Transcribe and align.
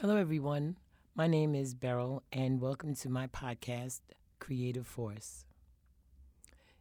Hello, 0.00 0.14
everyone. 0.14 0.76
My 1.16 1.26
name 1.26 1.56
is 1.56 1.74
Beryl, 1.74 2.22
and 2.32 2.60
welcome 2.60 2.94
to 2.94 3.08
my 3.08 3.26
podcast, 3.26 3.98
Creative 4.38 4.86
Force. 4.86 5.44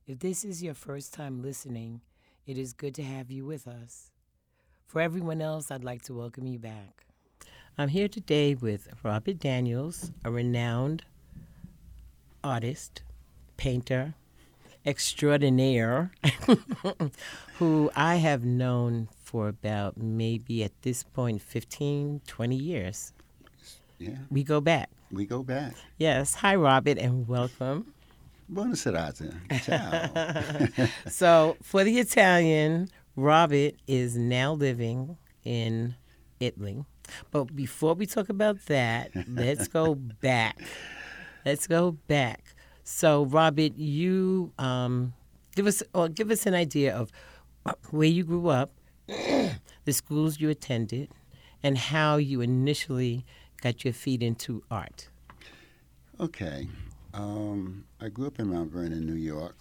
If 0.06 0.20
this 0.20 0.46
is 0.46 0.62
your 0.62 0.76
first 0.76 1.16
time 1.16 1.42
listening, 1.42 2.02
it 2.46 2.60
is 2.60 2.74
good 2.74 2.94
to 2.94 3.02
have 3.02 3.32
you 3.32 3.44
with 3.44 3.68
us. 3.68 4.12
For 4.86 5.02
everyone 5.02 5.42
else, 5.42 5.72
I'd 5.72 5.84
like 5.84 6.04
to 6.04 6.14
welcome 6.14 6.46
you 6.46 6.60
back. 6.60 7.08
I'm 7.76 7.88
here 7.88 8.08
today 8.08 8.54
with 8.54 8.88
Robert 9.02 9.40
Daniels, 9.40 10.12
a 10.24 10.30
renowned 10.30 11.04
artist, 12.44 13.02
painter, 13.58 14.14
extraordinaire, 14.88 16.12
who 17.60 17.92
I 17.96 18.16
have 18.16 18.46
known 18.46 19.10
for 19.24 19.48
about 19.50 19.98
maybe 19.98 20.64
at 20.64 20.72
this 20.82 21.04
point 21.04 21.42
15, 21.42 22.22
20 22.26 22.56
years. 22.56 23.14
Yeah, 24.00 24.12
We 24.32 24.44
go 24.44 24.62
back. 24.62 24.90
we 25.12 25.26
go 25.26 25.44
back. 25.44 25.76
Yes. 25.98 26.36
Hi, 26.36 26.56
Robert, 26.56 26.98
and 26.98 27.28
welcome. 27.28 27.94
Buona 28.50 28.76
serata. 28.76 29.34
Ciao. 29.66 30.88
So, 31.10 31.58
for 31.62 31.84
the 31.84 32.00
Italian, 32.00 32.88
Robert 33.16 33.74
is 33.88 34.16
now 34.16 34.54
living 34.54 35.18
in 35.44 35.96
Italy. 36.40 36.86
But 37.32 37.56
before 37.56 37.96
we 37.96 38.06
talk 38.06 38.30
about 38.30 38.66
that, 38.68 39.12
let's 39.28 39.68
go 39.68 39.96
back. 40.22 40.60
Let's 41.46 41.68
go 41.68 41.92
back. 42.08 42.54
So, 42.90 43.26
Robert, 43.26 43.76
you 43.76 44.54
um, 44.58 45.14
give 45.58 45.68
us 45.68 45.84
or 45.94 46.08
give 46.08 46.32
us 46.32 46.46
an 46.46 46.54
idea 46.54 46.96
of 46.96 47.12
where 47.90 48.08
you 48.08 48.24
grew 48.24 48.48
up, 48.48 48.72
the 49.08 49.92
schools 49.92 50.40
you 50.40 50.50
attended, 50.50 51.10
and 51.62 51.78
how 51.78 52.16
you 52.16 52.40
initially 52.40 53.26
got 53.62 53.84
your 53.84 53.94
feet 53.94 54.24
into 54.24 54.64
art. 54.72 55.10
okay. 56.22 56.70
Um, 57.14 57.84
I 58.00 58.08
grew 58.08 58.28
up 58.28 58.40
in 58.40 58.54
Mount 58.54 58.72
Vernon, 58.72 59.06
New 59.06 59.16
York. 59.16 59.58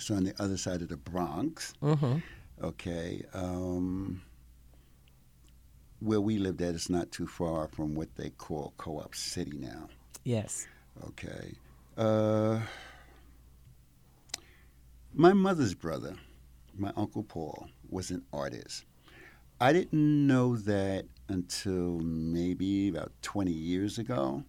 So 0.00 0.16
on 0.16 0.24
the 0.24 0.34
other 0.42 0.56
side 0.56 0.82
of 0.82 0.88
the 0.88 0.96
Bronx. 0.96 1.72
Mm-hmm. 1.80 2.18
Okay. 2.64 3.22
Um, 3.32 4.22
where 6.00 6.20
we 6.20 6.38
lived 6.38 6.62
at 6.62 6.74
is 6.74 6.90
not 6.90 7.12
too 7.12 7.28
far 7.28 7.68
from 7.68 7.94
what 7.94 8.16
they 8.16 8.30
call 8.30 8.72
Co-op 8.76 9.14
City 9.14 9.56
now. 9.56 9.88
Yes. 10.24 10.66
Okay. 11.06 11.54
Uh, 11.98 12.60
my 15.12 15.32
mother's 15.32 15.74
brother, 15.74 16.14
my 16.76 16.92
uncle 16.96 17.24
Paul, 17.24 17.66
was 17.90 18.12
an 18.12 18.22
artist. 18.32 18.84
I 19.60 19.72
didn't 19.72 20.28
know 20.28 20.56
that 20.58 21.06
until 21.28 21.98
maybe 21.98 22.88
about 22.88 23.10
20 23.22 23.50
years 23.50 23.98
ago, 23.98 24.44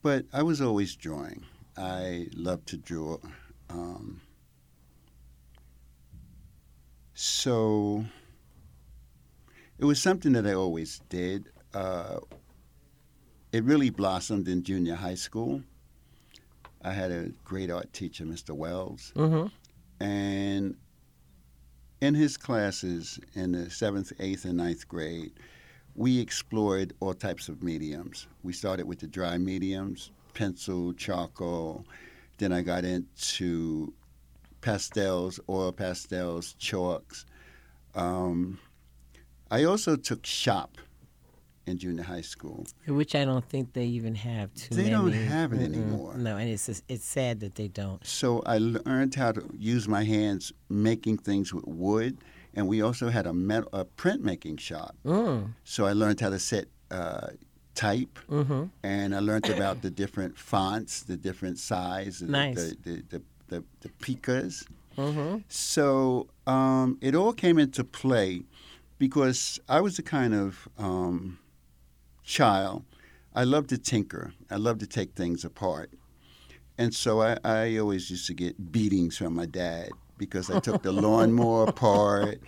but 0.00 0.24
I 0.32 0.42
was 0.42 0.62
always 0.62 0.96
drawing. 0.96 1.44
I 1.76 2.28
loved 2.34 2.68
to 2.68 2.78
draw. 2.78 3.18
Um, 3.68 4.22
so 7.12 8.06
it 9.78 9.84
was 9.84 10.00
something 10.00 10.32
that 10.32 10.46
I 10.46 10.54
always 10.54 11.02
did. 11.10 11.50
Uh, 11.74 12.20
it 13.52 13.62
really 13.62 13.90
blossomed 13.90 14.48
in 14.48 14.62
junior 14.62 14.94
high 14.94 15.16
school. 15.16 15.62
I 16.86 16.92
had 16.92 17.10
a 17.10 17.30
great 17.44 17.70
art 17.70 17.92
teacher, 17.92 18.24
Mr. 18.24 18.50
Wells, 18.52 19.12
Mm-hmm. 19.16 19.48
and 20.04 20.76
in 22.00 22.14
his 22.14 22.36
classes 22.36 23.18
in 23.34 23.52
the 23.52 23.70
seventh, 23.70 24.12
eighth, 24.20 24.44
and 24.44 24.56
ninth 24.58 24.86
grade, 24.86 25.32
we 25.94 26.20
explored 26.20 26.92
all 27.00 27.14
types 27.14 27.48
of 27.48 27.62
mediums. 27.62 28.26
We 28.42 28.52
started 28.52 28.86
with 28.86 29.00
the 29.00 29.06
dry 29.06 29.38
mediums, 29.38 30.10
pencil, 30.34 30.92
charcoal. 30.92 31.84
Then 32.38 32.52
I 32.52 32.60
got 32.62 32.84
into 32.84 33.92
pastels, 34.60 35.40
oil 35.48 35.72
pastels, 35.72 36.54
chalks. 36.58 37.24
Um, 37.94 38.58
I 39.50 39.64
also 39.64 39.96
took 39.96 40.26
shop 40.26 40.76
in 41.66 41.78
junior 41.78 42.02
high 42.04 42.20
school. 42.22 42.66
Which 42.86 43.14
I 43.14 43.24
don't 43.24 43.44
think 43.44 43.72
they 43.72 43.86
even 43.86 44.14
have 44.14 44.52
too 44.54 44.74
They 44.74 44.90
many. 44.90 44.94
don't 44.94 45.12
have 45.12 45.52
it 45.52 45.60
Mm-mm. 45.60 45.64
anymore. 45.74 46.16
No, 46.16 46.36
and 46.36 46.48
it's 46.48 46.82
it's 46.88 47.04
sad 47.04 47.40
that 47.40 47.54
they 47.56 47.68
don't. 47.68 48.04
So 48.06 48.42
I 48.46 48.58
learned 48.58 49.14
how 49.14 49.32
to 49.32 49.42
use 49.58 49.88
my 49.88 50.04
hands 50.04 50.52
making 50.68 51.18
things 51.18 51.52
with 51.52 51.66
wood, 51.66 52.18
and 52.54 52.68
we 52.68 52.82
also 52.82 53.08
had 53.08 53.26
a, 53.26 53.32
metal, 53.32 53.68
a 53.72 53.84
printmaking 53.84 54.60
shop. 54.60 54.94
Mm. 55.04 55.52
So 55.64 55.86
I 55.86 55.92
learned 55.92 56.20
how 56.20 56.30
to 56.30 56.38
set 56.38 56.66
uh, 56.90 57.28
type, 57.74 58.18
Mm-hmm. 58.30 58.64
and 58.82 59.14
I 59.14 59.18
learned 59.18 59.48
about 59.50 59.82
the 59.82 59.90
different 59.90 60.38
fonts, 60.38 61.02
the 61.02 61.16
different 61.16 61.58
size, 61.58 62.20
the- 62.20 62.26
Nice. 62.26 62.54
the, 62.56 62.76
the, 62.84 63.02
the, 63.10 63.22
the, 63.48 63.64
the 63.80 63.88
picas. 64.00 64.64
Mm-hmm. 64.96 65.38
So 65.48 66.28
um, 66.46 66.96
it 67.02 67.14
all 67.14 67.32
came 67.34 67.58
into 67.58 67.84
play 67.84 68.42
because 68.98 69.60
I 69.68 69.80
was 69.82 69.96
the 69.96 70.02
kind 70.02 70.32
of 70.34 70.68
um, 70.78 71.38
child. 72.26 72.84
I 73.34 73.44
loved 73.44 73.70
to 73.70 73.78
tinker. 73.78 74.32
I 74.50 74.56
loved 74.56 74.80
to 74.80 74.86
take 74.86 75.14
things 75.14 75.44
apart. 75.44 75.90
And 76.78 76.94
so 76.94 77.22
I, 77.22 77.38
I 77.44 77.78
always 77.78 78.10
used 78.10 78.26
to 78.26 78.34
get 78.34 78.72
beatings 78.72 79.16
from 79.16 79.34
my 79.34 79.46
dad 79.46 79.90
because 80.18 80.50
I 80.50 80.60
took 80.60 80.82
the 80.82 80.92
lawnmower 81.06 81.64
apart. 81.64 82.40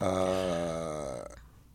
Uh, 0.00 1.24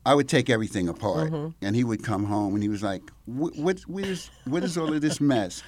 I 0.06 0.16
would 0.16 0.30
take 0.30 0.50
everything 0.50 0.88
apart. 0.88 1.34
And 1.62 1.76
he 1.76 1.84
would 1.84 2.04
come 2.04 2.24
home 2.24 2.54
and 2.54 2.64
he 2.64 2.70
was 2.70 2.84
like, 2.84 3.02
what, 3.26 3.56
what, 3.58 3.80
what, 3.82 4.06
is, 4.06 4.30
what 4.46 4.64
is 4.64 4.78
all 4.78 4.94
of 4.94 5.02
this 5.02 5.20
mess? 5.20 5.64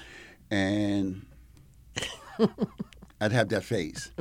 And 0.50 1.26
I'd 3.22 3.32
have 3.32 3.50
that 3.50 3.64
face. 3.64 4.12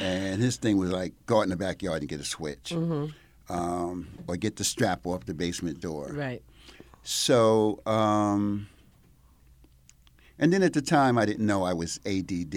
And 0.00 0.42
his 0.42 0.56
thing 0.56 0.78
was 0.78 0.90
like, 0.90 1.14
go 1.26 1.38
out 1.38 1.42
in 1.42 1.50
the 1.50 1.56
backyard 1.56 2.02
and 2.02 2.08
get 2.08 2.20
a 2.20 2.24
switch. 2.24 2.72
Um, 3.48 4.08
or 4.28 4.36
get 4.36 4.56
the 4.56 4.64
strap 4.64 5.06
off 5.06 5.26
the 5.26 5.34
basement 5.34 5.80
door. 5.80 6.10
Right. 6.12 6.42
So, 7.12 7.80
um, 7.86 8.68
and 10.38 10.52
then 10.52 10.62
at 10.62 10.74
the 10.74 10.80
time, 10.80 11.18
I 11.18 11.26
didn't 11.26 11.44
know 11.44 11.64
I 11.64 11.72
was 11.72 11.98
ADD. 12.06 12.54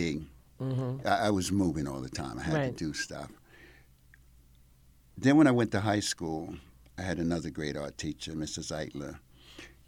Mm-hmm. 0.62 0.98
I, 1.08 1.10
I 1.10 1.30
was 1.32 1.52
moving 1.52 1.88
all 1.88 2.02
the 2.02 2.10
time. 2.10 2.38
I 2.38 2.44
had 2.44 2.54
Right. 2.54 2.78
to 2.78 2.86
do 2.86 2.94
stuff. 2.94 3.32
Then 5.18 5.38
when 5.38 5.48
I 5.48 5.52
went 5.52 5.72
to 5.72 5.80
high 5.80 6.02
school, 6.02 6.54
I 7.00 7.02
had 7.02 7.18
another 7.18 7.50
great 7.50 7.76
art 7.76 7.98
teacher, 7.98 8.34
Mr. 8.34 8.60
Zeitler. 8.60 9.18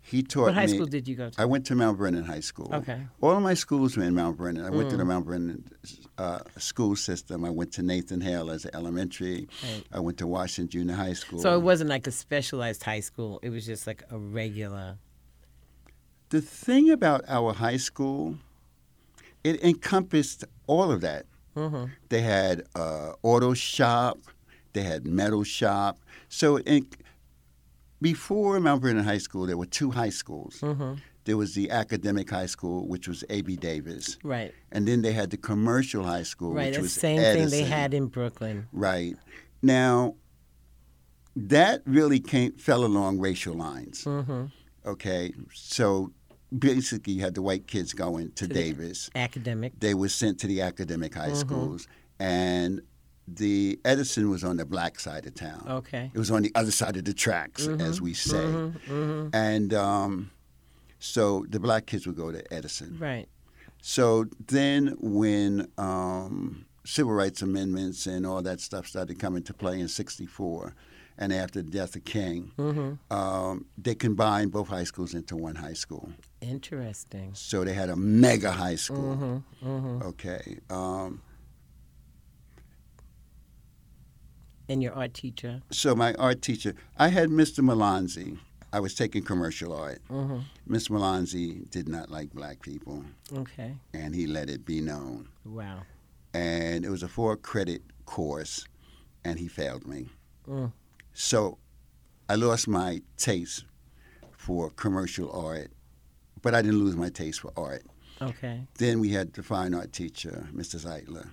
He 0.08 0.22
taught 0.22 0.44
What 0.46 0.54
high 0.54 0.68
me. 0.68 0.74
school 0.76 0.86
did 0.86 1.08
you 1.08 1.16
go 1.16 1.30
to? 1.32 1.42
I 1.42 1.46
went 1.46 1.66
to 1.68 1.76
Mount 1.76 1.98
Vernon 1.98 2.24
High 2.24 2.40
School. 2.42 2.70
Okay. 2.74 3.02
All 3.22 3.32
of 3.36 3.42
my 3.42 3.56
schools 3.56 3.98
were 3.98 4.04
in 4.04 4.14
Mount 4.14 4.38
Vernon. 4.38 4.64
I 4.64 4.70
went 4.70 4.92
to 4.92 4.98
the 4.98 5.04
Mm. 5.04 5.08
Mount 5.08 5.26
Vernon 5.26 5.64
uh, 6.20 6.40
school 6.60 6.96
system. 6.96 7.44
I 7.44 7.50
went 7.50 7.72
to 7.74 7.82
Nathan 7.82 8.22
Hale 8.22 8.52
as 8.52 8.66
an 8.66 8.72
elementary. 8.76 9.48
Right. 9.64 9.84
I 9.92 10.00
went 10.00 10.20
to 10.20 10.28
Washington 10.28 10.70
Junior 10.70 10.94
High 10.96 11.14
School. 11.14 11.40
So 11.40 11.56
it 11.56 11.62
wasn't 11.64 11.90
like 11.90 12.06
a 12.06 12.12
specialized 12.12 12.84
high 12.84 13.00
school. 13.00 13.40
It 13.42 13.50
was 13.50 13.66
just 13.66 13.88
like 13.88 14.04
a 14.12 14.18
regular. 14.18 14.98
the 16.30 16.42
thing 16.42 16.90
about 16.92 17.22
our 17.28 17.54
high 17.54 17.78
school, 17.78 18.38
it 19.44 19.64
encompassed 19.64 20.44
all 20.68 20.92
of 20.92 21.02
that. 21.02 21.26
Mm-hmm. 21.56 21.86
They 22.10 22.22
had 22.22 22.64
uh, 22.76 23.14
auto 23.24 23.54
shop, 23.54 24.18
they 24.74 24.82
had 24.84 25.06
metal 25.06 25.44
shop. 25.44 25.98
So 26.30 26.58
in, 26.60 26.88
before 28.02 28.60
Mount 28.60 28.82
Vernon 28.82 29.04
High 29.04 29.18
School, 29.20 29.46
there 29.46 29.58
were 29.58 29.66
two 29.66 29.92
high 29.92 30.10
schools. 30.10 30.60
Mm-hmm. 30.62 30.96
There 31.26 31.38
was 31.38 31.56
the 31.56 31.72
academic 31.72 32.30
high 32.30 32.46
school, 32.46 32.88
which 32.88 33.08
was 33.08 33.24
A.B. 33.30 33.56
Davis, 33.56 34.18
Right. 34.24 34.54
and 34.72 34.88
then 34.88 35.02
they 35.02 35.12
had 35.12 35.32
the 35.32 35.38
commercial 35.38 36.04
high 36.04 36.22
school, 36.24 36.54
Right. 36.54 36.68
which 36.72 36.80
was 36.80 36.94
the 36.94 37.00
same 37.00 37.20
thing 37.20 37.50
they 37.50 37.64
had 37.64 37.94
in 37.96 38.08
Brooklyn. 38.08 38.68
Right 38.72 39.16
now, 39.64 40.16
that 41.36 41.82
really 41.86 42.20
came 42.20 42.54
fell 42.54 42.86
along 42.86 43.20
racial 43.20 43.56
lines. 43.56 44.04
Mm-hmm. 44.04 44.46
Okay, 44.86 45.34
so 45.54 46.12
basically, 46.56 47.14
you 47.14 47.22
had 47.22 47.34
the 47.34 47.42
white 47.42 47.66
kids 47.68 47.94
going 47.94 48.28
to, 48.30 48.36
To 48.36 48.48
the- 48.48 48.54
Davis. 48.54 49.10
Academic. 49.16 49.80
They 49.80 49.96
were 49.96 50.10
sent 50.10 50.40
to 50.42 50.48
the 50.48 50.62
academic 50.62 51.16
high 51.16 51.32
Mhm. 51.32 51.38
schools, 51.38 51.88
and 52.20 52.82
the 53.28 53.80
Edison 53.84 54.30
was 54.30 54.44
on 54.44 54.58
the 54.58 54.66
black 54.66 55.00
side 55.00 55.26
of 55.26 55.34
town. 55.34 55.66
Okay. 55.68 56.12
It 56.14 56.18
was 56.20 56.30
on 56.32 56.44
the 56.44 56.52
other 56.56 56.72
side 56.72 56.96
of 56.98 57.06
the 57.06 57.14
tracks, 57.14 57.68
as 57.68 58.00
we 58.02 58.14
say. 58.14 58.38
Mm-hmm. 58.38 58.94
Mm-hmm. 58.94 59.30
And 59.36 59.74
um, 59.74 60.32
so 61.00 61.46
the 61.50 61.60
black 61.60 61.86
kids 61.88 62.06
would 62.06 62.16
go 62.16 62.32
to 62.32 62.54
Edison. 62.54 62.98
Right. 63.00 63.28
So 63.82 64.26
then, 64.48 64.96
when 65.00 65.68
um, 65.78 66.66
civil 66.86 67.14
rights 67.14 67.42
amendments 67.42 68.06
and 68.08 68.26
all 68.26 68.42
that 68.44 68.60
stuff 68.60 68.88
started 68.88 69.20
coming 69.20 69.44
to 69.44 69.54
play 69.54 69.80
in 69.80 69.88
'64, 69.88 70.74
and 71.18 71.32
after 71.32 71.62
the 71.62 71.70
death 71.70 71.96
of 71.96 72.04
King, 72.04 72.52
Mm-hmm. 72.58 73.14
um, 73.16 73.66
they 73.78 73.94
combined 73.96 74.52
both 74.52 74.68
high 74.70 74.84
schools 74.86 75.14
into 75.14 75.36
one 75.36 75.56
high 75.56 75.74
school. 75.74 76.12
Interesting. 76.42 77.32
So 77.34 77.64
they 77.64 77.74
had 77.74 77.90
a 77.90 77.96
mega 77.96 78.52
high 78.52 78.76
school. 78.76 79.44
Mm-hmm. 79.62 79.68
Mm-hmm. 79.70 80.08
Okay. 80.08 80.58
Um, 80.70 81.22
And 84.68 84.82
your 84.82 84.94
art 84.94 85.14
teacher. 85.14 85.62
so 85.72 85.96
my 85.96 86.14
art 86.16 86.42
teacher, 86.42 86.74
I 86.98 87.10
had 87.10 87.30
Mr. 87.30 87.60
Melanzi. 87.64 88.40
I 88.74 88.80
was 88.80 88.94
taking 88.96 89.24
commercial 89.24 89.72
art. 89.74 90.00
Mm-hmm. 90.10 90.40
Miss 90.68 90.90
Melanzi 90.90 91.70
did 91.70 91.88
not 91.88 92.10
like 92.12 92.34
black 92.34 92.62
people, 92.62 93.06
Okay. 93.34 93.76
and 93.94 94.14
he 94.14 94.28
let 94.28 94.50
it 94.50 94.66
be 94.66 94.82
known. 94.82 95.30
Wow. 95.46 95.84
And 96.34 96.84
it 96.84 96.90
was 96.90 97.02
a 97.04 97.08
four 97.08 97.38
credit 97.38 97.82
course, 98.06 98.66
and 99.24 99.40
he 99.40 99.48
failed 99.48 99.88
me. 99.88 100.08
Mm. 100.48 100.74
So 101.14 101.58
I 102.28 102.36
lost 102.36 102.68
my 102.68 103.02
taste 103.18 103.64
for 104.36 104.70
commercial 104.72 105.32
art, 105.32 105.72
but 106.42 106.54
I 106.54 106.62
didn't 106.62 106.80
lose 106.84 106.96
my 106.98 107.10
taste 107.10 107.40
for 107.42 107.54
art. 107.56 107.84
Okay. 108.22 108.68
Then 108.78 109.00
we 109.00 109.10
had 109.10 109.32
the 109.34 109.44
fine 109.44 109.74
art 109.74 109.94
teacher, 109.94 110.50
Mr. 110.54 110.76
Zeitler. 110.86 111.30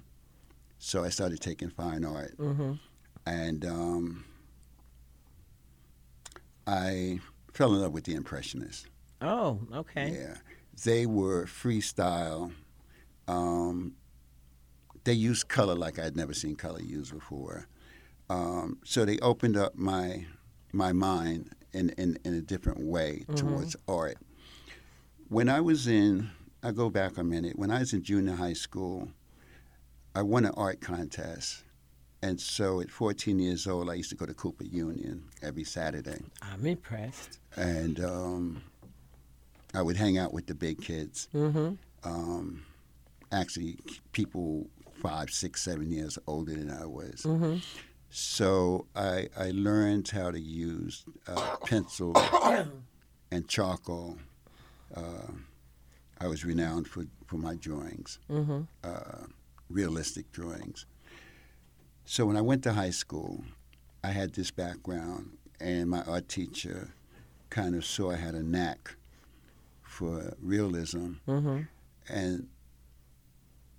So 0.79 1.03
I 1.03 1.09
started 1.09 1.41
taking 1.41 1.71
fine 1.71 2.05
art, 2.05 2.37
Mm-hmm. 2.39 2.75
And 3.27 3.65
um, 3.65 4.25
I 6.67 7.21
fell 7.53 7.75
in 7.75 7.81
love 7.81 7.93
with 7.93 8.05
the 8.05 8.15
Impressionists. 8.15 8.87
Oh, 9.21 9.61
okay. 9.73 10.17
Yeah, 10.21 10.37
they 10.85 11.07
were 11.07 11.47
freestyle. 11.47 12.53
Um, 13.29 13.95
they 15.05 15.13
used 15.13 15.49
color 15.49 15.75
like 15.75 15.99
I'd 15.99 16.17
never 16.17 16.35
seen 16.35 16.57
color 16.57 16.81
used 16.81 17.13
before. 17.13 17.67
Um, 18.31 18.79
so 18.85 19.05
they 19.05 19.19
opened 19.19 19.57
up 19.57 19.75
my 19.77 20.27
my 20.73 20.93
mind 20.93 21.51
in, 21.73 21.91
in, 21.91 22.19
in 22.25 22.35
a 22.35 22.41
different 22.41 22.81
way 22.81 23.25
Mhm. 23.29 23.37
towards 23.37 23.77
art. 23.87 24.17
When 25.29 25.49
I 25.49 25.61
was 25.61 25.87
in, 25.87 26.31
I 26.63 26.71
go 26.73 26.89
back 26.89 27.19
a 27.19 27.25
minute. 27.25 27.59
When 27.59 27.71
I 27.71 27.81
was 27.81 27.93
in 27.93 28.03
junior 28.03 28.35
high 28.37 28.53
school, 28.55 29.09
I 30.15 30.23
won 30.23 30.45
an 30.47 30.53
art 30.57 30.81
contest. 30.81 31.63
And 32.23 32.41
so 32.41 32.81
at 32.81 32.91
14 32.91 33.39
years 33.41 33.67
old, 33.67 33.91
I 33.91 33.95
used 33.95 34.11
to 34.11 34.17
go 34.17 34.27
to 34.27 34.35
Cooper 34.35 34.65
Union 34.65 35.25
every 35.43 35.65
Saturday. 35.65 36.23
I'm 36.41 36.65
impressed. 36.65 37.39
And 37.57 37.99
um, 38.05 38.63
I 39.75 39.83
would 39.83 39.97
hang 39.97 40.19
out 40.19 40.33
with 40.33 40.47
the 40.47 40.55
big 40.55 40.81
kids. 40.81 41.29
Mm-hmm. 41.35 41.75
Um, 42.05 42.63
actually, 43.33 43.79
people 44.13 44.69
five, 45.03 45.31
six, 45.31 45.63
seven 45.63 45.91
years 45.91 46.17
older 46.29 46.53
than 46.55 46.71
I 46.71 46.87
was. 46.87 47.23
Mm-hmm. 47.25 47.57
So 48.11 48.87
I, 48.95 49.29
I 49.37 49.51
learned 49.53 50.09
how 50.09 50.31
to 50.31 50.39
use 50.41 51.05
uh, 51.27 51.57
pencil 51.65 52.13
and 53.33 53.49
charcoal. 53.49 54.19
Uh, 54.95 55.33
I 56.21 56.29
was 56.29 56.45
renowned 56.45 56.87
for, 56.87 57.05
for 57.27 57.37
my 57.37 57.57
drawings, 57.57 58.21
Mm-hmm. 58.31 58.61
uh, 58.85 59.27
realistic 59.69 60.31
drawings. 60.31 60.87
So 62.05 62.27
when 62.27 62.37
I 62.37 62.41
went 62.41 62.63
to 62.65 62.73
high 62.73 62.91
school, 62.91 63.45
I 64.05 64.09
had 64.11 64.35
this 64.35 64.51
background, 64.51 65.37
and 65.61 65.89
my 65.89 66.03
art 66.03 66.29
teacher 66.29 66.91
kind 67.51 67.75
of 67.75 67.85
saw 67.85 68.11
I 68.11 68.17
had 68.17 68.35
a 68.35 68.43
knack 68.43 68.97
for 69.83 70.35
realism. 70.41 71.13
Mm-hmm. 71.29 71.61
And 72.09 72.49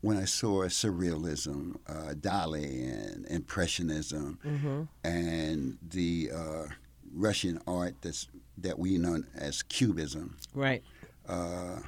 when 0.01 0.17
I 0.17 0.25
saw 0.25 0.63
surrealism, 0.65 1.77
uh, 1.87 2.13
Dali, 2.13 2.87
and 2.91 3.25
Impressionism, 3.27 4.39
Mm-hmm. 4.45 4.81
and 5.03 5.77
the 5.87 6.31
uh, 6.33 6.65
Russian 7.13 7.59
art 7.67 7.95
that's 8.01 8.27
that 8.57 8.77
we 8.79 8.97
know 8.97 9.23
as 9.35 9.63
Cubism, 9.63 10.37
Right. 10.53 10.83
uh, 11.27 11.79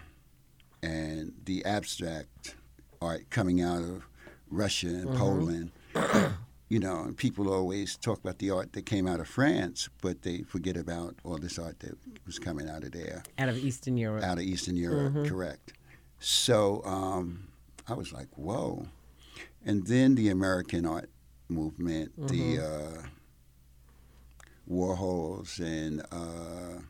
and 0.81 1.33
the 1.45 1.63
abstract 1.65 2.55
art 3.01 3.29
coming 3.29 3.61
out 3.61 3.83
of 3.83 4.03
Russia 4.49 4.87
and 4.87 5.09
Mhm. 5.09 5.17
Poland. 5.17 5.71
You 6.67 6.79
know, 6.79 7.03
and 7.03 7.15
people 7.15 7.53
always 7.53 7.95
talk 7.95 8.17
about 8.19 8.39
the 8.39 8.49
art 8.49 8.73
that 8.73 8.87
came 8.87 9.05
out 9.07 9.19
of 9.19 9.27
France, 9.27 9.87
but 10.01 10.23
they 10.23 10.41
forget 10.41 10.75
about 10.75 11.13
all 11.23 11.37
this 11.37 11.59
art 11.59 11.79
that 11.81 11.95
was 12.25 12.39
coming 12.39 12.67
out 12.67 12.83
of 12.83 12.91
there, 12.91 13.21
Out 13.37 13.49
of 13.49 13.57
Eastern 13.63 13.97
Europe. 13.97 14.23
out 14.23 14.39
of 14.39 14.43
Eastern 14.45 14.75
Europe. 14.75 15.13
Mhm. 15.13 15.27
Correct. 15.27 15.73
So 16.19 16.81
um, 16.83 17.49
I 17.87 17.93
was 17.93 18.11
like, 18.11 18.29
whoa. 18.35 18.87
And 19.63 19.85
then 19.85 20.15
the 20.15 20.29
American 20.29 20.87
art 20.87 21.11
movement, 21.49 22.13
the 22.27 22.59
uh, 22.59 23.01
Warhols, 24.69 25.59
and 25.59 26.01
uh, 26.11 26.81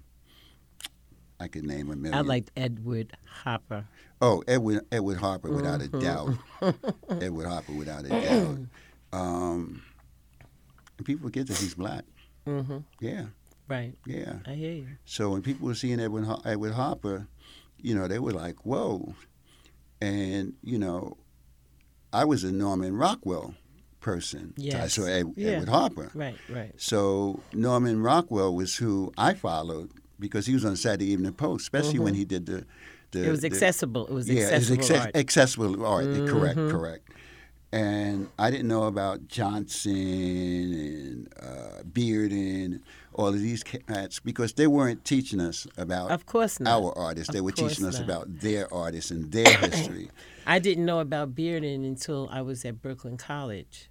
I 1.39 1.47
could 1.49 1.65
name 1.65 1.91
a 1.91 1.95
million. 1.97 2.13
I 2.17 2.21
liked 2.21 2.51
Edward 2.55 3.11
Hopper. 3.43 3.85
Oh, 4.21 4.41
Edward 4.47 4.85
Edward 4.91 5.17
Harper, 5.17 5.51
without 5.51 5.81
Mm-hmm. 5.81 5.97
a 5.97 6.01
doubt. 6.01 7.21
Edward 7.21 7.47
Harper, 7.47 7.73
without 7.73 8.05
a 8.05 8.09
doubt. 8.09 8.57
Um, 9.15 9.81
people 11.03 11.27
forget 11.27 11.47
that 11.47 11.57
he's 11.57 11.73
black. 11.75 12.03
Mm-hmm. 12.47 12.77
Yeah, 12.99 13.25
Right. 13.67 13.93
yeah. 14.05 14.35
I 14.45 14.53
hear 14.53 14.71
you. 14.73 14.87
So 15.05 15.29
when 15.31 15.41
people 15.41 15.67
were 15.67 15.75
seeing 15.75 15.99
Edward 15.99 16.25
Har- 16.25 16.41
Edward 16.45 16.73
Harper, 16.73 17.27
you 17.81 17.95
know, 17.95 18.07
they 18.07 18.19
were 18.19 18.31
like, 18.33 18.65
"Whoa!" 18.65 19.15
And 20.01 20.53
you 20.63 20.77
know, 20.77 21.17
I 22.13 22.25
was 22.25 22.43
a 22.43 22.51
Norman 22.51 22.95
Rockwell 22.95 23.55
person. 23.99 24.53
I 24.57 24.61
Yes. 24.61 24.93
saw 24.93 25.05
Ed- 25.05 25.33
Yeah. 25.35 25.49
Edward 25.51 25.69
Harper. 25.69 26.11
Right. 26.13 26.37
Right. 26.49 26.73
So 26.77 27.39
Norman 27.53 28.01
Rockwell 28.03 28.53
was 28.53 28.75
who 28.75 29.11
I 29.17 29.33
followed 29.33 29.91
because 30.19 30.45
he 30.45 30.53
was 30.53 30.63
on 30.65 30.71
the 30.71 30.77
Saturday 30.77 31.11
Evening 31.11 31.33
Post, 31.33 31.63
especially 31.63 31.99
when 31.99 32.13
he 32.13 32.25
did 32.25 32.45
the. 32.45 32.65
the 33.11 33.19
Mm-hmm. 33.19 33.27
It 33.27 33.31
was 33.31 33.41
the- 33.41 33.47
accessible. 33.47 34.07
It 34.07 34.13
was 34.13 34.29
yeah, 34.29 34.43
accessible 34.43 34.79
it's 34.79 34.89
acce- 34.89 34.99
art. 35.01 35.15
accessible 35.15 35.85
art. 35.85 36.05
Correct, 36.27 36.57
Mhm. 36.59 36.69
correct. 36.71 37.09
And 37.75 38.29
I 38.39 38.51
didn't 38.51 38.69
know 38.69 38.83
about 38.83 39.27
Johnson 39.27 39.91
and 39.93 41.33
uh, 41.41 41.83
Bearden, 41.83 42.79
all 43.13 43.27
of 43.27 43.39
these 43.41 43.63
cats, 43.63 44.19
because 44.21 44.53
they 44.53 44.65
weren't 44.67 45.03
teaching 45.03 45.41
us 45.41 45.67
about 45.77 46.09
of 46.11 46.25
course 46.25 46.59
not. 46.61 46.71
our 46.81 46.97
artists. 46.97 47.33
They 47.33 47.39
Of 47.39 47.45
were 47.45 47.51
teaching 47.51 47.83
course 47.83 47.95
us 47.95 47.99
about 47.99 48.39
their 48.39 48.73
artists 48.73 49.11
and 49.11 49.29
their 49.31 49.57
history. 49.57 50.09
I 50.45 50.59
didn't 50.59 50.85
know 50.85 50.99
about 51.01 51.35
Bearden 51.35 51.85
until 51.85 52.29
I 52.31 52.41
was 52.43 52.63
at 52.63 52.81
Brooklyn 52.81 53.17
College. 53.17 53.89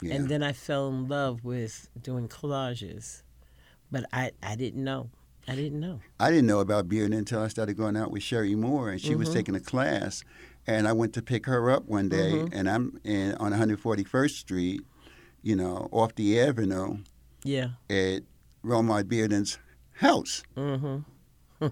Yeah. 0.00 0.14
And 0.14 0.28
then 0.30 0.42
I 0.42 0.52
fell 0.52 0.88
in 0.88 1.06
love 1.08 1.44
with 1.44 1.88
doing 2.00 2.28
collages. 2.28 3.22
But 3.90 4.06
I, 4.12 4.32
I 4.42 4.56
didn't 4.56 4.82
know. 4.82 5.10
I 5.48 5.54
didn't 5.54 5.78
know. 5.80 6.00
I 6.18 6.30
didn't 6.30 6.46
know 6.46 6.60
about 6.60 6.88
Bearden 6.88 7.16
until 7.16 7.40
I 7.42 7.48
started 7.48 7.76
going 7.76 7.96
out 7.96 8.10
with 8.10 8.22
Sherry 8.22 8.54
Moore, 8.54 8.90
and 8.90 9.00
she 9.00 9.14
was 9.14 9.28
Mm-hmm. 9.28 9.36
taking 9.36 9.54
a 9.54 9.60
class. 9.60 10.24
And 10.66 10.88
I 10.88 10.92
went 10.92 11.12
to 11.14 11.22
pick 11.22 11.46
her 11.46 11.70
up 11.70 11.86
one 11.86 12.08
day, 12.08 12.32
Mm-hmm. 12.32 12.52
and 12.58 12.68
I'm 12.68 13.00
in, 13.04 13.34
on 13.36 13.52
141st 13.52 14.30
Street, 14.30 14.80
you 15.42 15.54
know, 15.54 15.88
off 15.92 16.14
the 16.16 16.40
avenue 16.40 16.98
Yeah. 17.44 17.68
at 17.88 18.22
Romare 18.64 19.04
Bearden's 19.04 19.58
house. 19.92 20.42
Mm-hmm. 20.56 20.98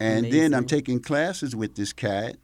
And 0.00 0.32
then 0.32 0.54
I'm 0.54 0.66
taking 0.66 1.00
classes 1.00 1.54
with 1.54 1.74
this 1.74 1.92
cat 1.92 2.36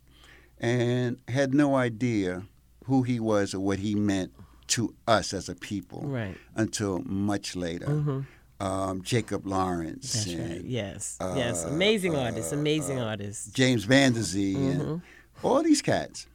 and 0.58 1.18
had 1.28 1.54
no 1.54 1.74
idea 1.76 2.42
who 2.84 3.02
he 3.02 3.18
was 3.20 3.54
or 3.54 3.60
what 3.60 3.78
he 3.78 3.94
meant 3.94 4.32
to 4.68 4.94
us 5.06 5.32
as 5.32 5.48
a 5.48 5.54
people 5.54 6.02
Right. 6.04 6.36
until 6.54 7.00
much 7.00 7.56
later. 7.56 7.86
Mm-hmm. 7.86 8.20
Um, 8.64 9.02
Jacob 9.02 9.46
Lawrence 9.46 10.12
That's 10.12 10.26
and 10.26 10.50
right. 10.50 10.64
Yes. 10.64 11.18
yes. 11.20 11.64
uh, 11.64 11.68
Amazing 11.68 12.14
uh, 12.14 12.20
artists. 12.20 12.52
Amazing 12.52 13.00
artists. 13.00 13.50
James 13.52 13.86
Vanderzee 13.86 14.54
Mhm. 14.56 14.80
and 14.80 15.02
all 15.42 15.62
these 15.62 15.82
cats. 15.82 16.26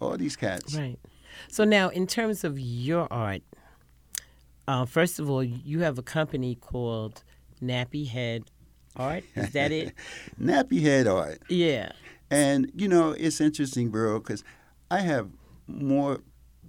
All 0.00 0.16
these 0.16 0.36
cats. 0.36 0.74
Right. 0.76 0.98
So 1.48 1.64
now, 1.64 1.88
in 1.88 2.06
terms 2.06 2.44
of 2.44 2.58
your 2.58 3.12
art, 3.12 3.42
uh, 4.66 4.84
first 4.86 5.18
of 5.18 5.28
all, 5.28 5.42
you 5.42 5.80
have 5.80 5.98
a 5.98 6.02
company 6.02 6.54
called 6.54 7.22
Nappy 7.62 8.08
Head 8.08 8.44
Art. 8.96 9.24
Is 9.34 9.50
that 9.50 9.72
it? 9.72 9.92
Nappy 10.40 10.80
head 10.82 11.06
art. 11.06 11.40
yeah. 11.48 11.92
And, 12.30 12.72
you 12.74 12.88
know, 12.88 13.10
it's 13.10 13.40
interesting, 13.40 13.90
bro, 13.90 14.18
because 14.18 14.42
I 14.90 15.00
have 15.00 15.28
more 15.68 16.20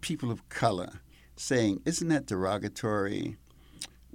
people 0.01 0.29
of 0.29 0.47
color 0.49 0.99
saying, 1.37 1.81
isn't 1.85 2.07
that 2.09 2.25
derogatory? 2.27 3.37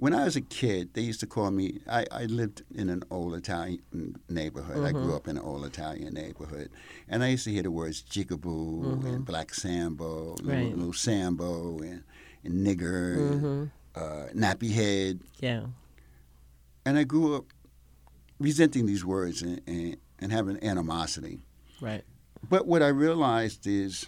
When 0.01 0.15
I 0.15 0.23
was 0.23 0.35
a 0.35 0.41
kid, 0.41 0.95
they 0.95 1.01
used 1.01 1.19
to 1.19 1.27
call 1.27 1.51
me, 1.51 1.79
I, 1.87 2.07
I 2.11 2.23
lived 2.25 2.63
in 2.73 2.89
an 2.89 3.03
old 3.11 3.35
Italian 3.35 4.15
neighborhood. 4.27 4.83
I 4.83 4.91
grew 4.93 5.15
up 5.15 5.27
in 5.27 5.37
an 5.37 5.43
old 5.43 5.63
Italian 5.63 6.15
neighborhood. 6.15 6.71
And 7.07 7.23
I 7.23 7.27
used 7.27 7.43
to 7.43 7.51
hear 7.51 7.61
the 7.61 7.69
words 7.69 8.01
jigaboo 8.01 9.05
and 9.05 9.23
black 9.23 9.53
sambo, 9.53 10.31
little, 10.41 10.47
Right. 10.51 10.75
little 10.75 10.93
sambo 10.93 11.77
and, 11.81 12.01
and 12.43 12.65
nigger, 12.65 13.15
Mm-hmm. 13.15 13.45
and, 13.45 13.71
uh, 13.93 14.25
nappy 14.33 14.71
head. 14.71 15.19
Yeah. 15.39 15.65
And 16.83 16.97
I 16.97 17.03
grew 17.03 17.35
up 17.35 17.45
resenting 18.39 18.87
these 18.87 19.05
words 19.05 19.43
and, 19.43 19.61
and, 19.67 19.97
and 20.17 20.31
having 20.31 20.57
animosity. 20.63 21.41
Right. 21.79 22.03
But 22.49 22.65
what 22.65 22.81
I 22.81 22.87
realized 22.87 23.67
is 23.67 24.07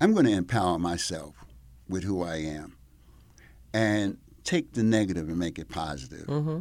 I'm 0.00 0.12
going 0.12 0.26
to 0.26 0.32
empower 0.32 0.76
myself 0.76 1.36
with 1.88 2.02
who 2.02 2.24
I 2.24 2.38
am 2.38 2.72
and 3.76 4.16
take 4.42 4.72
the 4.72 4.82
negative 4.82 5.28
and 5.28 5.38
make 5.38 5.58
it 5.58 5.68
positive. 5.68 6.26
Mm-hmm. 6.26 6.60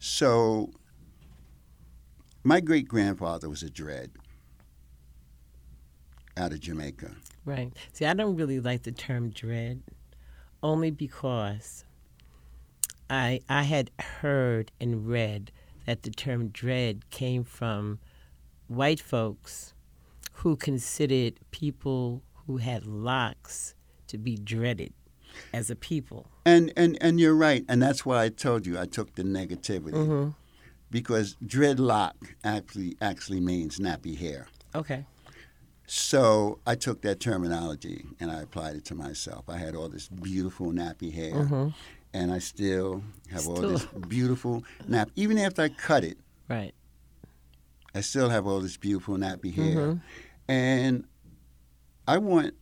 So, 0.00 0.70
my 2.42 2.58
great 2.58 2.88
grandfather 2.88 3.48
was 3.48 3.62
a 3.62 3.70
dread 3.70 4.10
out 6.36 6.50
of 6.50 6.58
Jamaica. 6.58 7.12
Right. 7.44 7.72
See, 7.92 8.06
I 8.06 8.14
don't 8.14 8.34
really 8.34 8.58
like 8.58 8.82
the 8.82 8.90
term 8.90 9.30
dread, 9.30 9.82
only 10.64 10.90
because 10.90 11.84
I 13.08 13.40
I 13.48 13.62
had 13.62 13.92
heard 14.00 14.72
and 14.80 15.06
read 15.06 15.52
that 15.86 16.02
the 16.02 16.10
term 16.10 16.48
dread 16.48 17.08
came 17.10 17.44
from 17.44 18.00
white 18.66 19.00
folks 19.00 19.74
who 20.32 20.56
considered 20.56 21.34
people 21.52 22.24
who 22.46 22.56
had 22.56 22.84
locks 22.84 23.76
to 24.12 24.18
be 24.18 24.36
dreaded 24.36 24.92
as 25.52 25.70
a 25.70 25.74
people. 25.76 26.26
And 26.44 26.72
and 26.76 26.96
and 27.00 27.18
you're 27.18 27.34
right, 27.34 27.64
and 27.68 27.82
that's 27.82 28.04
why 28.06 28.22
I 28.24 28.28
told 28.28 28.66
you 28.66 28.78
I 28.78 28.84
took 28.86 29.14
the 29.14 29.22
negativity 29.24 29.92
Mm-hmm. 29.94 30.30
because 30.90 31.36
dreadlock 31.44 32.12
actually 32.44 32.96
actually 33.00 33.40
means 33.40 33.78
nappy 33.78 34.16
hair. 34.18 34.46
Okay. 34.74 35.06
So 35.86 36.58
I 36.66 36.74
took 36.74 37.02
that 37.02 37.20
terminology 37.20 38.04
and 38.20 38.30
I 38.30 38.40
applied 38.40 38.76
it 38.76 38.84
to 38.86 38.94
myself. 38.94 39.48
I 39.48 39.58
had 39.58 39.74
all 39.74 39.88
this 39.88 40.08
beautiful 40.08 40.72
nappy 40.72 41.12
hair, 41.12 41.32
Mm-hmm. 41.32 41.68
and 42.14 42.32
I 42.32 42.38
still 42.38 43.02
have 43.30 43.46
all 43.48 43.60
this 43.60 43.86
beautiful 44.08 44.64
nap. 44.86 45.10
Even 45.16 45.38
after 45.38 45.62
I 45.62 45.68
cut 45.70 46.04
it, 46.04 46.18
Right. 46.48 46.74
I 47.94 48.00
still 48.02 48.28
have 48.30 48.46
all 48.46 48.60
this 48.60 48.76
beautiful 48.76 49.16
nappy 49.16 49.52
hair, 49.54 49.76
Mhm. 49.76 50.00
and 50.48 51.04
I 52.06 52.18
want 52.18 52.54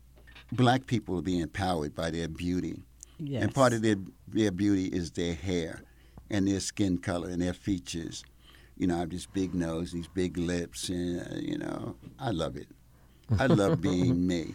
black 0.52 0.86
people 0.86 1.16
to 1.16 1.22
be 1.22 1.38
empowered 1.40 1.94
by 1.94 2.10
their 2.10 2.28
beauty. 2.28 2.82
Yes. 3.18 3.42
And 3.42 3.54
part 3.54 3.72
of 3.72 3.82
their 3.82 3.96
their 4.28 4.50
beauty 4.50 4.86
is 4.86 5.10
their 5.12 5.34
hair 5.34 5.82
and 6.30 6.46
their 6.48 6.60
skin 6.60 6.98
color 6.98 7.28
and 7.28 7.42
their 7.42 7.52
features. 7.52 8.24
You 8.76 8.86
know, 8.86 8.96
I 8.96 9.00
have 9.00 9.10
this 9.10 9.26
big 9.26 9.54
nose, 9.54 9.92
these 9.92 10.08
big 10.08 10.38
lips, 10.38 10.88
and 10.88 11.20
uh, 11.20 11.36
you 11.38 11.58
know, 11.58 11.96
I 12.18 12.30
love 12.30 12.56
it. 12.56 12.68
I 13.38 13.46
love 13.46 13.80
being 13.80 14.26
me. 14.26 14.54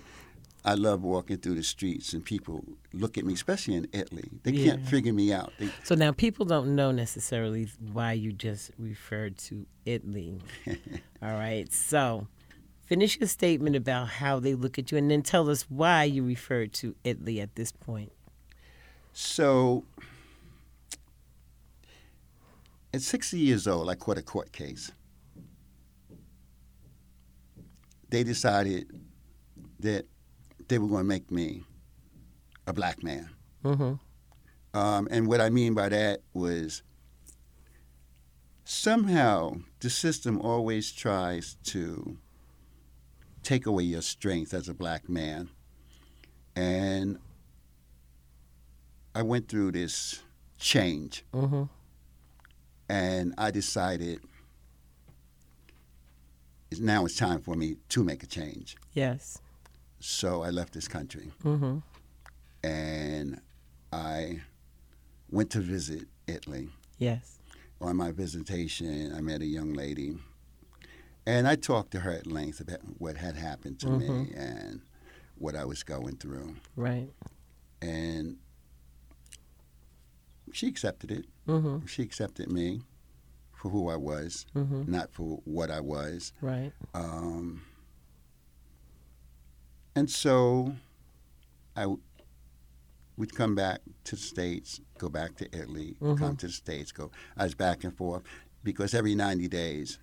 I 0.65 0.73
love 0.73 1.03
walking 1.03 1.37
through 1.37 1.55
the 1.55 1.63
streets 1.63 2.13
and 2.13 2.25
people 2.25 2.65
look 2.91 3.19
at 3.19 3.23
me, 3.23 3.33
especially 3.33 3.75
in 3.75 3.87
Italy. 3.93 4.31
They 4.41 4.51
can't 4.51 4.83
figure 4.87 5.13
me 5.13 5.31
out. 5.31 5.53
They, 5.59 5.69
So 5.83 5.93
now 5.93 6.11
people 6.11 6.43
don't 6.43 6.75
know 6.75 6.91
necessarily 6.91 7.69
why 7.93 8.13
you 8.13 8.33
just 8.33 8.71
referred 8.79 9.37
to 9.37 9.67
Italy. 9.85 10.39
All 11.21 11.33
right. 11.33 11.71
So 11.71 12.27
finish 12.85 13.19
your 13.19 13.27
statement 13.27 13.75
about 13.75 14.07
how 14.07 14.39
they 14.39 14.53
look 14.53 14.77
at 14.77 14.91
you 14.91 14.97
and 14.97 15.09
then 15.09 15.21
tell 15.21 15.49
us 15.49 15.63
why 15.69 16.03
you 16.03 16.23
referred 16.23 16.73
to 16.73 16.95
Italy 17.03 17.41
at 17.41 17.55
this 17.55 17.71
point. 17.71 18.11
So, 19.13 19.83
at 22.93 23.01
60 23.01 23.39
years 23.39 23.67
old, 23.67 23.89
I 23.89 23.95
caught 23.95 24.17
a 24.17 24.21
court 24.21 24.51
case. 24.51 24.91
They 28.09 28.23
decided 28.23 28.87
that 29.79 30.05
they 30.67 30.77
were 30.77 30.87
going 30.87 31.03
to 31.03 31.07
make 31.07 31.31
me 31.31 31.63
a 32.67 32.73
black 32.73 33.03
man. 33.03 33.29
Mm-hmm. 33.63 34.77
Um, 34.77 35.07
and 35.09 35.27
what 35.27 35.41
I 35.41 35.49
mean 35.49 35.73
by 35.73 35.89
that 35.89 36.21
was 36.33 36.83
somehow 38.65 39.57
the 39.79 39.89
system 39.89 40.41
always 40.41 40.91
tries 40.91 41.55
to 41.65 42.17
take 43.45 43.65
away 43.65 43.83
your 43.83 44.01
strength 44.01 44.53
as 44.53 44.67
a 44.67 44.73
black 44.73 45.07
man. 45.07 45.49
And 46.55 47.19
I 49.13 49.21
went 49.21 49.47
through 49.47 49.71
this 49.73 50.21
change 50.57 51.23
Mm-hmm. 51.33 51.63
and 52.89 53.33
I 53.37 53.51
decided 53.51 54.19
it's- 56.71 56.79
now 56.79 57.05
it's 57.05 57.15
time 57.17 57.41
for 57.41 57.55
me 57.55 57.77
to 57.89 58.03
make 58.03 58.23
a 58.23 58.27
change. 58.27 58.75
Yes. 58.93 59.39
So 59.99 60.43
I 60.43 60.49
left 60.49 60.73
this 60.73 60.87
country 60.87 61.31
Mm-hmm. 61.43 61.77
and 62.63 63.41
I 63.93 64.41
went 65.29 65.51
to 65.51 65.59
visit 65.61 66.07
Italy. 66.27 66.69
Yes. 66.97 67.39
On 67.81 67.95
my 67.95 68.11
visitation, 68.11 69.13
I 69.13 69.21
met 69.21 69.41
a 69.41 69.45
young 69.45 69.73
lady, 69.73 70.17
and 71.25 71.47
I 71.47 71.55
talked 71.55 71.91
to 71.91 71.99
her 72.01 72.11
at 72.11 72.27
length 72.27 72.59
about 72.59 72.79
what 72.99 73.17
had 73.17 73.35
happened 73.35 73.79
to 73.79 73.89
me 73.89 74.07
Mhm. 74.07 74.37
and 74.37 74.81
what 75.37 75.55
I 75.55 75.65
was 75.65 75.83
going 75.83 76.17
through. 76.17 76.55
Right. 76.75 77.11
And 77.81 78.37
she 80.53 80.67
accepted 80.67 81.11
it. 81.11 81.25
Mm-hmm. 81.47 81.85
She 81.87 82.03
accepted 82.03 82.49
me 82.51 82.81
for 83.51 83.69
who 83.69 83.89
I 83.89 83.95
was, 83.95 84.45
Mm-hmm. 84.55 84.89
not 84.91 85.11
for 85.11 85.41
what 85.45 85.69
I 85.71 85.79
was. 85.81 86.31
Right. 86.41 86.71
Um, 86.93 87.63
and 89.95 90.09
so 90.09 90.75
I 91.75 91.81
w- 91.81 92.01
would 93.17 93.33
come 93.33 93.55
back 93.55 93.81
to 94.05 94.15
the 94.15 94.21
States, 94.21 94.81
go 94.97 95.09
back 95.09 95.35
to 95.37 95.45
Italy, 95.57 95.95
Mhm. 96.01 96.17
come 96.17 96.37
to 96.37 96.47
the 96.47 96.53
States, 96.53 96.91
go. 96.91 97.11
I 97.37 97.43
was 97.45 97.55
back 97.55 97.83
and 97.83 97.95
forth 97.95 98.23
because 98.63 98.93
every 98.93 99.15
90 99.15 99.47
days, 99.47 99.97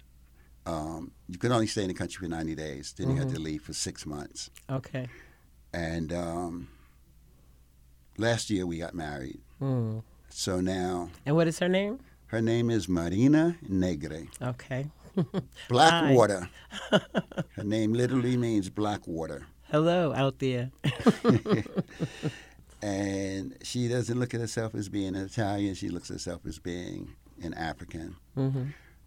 um, 0.66 1.10
you 1.28 1.38
could 1.38 1.50
only 1.52 1.66
stay 1.66 1.82
in 1.82 1.88
the 1.88 1.94
country 1.94 2.24
for 2.24 2.30
90 2.30 2.54
days. 2.54 2.94
Then 2.96 3.10
you 3.10 3.16
had 3.16 3.30
to 3.30 3.40
leave 3.40 3.62
for 3.62 3.72
six 3.72 4.06
months. 4.06 4.50
Okay. 4.70 5.08
And 5.72 6.12
um, 6.12 6.68
last 8.18 8.50
year 8.50 8.66
we 8.66 8.78
got 8.78 8.94
married. 8.94 9.40
Mm. 9.60 10.02
So 10.28 10.60
now 10.60 11.10
And 11.26 11.36
what 11.36 11.48
is 11.48 11.58
her 11.58 11.68
name? 11.68 12.00
her 12.26 12.40
name 12.40 12.70
is 12.70 12.88
Marina 12.88 13.56
Negre. 13.68 14.28
Okay. 14.40 14.86
Black 15.68 15.92
Hi. 15.92 16.12
water. 16.12 16.48
her 16.90 17.64
name 17.64 17.92
literally 17.92 18.36
means 18.36 18.70
black 18.70 19.06
water. 19.06 19.46
Hello 19.70 20.12
out 20.14 20.38
there. 20.38 20.70
and 22.82 23.56
she 23.62 23.88
doesn't 23.88 24.18
look 24.18 24.34
at 24.34 24.40
herself 24.40 24.74
as 24.74 24.88
being 24.88 25.14
an 25.14 25.24
Italian. 25.24 25.74
She 25.74 25.88
looks 25.88 26.10
at 26.10 26.14
herself 26.14 26.44
as 26.46 26.58
being 26.58 27.14
an 27.42 27.54
African. 27.54 28.16
Mm-hmm. 28.36 28.64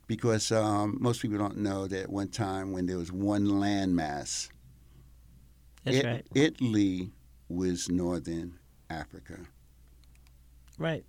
Because 0.08 0.52
um, 0.52 0.98
most 1.00 1.22
people 1.22 1.38
don't 1.38 1.58
know 1.58 1.88
that 1.88 2.10
one 2.10 2.28
time 2.28 2.72
when 2.72 2.86
there 2.86 2.98
was 2.98 3.12
one 3.12 3.46
landmass, 3.48 4.50
That's 5.84 5.98
it- 5.98 6.06
right. 6.06 6.26
Italy 6.36 7.12
was 7.50 7.90
northern 7.90 8.60
Africa. 8.90 9.40
Right. 10.78 11.06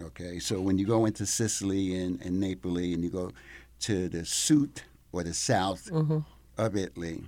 Okay, 0.00 0.38
so 0.38 0.60
when 0.60 0.78
you 0.78 0.86
go 0.86 1.04
into 1.06 1.26
Sicily 1.26 1.94
and, 1.94 2.20
and 2.22 2.40
Napoli 2.40 2.94
and 2.94 3.02
you 3.04 3.10
go 3.10 3.32
to 3.80 4.08
the 4.08 4.24
Sud 4.24 4.82
or 5.12 5.22
the 5.24 5.34
south 5.34 5.90
Mm-hmm. 5.90 6.18
of 6.56 6.76
Italy, 6.76 7.24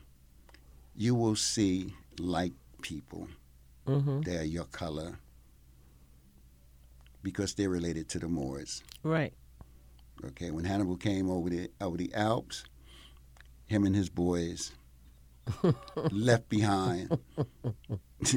you 0.97 1.15
will 1.15 1.37
see 1.37 1.93
light 2.19 2.55
people. 2.81 3.29
Mm-hmm. 3.87 4.21
They 4.23 4.37
are 4.39 4.45
your 4.45 4.65
color 4.65 5.19
because 7.23 7.55
they're 7.55 7.69
related 7.71 8.09
to 8.11 8.19
the 8.19 8.29
Moors. 8.29 8.83
Right. 9.03 9.33
Okay, 10.25 10.51
when 10.51 10.65
Hannibal 10.65 10.97
came 10.97 11.31
over 11.31 11.51
the 11.51 11.71
over 11.81 11.97
the 11.97 12.13
Alps, 12.15 12.65
him 13.67 13.85
and 13.85 13.95
his 13.95 14.09
boys 14.09 14.73
left 16.11 16.49
behind 16.49 17.19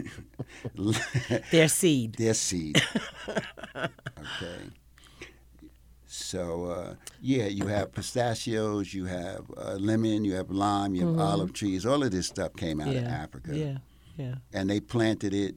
Their 1.52 1.68
seed. 1.68 2.16
their 2.16 2.34
seed. 2.34 2.82
okay. 3.78 4.70
So 6.08 6.66
uh, 6.66 6.96
yeah, 7.22 7.46
you 7.48 7.68
have 7.68 7.92
pistachios, 7.94 8.94
you 8.94 9.06
have 9.06 9.42
uh, 9.58 9.76
lemon, 9.76 10.24
you 10.26 10.34
have 10.36 10.50
lime, 10.50 10.96
you 10.96 11.06
have 11.08 11.16
Mhm. 11.16 11.20
olive 11.22 11.54
trees. 11.54 11.86
All 11.86 12.04
of 12.04 12.12
this 12.12 12.28
stuff 12.28 12.54
came 12.56 12.80
out 12.82 12.96
of 12.96 13.04
Africa, 13.04 13.56
Yeah. 13.56 13.78
Yeah. 14.18 14.36
and 14.54 14.70
they 14.70 14.80
planted 14.80 15.34
it 15.34 15.56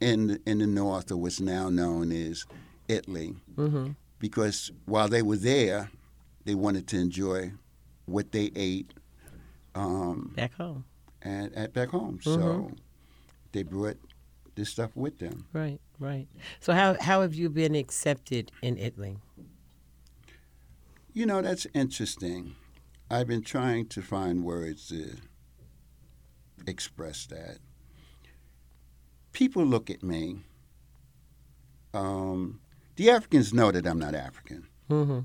in 0.00 0.28
the, 0.28 0.40
in 0.46 0.58
the 0.58 0.66
north, 0.66 1.10
of 1.10 1.18
what's 1.18 1.40
now 1.40 1.68
known 1.68 2.12
as 2.12 2.46
Italy. 2.88 3.34
Mm-hmm. 3.56 3.90
Because 4.22 4.70
while 4.86 5.08
they 5.08 5.20
were 5.20 5.36
there, 5.36 5.90
they 6.44 6.54
wanted 6.54 6.86
to 6.86 6.96
enjoy 6.96 7.50
what 8.06 8.30
they 8.30 8.52
ate 8.54 8.94
um, 9.74 10.32
Back 10.36 10.54
home. 10.54 10.84
at, 11.22 11.52
at 11.54 11.72
back 11.74 11.88
home. 11.88 12.20
So 12.22 12.30
Mhm. 12.30 12.78
they 13.50 13.64
brought 13.64 13.98
this 14.54 14.68
stuff 14.70 14.94
with 14.94 15.18
them. 15.18 15.46
Right. 15.52 15.80
Right. 15.98 16.28
So 16.60 16.72
how 16.72 16.96
how 17.00 17.22
have 17.22 17.34
you 17.34 17.50
been 17.50 17.74
accepted 17.74 18.52
in 18.62 18.76
Italy? 18.78 19.18
You 21.12 21.26
know, 21.26 21.42
that's 21.42 21.66
interesting. 21.74 22.54
I've 23.10 23.26
been 23.26 23.42
trying 23.42 23.88
to 23.88 24.02
find 24.02 24.44
words 24.44 24.86
to 24.88 25.16
express 26.66 27.26
that. 27.26 27.58
People 29.32 29.64
look 29.64 29.90
at 29.90 30.02
me. 30.02 30.44
Um, 31.92 32.60
the 32.96 33.10
Africans 33.10 33.52
know 33.52 33.70
that 33.72 33.86
I'm 33.86 33.98
not 33.98 34.14
African. 34.14 34.66
Mm-hmm. 34.90 35.20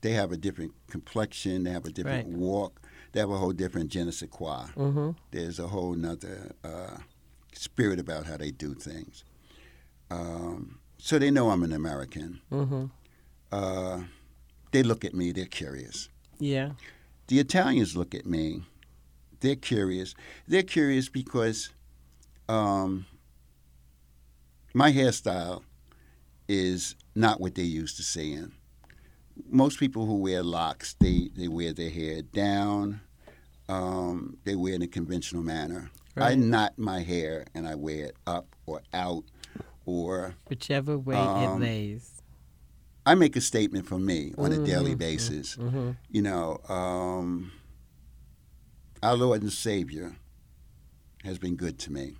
They 0.00 0.12
have 0.12 0.32
a 0.32 0.36
different 0.36 0.72
complexion. 0.88 1.64
They 1.64 1.70
have 1.70 1.84
a 1.86 1.90
different 1.90 2.28
Right. 2.28 2.36
walk. 2.36 2.80
They 3.12 3.20
have 3.20 3.30
a 3.30 3.36
whole 3.36 3.52
different 3.52 3.90
je 3.90 4.02
ne 4.04 4.10
sais 4.10 4.28
quoi. 4.30 4.66
Mm-hmm. 4.76 5.10
there's 5.30 5.58
a 5.58 5.68
whole 5.68 5.94
nother 5.94 6.52
uh, 6.64 6.96
spirit 7.54 7.98
about 8.00 8.26
how 8.26 8.36
they 8.38 8.50
do 8.50 8.74
things. 8.74 9.24
Um, 10.10 10.78
so 10.98 11.18
they 11.18 11.30
know 11.30 11.50
I'm 11.50 11.62
an 11.62 11.72
American. 11.72 12.40
Mm-hmm. 12.50 12.86
Uh, 13.52 14.00
they 14.72 14.82
look 14.82 15.04
at 15.04 15.14
me, 15.14 15.30
they're 15.32 15.44
curious. 15.44 16.08
Yeah. 16.38 16.70
The 17.28 17.38
Italians 17.38 17.94
look 17.96 18.14
at 18.14 18.24
me, 18.26 18.62
they're 19.40 19.56
curious. 19.56 20.14
They're 20.48 20.62
curious 20.62 21.08
because 21.10 21.70
um, 22.48 23.06
my 24.72 24.90
hairstyle 24.92 25.62
is 26.48 26.96
not 27.14 27.40
what 27.40 27.54
they're 27.54 27.64
used 27.64 27.96
to 27.96 28.02
seeing. 28.02 28.52
Most 29.48 29.78
people 29.78 30.06
who 30.06 30.16
wear 30.16 30.42
locks, 30.42 30.94
they, 31.00 31.30
they 31.34 31.48
wear 31.48 31.72
their 31.72 31.90
hair 31.90 32.22
down. 32.22 33.00
Um, 33.68 34.36
they 34.44 34.54
wear 34.54 34.72
it 34.72 34.76
in 34.76 34.82
a 34.82 34.86
conventional 34.86 35.42
manner. 35.42 35.90
I 36.16 36.34
knot 36.34 36.78
my 36.78 37.00
hair 37.00 37.46
and 37.54 37.66
I 37.66 37.74
wear 37.74 38.06
it 38.06 38.16
up 38.26 38.54
or 38.66 38.82
out, 38.92 39.24
or 39.86 40.34
Whichever 40.48 40.98
way 40.98 41.16
it 41.16 41.26
Um, 41.26 41.60
lays. 41.60 42.22
I 43.06 43.14
make 43.14 43.34
a 43.34 43.40
statement 43.40 43.86
for 43.86 43.98
me 43.98 44.34
on 44.36 44.52
a 44.52 44.58
daily 44.58 44.94
Mhm, 44.94 44.98
basis. 44.98 45.54
hmm 45.54 45.92
You 46.10 46.22
know, 46.22 46.60
um, 46.68 47.52
our 49.02 49.16
Lord 49.16 49.42
and 49.42 49.52
Savior 49.52 50.16
has 51.24 51.38
been 51.38 51.56
good 51.56 51.78
to 51.80 51.92
me. 51.92 52.16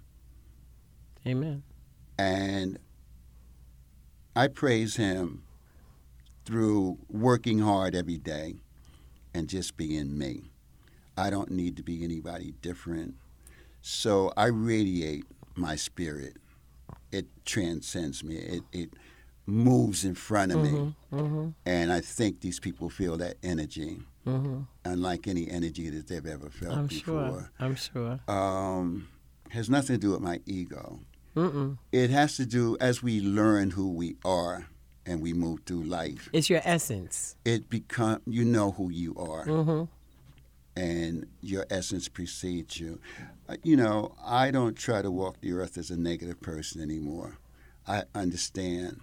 Amen. 1.26 1.62
And 2.18 2.78
I 4.34 4.48
praise 4.48 4.96
him 4.96 5.42
through 6.44 6.98
working 7.08 7.60
hard 7.60 7.94
every 7.94 8.16
day 8.18 8.56
and 9.34 9.48
just 9.48 9.76
being 9.76 10.16
me. 10.18 10.42
I 11.16 11.30
don't 11.30 11.50
need 11.50 11.76
to 11.76 11.82
be 11.82 12.02
anybody 12.02 12.54
different. 12.62 13.14
So 13.82 14.32
I 14.36 14.46
radiate 14.46 15.24
my 15.54 15.76
spirit. 15.76 16.36
It 17.10 17.26
transcends 17.44 18.24
me. 18.24 18.36
It, 18.36 18.62
it 18.72 18.90
moves 19.46 20.04
in 20.04 20.14
front 20.14 20.52
of 20.52 20.62
me. 20.62 20.70
Mm-hmm. 20.70 21.18
Mm-hmm. 21.20 21.48
And 21.66 21.92
I 21.92 22.00
think 22.00 22.40
these 22.40 22.58
people 22.60 22.88
feel 22.90 23.16
that 23.18 23.36
energy, 23.42 24.00
Mm-hmm. 24.24 24.60
unlike 24.84 25.26
any 25.26 25.50
energy 25.50 25.90
that 25.90 26.06
they've 26.06 26.24
ever 26.24 26.48
felt 26.48 26.76
I'm 26.78 26.86
before. 26.86 27.28
sure. 27.28 27.50
I'm 27.58 27.74
sure. 27.74 28.20
Um, 28.28 29.08
has 29.50 29.68
nothing 29.68 29.96
to 29.96 30.00
do 30.00 30.12
with 30.12 30.20
my 30.20 30.38
ego. 30.46 31.00
Mm-mm. 31.36 31.78
It 31.92 32.10
has 32.10 32.36
to 32.36 32.46
do 32.46 32.76
as 32.80 33.02
we 33.02 33.20
learn 33.20 33.70
who 33.70 33.90
we 33.90 34.16
are 34.24 34.66
and 35.06 35.20
we 35.22 35.32
move 35.32 35.60
through 35.66 35.84
life. 35.84 36.28
It's 36.32 36.48
your 36.50 36.60
essence. 36.64 37.36
It 37.44 37.68
become 37.70 38.20
you 38.26 38.44
know 38.44 38.72
who 38.72 38.90
you 38.90 39.14
are, 39.16 39.46
Mm-hmm. 39.46 39.84
and 40.76 41.26
your 41.40 41.66
essence 41.70 42.08
precedes 42.08 42.78
you. 42.80 43.00
Uh, 43.48 43.56
You 43.62 43.76
know, 43.76 44.14
I 44.24 44.50
don't 44.50 44.76
try 44.76 45.02
to 45.02 45.10
walk 45.10 45.40
the 45.40 45.52
earth 45.52 45.76
as 45.78 45.90
a 45.90 45.96
negative 45.96 46.40
person 46.40 46.80
anymore. 46.80 47.38
I 47.86 48.04
understand 48.14 49.00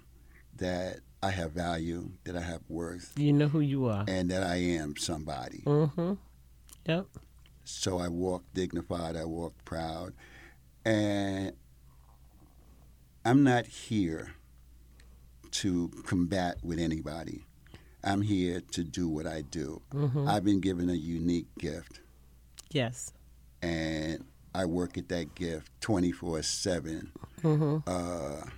that 0.58 1.00
I 1.22 1.32
have 1.32 1.52
value, 1.52 2.12
that 2.24 2.36
I 2.38 2.42
have 2.42 2.62
worth, 2.70 3.14
You 3.18 3.34
know 3.34 3.48
who 3.50 3.60
you 3.60 3.86
are. 3.88 4.06
and 4.08 4.30
that 4.32 4.44
I 4.44 4.56
am 4.58 4.96
somebody. 4.98 5.64
Mm-hmm. 5.66 6.14
Yep. 6.86 7.08
So 7.66 8.00
I 8.00 8.08
walk 8.08 8.44
dignified, 8.54 9.16
I 9.18 9.26
walk 9.26 9.54
proud. 9.66 10.14
And 10.86 11.54
I'm 13.26 13.44
not 13.44 13.66
here 13.68 14.34
to 15.52 15.90
combat 16.06 16.58
with 16.64 16.80
anybody. 16.80 17.46
I'm 18.04 18.22
here 18.22 18.62
to 18.72 18.84
do 18.84 19.10
what 19.10 19.28
I 19.28 19.42
do. 19.42 19.82
Mm-hmm. 19.94 20.28
I've 20.28 20.44
been 20.46 20.62
given 20.62 20.90
a 20.90 20.94
unique 20.94 21.48
gift, 21.58 22.00
Yes. 22.72 23.12
and 23.62 24.24
I 24.56 24.66
work 24.66 24.98
at 24.98 25.10
that 25.10 25.36
gift 25.36 25.70
24 25.82 26.42
7, 26.44 27.12
Mm-hmm. 27.42 27.78
uh, 27.88 28.50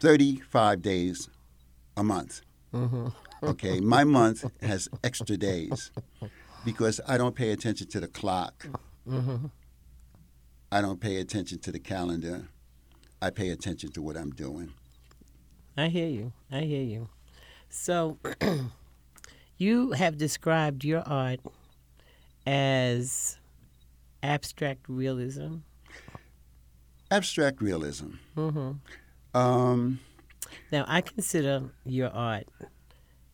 35 0.00 0.82
days 0.82 1.28
a 1.96 2.02
month. 2.04 2.42
Mm-hmm. 2.74 3.08
Okay, 3.42 3.80
my 3.80 4.04
month 4.04 4.44
has 4.62 4.88
extra 5.04 5.36
days 5.36 5.90
because 6.64 7.00
I 7.06 7.16
don't 7.16 7.34
pay 7.34 7.52
attention 7.52 7.86
to 7.88 8.00
the 8.00 8.08
clock. 8.08 8.66
Mm-hmm. 9.08 9.46
I 10.72 10.80
don't 10.80 11.00
pay 11.00 11.16
attention 11.16 11.58
to 11.60 11.72
the 11.72 11.78
calendar. 11.78 12.48
I 13.20 13.30
pay 13.30 13.50
attention 13.50 13.90
to 13.92 14.02
what 14.02 14.16
I'm 14.16 14.30
doing. 14.30 14.72
I 15.76 15.88
hear 15.88 16.08
you. 16.08 16.32
I 16.50 16.60
hear 16.60 16.82
you. 16.82 17.08
So, 17.68 18.18
you 19.58 19.92
have 19.92 20.16
described 20.16 20.84
your 20.84 21.02
art 21.06 21.40
as 22.46 23.38
abstract 24.22 24.88
realism. 24.88 25.56
Abstract 27.10 27.60
realism. 27.60 28.12
Mm-hmm. 28.36 29.38
Um, 29.38 30.00
Now, 30.72 30.84
I 30.88 31.00
consider 31.00 31.70
your 31.84 32.10
art 32.10 32.46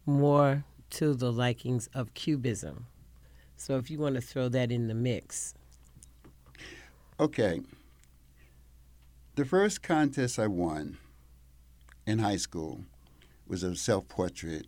more 0.06 0.64
to 0.90 1.14
the 1.14 1.32
likings 1.32 1.88
of 1.94 2.12
Cubism. 2.14 2.86
So, 3.56 3.76
if 3.76 3.90
you 3.90 3.98
want 3.98 4.16
to 4.16 4.20
throw 4.20 4.48
that 4.48 4.72
in 4.72 4.88
the 4.88 4.94
mix, 4.94 5.54
okay. 7.20 7.60
The 9.34 9.46
first 9.46 9.82
contest 9.82 10.38
I 10.38 10.46
won 10.46 10.98
in 12.06 12.18
high 12.18 12.36
school 12.36 12.84
was 13.46 13.62
a 13.62 13.74
self 13.74 14.06
portrait 14.06 14.66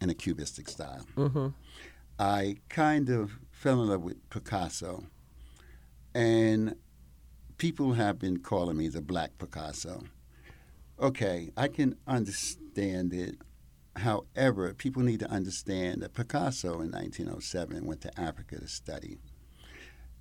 in 0.00 0.08
a 0.08 0.14
cubistic 0.14 0.68
style. 0.68 1.06
mm-hmm. 1.16 1.48
I 2.18 2.56
kind 2.70 3.10
of 3.10 3.38
fell 3.50 3.82
in 3.82 3.88
love 3.88 4.02
with 4.02 4.28
Picasso, 4.30 5.04
and 6.14 6.76
people 7.58 7.92
have 7.92 8.18
been 8.18 8.38
calling 8.38 8.78
me 8.78 8.88
the 8.88 9.02
Black 9.02 9.36
Picasso. 9.38 10.02
Okay, 10.98 11.50
I 11.58 11.68
can 11.68 11.96
understand 12.06 13.12
it. 13.12 13.36
However, 13.96 14.72
people 14.72 15.02
need 15.02 15.20
to 15.20 15.30
understand 15.30 16.02
that 16.02 16.14
Picasso 16.14 16.80
in 16.80 16.90
1907 16.90 17.84
went 17.84 18.00
to 18.02 18.20
Africa 18.20 18.58
to 18.60 18.68
study. 18.68 19.18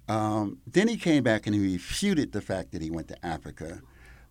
Um, 0.10 0.58
then 0.66 0.88
he 0.88 0.98
came 0.98 1.24
back 1.24 1.46
and 1.46 1.56
he 1.56 1.74
refuted 1.74 2.32
the 2.32 2.42
fact 2.42 2.72
that 2.72 2.82
he 2.82 2.90
went 2.90 3.08
to 3.10 3.26
Africa, 3.26 3.82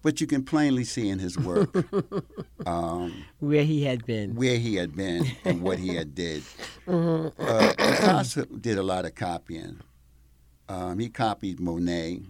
but 0.02 0.20
you 0.20 0.26
can 0.26 0.42
plainly 0.42 0.82
see 0.82 1.08
in 1.08 1.20
his 1.20 1.38
work 1.38 1.72
um, 2.66 3.24
where 3.38 3.62
he 3.62 3.84
had 3.84 4.04
been. 4.04 4.34
where 4.34 4.58
he 4.58 4.74
had 4.74 4.96
been 4.96 5.24
and 5.44 5.62
what 5.62 5.78
he 5.78 5.94
had 5.94 6.14
did. 6.14 6.42
Mm-hmm. 6.86 7.42
Uh, 7.48 7.72
Picasso 7.78 8.44
did 8.44 8.76
a 8.76 8.82
lot 8.82 9.04
of 9.04 9.14
copying. 9.14 9.78
Um, 10.68 10.98
he 10.98 11.08
copied 11.08 11.60
Monet, 11.60 12.20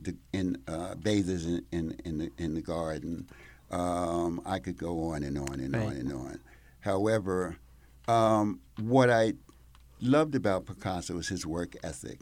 the, 0.00 0.16
in 0.32 0.56
uh, 0.66 0.94
bathers 0.94 1.44
in, 1.46 1.64
in, 1.70 2.00
in, 2.04 2.18
the, 2.18 2.32
in 2.38 2.54
the 2.54 2.62
garden. 2.62 3.28
Um, 3.70 4.40
I 4.44 4.58
could 4.58 4.76
go 4.76 5.10
on 5.10 5.22
and 5.22 5.38
on 5.38 5.60
and 5.60 5.76
on 5.76 5.92
and 5.92 6.12
on. 6.12 6.40
However, 6.80 7.58
um, 8.08 8.60
what 8.80 9.10
I 9.10 9.34
loved 10.00 10.34
about 10.34 10.66
Picasso 10.66 11.14
was 11.14 11.28
his 11.28 11.46
work 11.46 11.76
ethic. 11.84 12.20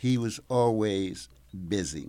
He 0.00 0.16
was 0.16 0.40
always 0.48 1.28
busy. 1.68 2.08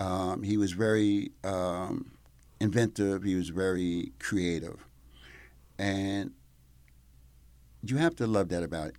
Um, 0.00 0.42
he 0.42 0.56
was 0.56 0.72
very 0.72 1.30
um, 1.44 2.12
inventive. 2.58 3.22
He 3.22 3.34
was 3.34 3.50
very 3.50 4.12
creative, 4.18 4.82
and 5.78 6.32
you 7.82 7.98
have 7.98 8.16
to 8.16 8.26
love 8.26 8.48
that 8.48 8.62
about 8.62 8.92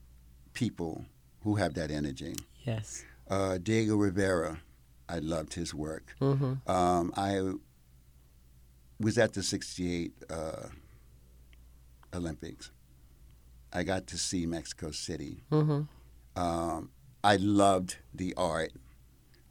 people 0.53 1.05
who 1.41 1.55
have 1.55 1.73
that 1.73 1.89
energy. 1.89 2.35
Yes. 2.65 3.03
Uh, 3.27 3.57
Diego 3.57 3.95
Rivera, 3.95 4.59
I 5.09 5.17
loved 5.17 5.55
his 5.55 5.73
work. 5.73 6.15
Mm-hmm. 6.21 6.69
Um, 6.69 7.11
I 7.17 7.53
was 8.99 9.17
at 9.17 9.33
the 9.33 9.41
'68 9.41 10.13
uh, 10.29 10.67
Olympics. 12.13 12.69
I 13.73 13.81
got 13.81 14.05
to 14.05 14.19
see 14.19 14.45
Mexico 14.45 14.91
City. 14.91 15.41
Mm-hmm. 15.51 15.81
Um, 16.39 16.91
I 17.25 17.37
loved 17.37 17.97
the 18.13 18.33
art. 18.35 18.71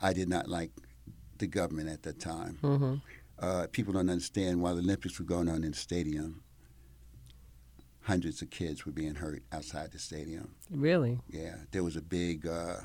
I 0.00 0.12
did 0.12 0.28
not 0.28 0.48
like 0.48 0.70
the 1.38 1.46
government 1.48 1.88
at 1.88 2.02
that 2.04 2.20
time. 2.20 2.58
Mm-hmm. 2.62 2.94
Uh, 3.38 3.66
people 3.72 3.92
don't 3.92 4.08
understand 4.08 4.62
why 4.62 4.72
the 4.72 4.78
Olympics 4.80 5.18
were 5.18 5.24
going 5.24 5.48
on 5.48 5.64
in 5.64 5.72
the 5.72 5.76
stadium, 5.76 6.42
hundreds 8.02 8.42
of 8.42 8.50
kids 8.50 8.86
were 8.86 8.92
being 8.92 9.16
hurt 9.16 9.42
outside 9.52 9.90
the 9.92 9.98
stadium. 9.98 10.54
Really? 10.70 11.18
Yeah, 11.28 11.56
there 11.72 11.82
was 11.82 11.96
a 11.96 12.02
big, 12.02 12.46
uh, 12.46 12.76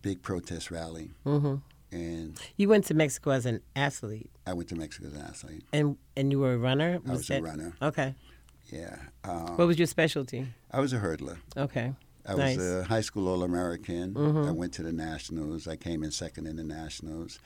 big 0.00 0.22
protest 0.22 0.70
rally, 0.70 1.10
Mm-hmm. 1.26 1.56
and 1.94 2.40
You 2.56 2.68
went 2.70 2.86
to 2.86 2.94
Mexico 2.94 3.30
as 3.30 3.44
an 3.44 3.60
athlete, 3.76 4.30
I 4.46 4.54
went 4.54 4.68
to 4.70 4.76
Mexico 4.76 5.08
as 5.08 5.14
an 5.14 5.20
athlete. 5.22 5.64
and 5.72 5.96
and 6.16 6.32
you 6.32 6.38
were 6.40 6.54
a 6.54 6.58
runner. 6.58 7.00
I 7.06 7.10
was 7.12 7.28
a 7.30 7.40
runner. 7.42 7.74
Okay. 7.82 8.14
Yeah, 8.70 8.96
um, 9.24 9.56
What 9.58 9.66
was 9.66 9.78
your 9.78 9.86
specialty? 9.88 10.46
I 10.70 10.80
was 10.80 10.92
a 10.94 10.98
hurdler. 10.98 11.36
Okay. 11.56 11.92
I 12.26 12.34
Nice. 12.34 12.56
was 12.56 12.66
a 12.72 12.84
high 12.84 13.00
school 13.00 13.28
All 13.28 13.42
American. 13.42 14.14
Mhm. 14.14 14.46
I 14.46 14.50
went 14.52 14.72
to 14.74 14.82
the 14.82 14.92
Nationals. 14.92 15.66
I 15.66 15.76
came 15.76 16.02
in 16.04 16.10
second 16.10 16.46
in 16.46 16.56
the 16.56 16.64
Nationals. 16.64 17.38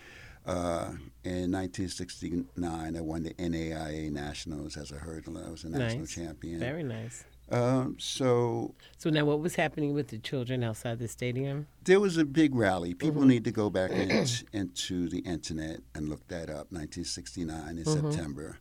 Uh, 0.45 0.93
in 1.25 1.51
1969, 1.51 2.97
I 2.97 3.01
won 3.01 3.23
the 3.25 3.35
NAIA 3.35 4.11
Nationals 4.12 4.77
as 4.77 4.93
a 4.93 4.97
hurdler. 4.99 5.47
I 5.47 5.51
was 5.51 5.65
a 5.65 5.71
national 5.71 6.01
Nice. 6.01 6.15
champion. 6.15 6.61
Very 6.61 6.83
nice. 6.85 7.25
Um, 7.49 7.97
so 7.99 8.75
So 8.99 9.09
now, 9.11 9.25
what 9.25 9.41
was 9.41 9.55
happening 9.55 9.93
with 9.95 10.09
the 10.09 10.19
children 10.19 10.62
outside 10.65 10.99
the 10.99 11.09
stadium? 11.09 11.67
there 11.85 12.01
was 12.01 12.17
a 12.17 12.25
big 12.25 12.55
rally. 12.55 12.93
People 12.95 13.23
Mhm. 13.23 13.27
need 13.29 13.45
to 13.45 13.53
go 13.53 13.71
back 13.71 13.91
in, 13.93 14.11
into 14.53 15.09
the 15.09 15.21
internet 15.21 15.81
and 15.95 16.09
look 16.09 16.27
that 16.29 16.51
up. 16.51 16.71
1969 16.73 17.79
in 17.79 17.85
Mhm. 17.85 18.12
September, 18.12 18.59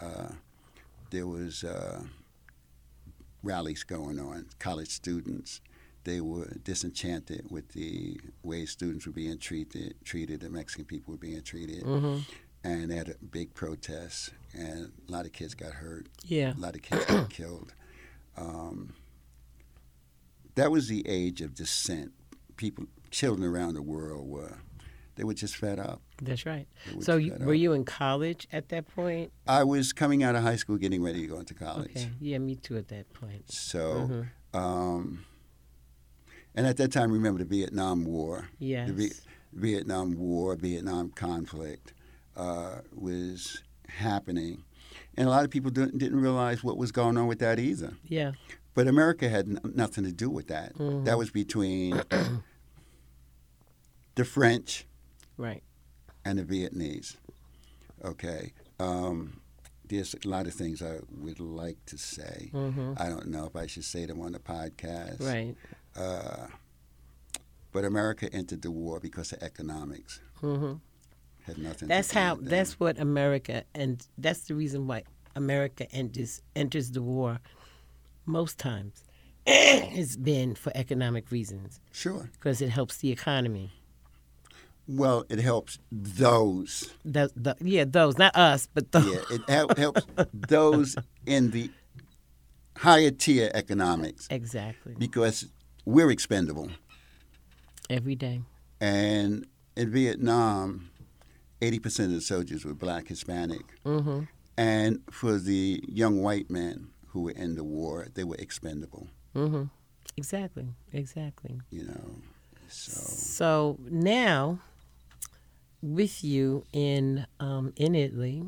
uh, 0.00 0.30
there 1.10 1.26
was 1.26 1.64
uh, 1.64 2.02
rallies 3.44 3.84
going 3.84 4.18
on. 4.18 4.46
College 4.58 4.88
students, 4.88 5.60
they 6.04 6.20
were 6.20 6.46
disenchanted 6.64 7.50
with 7.50 7.68
the 7.72 8.18
way 8.42 8.66
students 8.66 9.06
were 9.06 9.12
being 9.12 9.38
treated, 9.38 9.94
treated, 10.04 10.40
the 10.40 10.50
Mexican 10.50 10.84
people 10.84 11.12
were 11.12 11.18
being 11.18 11.42
treated, 11.42 11.84
Mm-hmm. 11.84 12.20
and 12.64 12.90
they 12.90 12.96
had 12.96 13.08
a 13.10 13.14
big 13.30 13.54
protest, 13.54 14.30
and 14.52 14.90
a 15.08 15.12
lot 15.12 15.26
of 15.26 15.32
kids 15.32 15.54
got 15.54 15.72
hurt, 15.72 16.06
Yeah. 16.24 16.54
a 16.56 16.60
lot 16.60 16.74
of 16.74 16.82
kids 16.82 17.04
got 17.04 17.30
killed. 17.38 17.72
Um, 18.36 18.94
that 20.56 20.70
was 20.70 20.88
the 20.88 21.06
age 21.08 21.40
of 21.40 21.54
dissent. 21.54 22.12
People, 22.56 22.86
children 23.10 23.46
around 23.48 23.74
the 23.74 23.82
world 23.82 24.28
were, 24.28 24.58
they 25.16 25.24
were 25.24 25.34
just 25.34 25.56
fed 25.56 25.78
up. 25.78 26.00
That's 26.22 26.46
right. 26.46 26.66
So 27.00 27.16
you, 27.16 27.34
were 27.40 27.54
you 27.54 27.72
in 27.72 27.84
college 27.84 28.46
at 28.52 28.68
that 28.70 28.88
point? 28.94 29.32
I 29.46 29.64
was 29.64 29.92
coming 29.92 30.22
out 30.22 30.34
of 30.34 30.42
high 30.42 30.56
school, 30.56 30.76
getting 30.76 31.02
ready 31.02 31.20
to 31.22 31.26
go 31.26 31.38
into 31.38 31.54
college. 31.54 31.90
Okay. 31.96 32.10
Yeah, 32.20 32.38
me 32.38 32.56
too 32.56 32.76
at 32.76 32.88
that 32.88 33.12
point. 33.12 33.50
So, 33.50 34.08
Mhm. 34.54 34.58
um, 34.58 35.24
and 36.54 36.66
at 36.66 36.76
that 36.78 36.92
time, 36.92 37.12
remember 37.12 37.38
the 37.38 37.44
Vietnam 37.48 38.04
War. 38.04 38.48
Yes. 38.58 38.88
The 38.88 38.94
Vi- 38.94 39.12
Vietnam 39.52 40.18
War, 40.18 40.56
Vietnam 40.56 41.10
conflict 41.10 41.92
uh, 42.36 42.80
was 42.92 43.62
happening. 43.88 44.64
And 45.16 45.28
a 45.28 45.30
lot 45.30 45.44
of 45.44 45.50
people 45.50 45.70
didn't, 45.70 45.98
didn't 45.98 46.20
realize 46.20 46.64
what 46.64 46.76
was 46.76 46.90
going 46.90 47.16
on 47.16 47.28
with 47.28 47.38
that 47.38 47.60
either. 47.60 47.94
Yeah. 48.08 48.32
But 48.74 48.88
America 48.88 49.28
had 49.28 49.46
n- 49.48 49.60
nothing 49.74 50.02
to 50.02 50.10
do 50.10 50.28
with 50.28 50.48
that. 50.48 50.74
Mhm. 50.74 51.04
That 51.04 51.16
was 51.16 51.30
between 51.30 52.02
the 54.16 54.24
French 54.24 54.86
Right. 55.36 55.62
and 56.24 56.38
the 56.38 56.44
Vietnamese. 56.44 57.16
Okay. 58.04 58.52
Um, 58.78 59.40
there's 59.86 60.14
a 60.14 60.28
lot 60.28 60.46
of 60.46 60.54
things 60.54 60.82
I 60.82 60.98
would 61.18 61.40
like 61.40 61.84
to 61.86 61.98
say. 61.98 62.50
Mm-hmm. 62.52 62.94
I 62.96 63.08
don't 63.08 63.28
know 63.28 63.46
if 63.46 63.56
I 63.56 63.66
should 63.66 63.84
say 63.84 64.06
them 64.06 64.20
on 64.20 64.32
the 64.32 64.38
podcast. 64.38 65.20
Right. 65.20 65.54
Uh, 65.96 66.46
but 67.72 67.84
America 67.84 68.32
entered 68.32 68.62
the 68.62 68.70
war 68.70 69.00
because 69.00 69.32
of 69.32 69.42
economics. 69.42 70.20
Mm-hmm. 70.42 70.74
Had 71.46 71.58
nothing. 71.58 71.88
That's 71.88 72.12
how. 72.12 72.38
That's 72.40 72.80
what 72.80 72.98
America, 72.98 73.64
and 73.74 74.06
that's 74.16 74.42
the 74.42 74.54
reason 74.54 74.86
why 74.86 75.02
America 75.36 75.90
enters 75.92 76.40
enters 76.56 76.92
the 76.92 77.02
war. 77.02 77.40
Most 78.24 78.58
times, 78.58 79.04
it's 79.46 80.16
been 80.16 80.54
for 80.54 80.72
economic 80.74 81.30
reasons 81.30 81.80
sure. 81.92 82.30
because 82.32 82.62
it 82.62 82.70
helps 82.70 82.98
the 82.98 83.12
economy. 83.12 83.70
Well, 84.86 85.24
it 85.30 85.38
helps 85.38 85.78
those. 85.90 86.92
The, 87.04 87.30
the, 87.34 87.56
yeah, 87.60 87.84
those, 87.86 88.18
not 88.18 88.36
us, 88.36 88.68
but 88.72 88.92
those. 88.92 89.06
Yeah, 89.06 89.36
it 89.36 89.48
hel- 89.48 89.70
helps 89.76 90.02
those 90.32 90.96
in 91.26 91.50
the 91.52 91.70
higher 92.76 93.10
tier 93.10 93.50
economics 93.54 94.26
Exactly. 94.30 94.94
because 94.98 95.46
we're 95.86 96.10
expendable. 96.10 96.68
Every 97.88 98.14
day. 98.14 98.42
And 98.80 99.46
in 99.76 99.90
Vietnam, 99.90 100.90
80% 101.60 102.06
of 102.06 102.10
the 102.12 102.20
soldiers 102.20 102.64
were 102.64 102.74
black, 102.74 103.08
Hispanic. 103.08 103.62
Mm-hmm. 103.86 104.20
And 104.56 105.00
for 105.10 105.38
the 105.38 105.82
young 105.88 106.22
white 106.22 106.50
men 106.50 106.88
who 107.08 107.22
were 107.22 107.30
in 107.32 107.54
the 107.54 107.64
war, 107.64 108.08
they 108.14 108.24
were 108.24 108.36
expendable, 108.38 109.08
Mm-hmm. 109.34 109.64
Exactly. 110.16 110.66
Exactly. 110.92 111.60
you 111.70 111.84
know. 111.84 112.10
So, 112.68 112.92
So 113.00 113.78
now, 113.90 114.58
with 115.84 116.24
you 116.24 116.64
in 116.72 117.26
um, 117.38 117.72
in 117.76 117.94
Italy, 117.94 118.44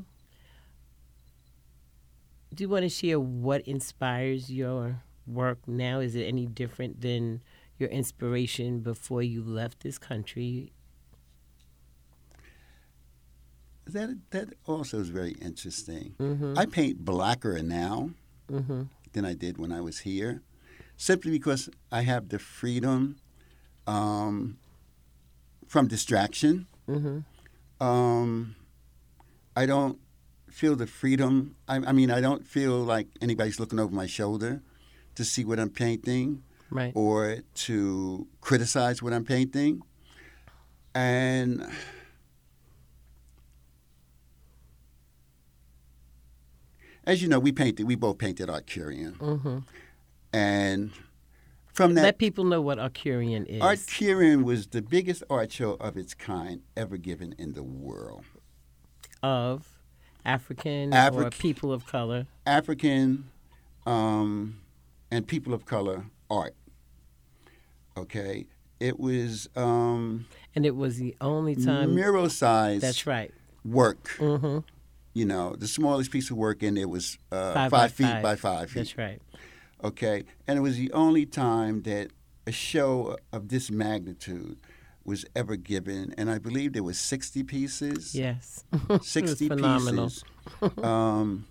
do 2.55 2.65
you 2.65 2.69
want 2.69 2.85
to 2.85 2.89
share 2.89 3.21
what 3.21 3.61
inspires 3.63 4.51
your 4.51 5.03
work 5.27 5.59
now? 5.67 6.01
Is 6.01 6.15
it 6.15 6.25
any 6.25 6.47
different 6.47 7.01
than 7.03 7.43
your 7.79 7.91
inspiration 7.91 8.81
before 8.81 9.23
you 9.23 9.43
left 9.43 9.81
this 9.81 9.99
country? 9.99 10.73
that 13.87 14.19
that 14.31 14.49
also 14.67 14.99
is 14.99 15.11
very 15.11 15.33
interesting. 15.41 16.15
Mm-hmm. 16.19 16.59
I 16.59 16.67
paint 16.67 17.05
blacker 17.05 17.63
now 17.63 18.11
Mm-hmm. 18.51 18.83
than 19.13 19.25
I 19.25 19.35
did 19.35 19.59
when 19.59 19.73
I 19.73 19.81
was 19.81 20.01
here, 20.01 20.41
simply 20.97 21.33
because 21.33 21.69
I 21.91 22.03
have 22.03 22.29
the 22.29 22.39
freedom 22.39 23.17
um, 23.89 24.59
from 25.67 25.89
distraction. 25.89 26.69
Mm-hmm. 26.89 27.83
Um, 27.85 28.55
I 29.57 29.67
don't 29.67 29.99
feel 30.51 30.77
the 30.77 30.87
freedom. 30.87 31.57
I, 31.69 31.77
I 31.77 31.93
mean, 31.93 32.11
I 32.11 32.21
don't 32.21 32.47
feel 32.47 32.79
like 32.79 33.09
anybody's 33.21 33.59
looking 33.61 33.79
over 33.79 33.95
my 33.95 34.07
shoulder 34.07 34.63
to 35.15 35.25
see 35.25 35.45
what 35.45 35.59
I'm 35.59 35.71
painting 35.71 36.43
Right. 36.71 36.93
or 36.97 37.39
to 37.67 38.27
criticize 38.41 39.03
what 39.03 39.13
I'm 39.13 39.25
painting. 39.25 39.83
And 40.95 41.67
as 47.05 47.23
you 47.23 47.29
know, 47.29 47.39
we 47.39 47.53
painted. 47.53 47.87
We 47.87 47.95
both 47.95 48.19
painted 48.19 48.49
Arcurian, 48.51 49.15
Mm-hmm. 49.19 49.59
and 50.33 50.91
from 51.77 51.93
that, 51.95 52.03
Let 52.03 52.19
people 52.19 52.45
know 52.45 52.63
what 52.63 52.79
Arcurian 52.79 53.45
is. 53.47 53.61
Arcurian 53.61 54.45
was 54.45 54.69
the 54.69 54.81
biggest 54.81 55.23
art 55.29 55.53
show 55.53 55.73
of 55.75 55.97
its 55.99 56.15
kind 56.15 56.63
ever 56.77 56.97
given 56.97 57.35
in 57.39 57.53
the 57.53 57.63
world. 57.63 58.25
of 59.23 59.69
African 60.25 60.93
or 60.95 61.31
people 61.31 61.73
of 61.73 61.87
color. 61.87 62.27
African 62.47 63.29
um, 63.87 64.59
and 65.11 65.27
people 65.27 65.53
of 65.53 65.67
color 65.67 66.07
art. 66.31 66.55
Okay, 67.97 68.47
it 68.81 68.99
was 68.99 69.49
um, 69.55 70.27
And 70.55 70.65
it 70.67 70.77
was 70.77 70.97
the 70.99 71.15
only 71.21 71.55
time. 71.57 71.95
mural 71.95 72.29
size 72.31 72.81
That's 72.81 73.07
right. 73.07 73.33
work. 73.65 74.17
Mm-hmm. 74.19 74.59
You 75.15 75.25
know, 75.25 75.55
the 75.57 75.67
smallest 75.69 76.11
piece 76.11 76.31
of 76.31 76.37
work 76.37 76.63
in 76.63 76.77
it 76.77 76.89
was 76.91 77.19
uh, 77.33 77.55
Five 77.55 77.71
five, 77.71 77.71
by 77.71 77.89
feet 77.89 78.07
five. 78.07 78.23
by 78.23 78.37
five 78.37 78.71
feet. 78.71 78.75
That's 78.81 78.99
right. 78.99 79.21
Okay, 79.85 80.25
and 80.47 80.59
it 80.59 80.63
was 80.63 80.77
the 80.77 80.91
only 80.93 81.27
time 81.27 81.83
that 81.83 82.09
a 82.47 82.53
show 82.53 83.17
of 83.33 83.49
this 83.49 83.71
magnitude 83.71 84.59
was 85.05 85.25
ever 85.37 85.57
given, 85.57 86.15
and 86.17 86.31
I 86.31 86.39
believe 86.39 86.73
there 86.73 86.83
was 86.93 86.99
sixty 86.99 87.43
pieces. 87.43 88.15
Yes. 88.15 88.65
sixty 89.03 89.47
it 89.47 89.49
phenomenal. 89.49 90.07
pieces 90.07 90.25
um, 90.83 91.47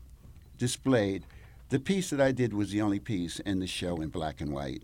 displayed. 0.58 1.26
The 1.70 1.80
piece 1.80 2.10
that 2.12 2.22
I 2.22 2.32
did 2.32 2.54
was 2.54 2.72
the 2.72 2.82
only 2.82 3.00
piece 3.00 3.40
in 3.40 3.60
the 3.60 3.68
show 3.68 3.98
in 3.98 4.10
black 4.10 4.42
and 4.42 4.52
white. 4.54 4.84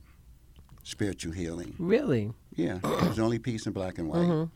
Spiritual 0.84 1.34
healing. 1.34 1.76
Really? 1.78 2.34
Yeah, 2.56 2.78
it 2.78 2.84
was 2.84 3.18
the 3.18 3.22
only 3.24 3.38
piece 3.40 3.68
in 3.68 3.72
black 3.74 4.00
and 4.00 4.10
white. 4.10 4.28
Mhm. 4.28 4.50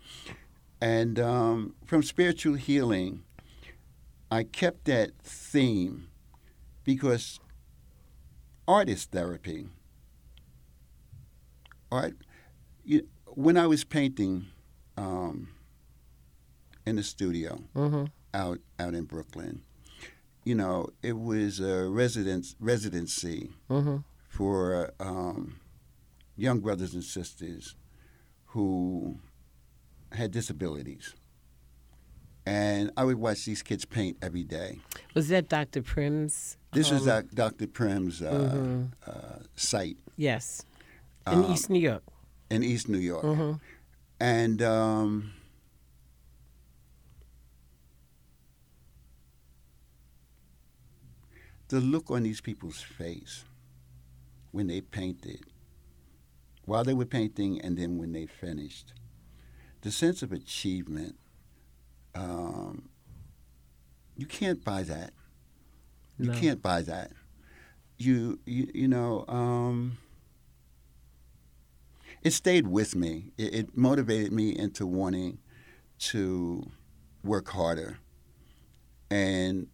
And 0.82 1.19
um, 1.19 1.76
from 1.86 2.02
spiritual 2.04 2.56
healing, 2.56 3.24
I 4.32 4.43
kept 4.43 4.86
that 4.86 5.12
theme 5.24 6.08
because 6.84 7.39
art 8.67 8.89
is 8.89 9.06
therapy. 9.06 9.65
Art, 11.91 12.15
you, 12.84 13.08
when 13.28 13.58
I 13.58 13.67
was 13.67 13.84
painting 13.84 14.47
um, 14.97 15.49
in 16.86 16.95
the 16.95 17.04
studio 17.04 17.62
Mm-hmm. 17.75 18.06
out 18.34 18.60
out 18.80 18.93
in 18.93 19.04
Brooklyn, 19.06 19.62
you 20.43 20.56
know, 20.56 20.89
it 21.01 21.17
was 21.17 21.60
a 21.60 21.88
residence 21.89 22.56
residency 22.60 23.51
Mm-hmm. 23.69 23.97
for 24.28 24.93
um, 24.99 25.60
young 26.36 26.60
brothers 26.60 26.93
and 26.93 27.04
sisters 27.04 27.75
who 28.47 29.19
had 30.12 30.32
disabilities. 30.32 31.13
And 32.45 32.91
I 32.95 33.03
would 33.03 33.17
watch 33.17 33.45
these 33.45 33.63
kids 33.63 33.86
paint 33.86 34.17
every 34.21 34.43
day. 34.43 34.79
Was 35.15 35.29
that 35.29 35.49
Dr. 35.49 35.81
Prim's? 35.81 36.58
This 36.73 36.91
was 36.91 37.08
um, 37.08 37.27
Dr. 37.34 37.65
Prim's 37.67 38.21
uh, 38.21 38.51
mhm. 38.53 38.91
uh, 39.08 39.43
site 39.55 39.97
Yes. 40.17 40.65
In 41.27 41.45
um, 41.45 41.51
East 41.51 41.69
New 41.69 41.79
York. 41.79 42.03
in 42.49 42.63
East 42.63 42.88
New 42.88 42.99
York. 42.99 43.23
Mm-hmm. 43.23 43.53
And 44.19 44.62
um, 44.62 45.34
the 51.67 51.79
look 51.79 52.12
on 52.12 52.23
these 52.23 52.41
people's 52.41 52.81
face 52.81 53.43
when 54.51 54.67
they 54.67 54.81
painted, 54.81 55.41
while 56.63 56.84
they 56.84 56.93
were 56.93 57.05
painting, 57.05 57.60
and 57.60 57.77
then 57.77 57.97
when 57.97 58.13
they 58.13 58.25
finished, 58.25 58.93
the 59.81 59.91
sense 59.91 60.21
of 60.23 60.31
achievement. 60.31 61.17
Um, 62.15 62.89
you 64.17 64.25
can't 64.28 64.63
buy 64.63 64.84
that. 64.84 65.13
You 66.19 66.28
No. 66.28 66.34
can't 66.34 66.62
buy 66.62 66.82
that. 66.84 67.12
You 67.97 68.39
you 68.45 68.69
you 68.73 68.88
know. 68.88 69.25
Um, 69.28 69.97
it 72.23 72.32
stayed 72.34 72.67
with 72.67 72.95
me. 72.95 73.32
It, 73.38 73.54
it 73.56 73.78
motivated 73.78 74.34
me 74.34 74.49
into 74.58 74.86
wanting 74.88 75.39
to 75.99 76.71
work 77.23 77.49
harder, 77.49 77.99
and 79.12 79.67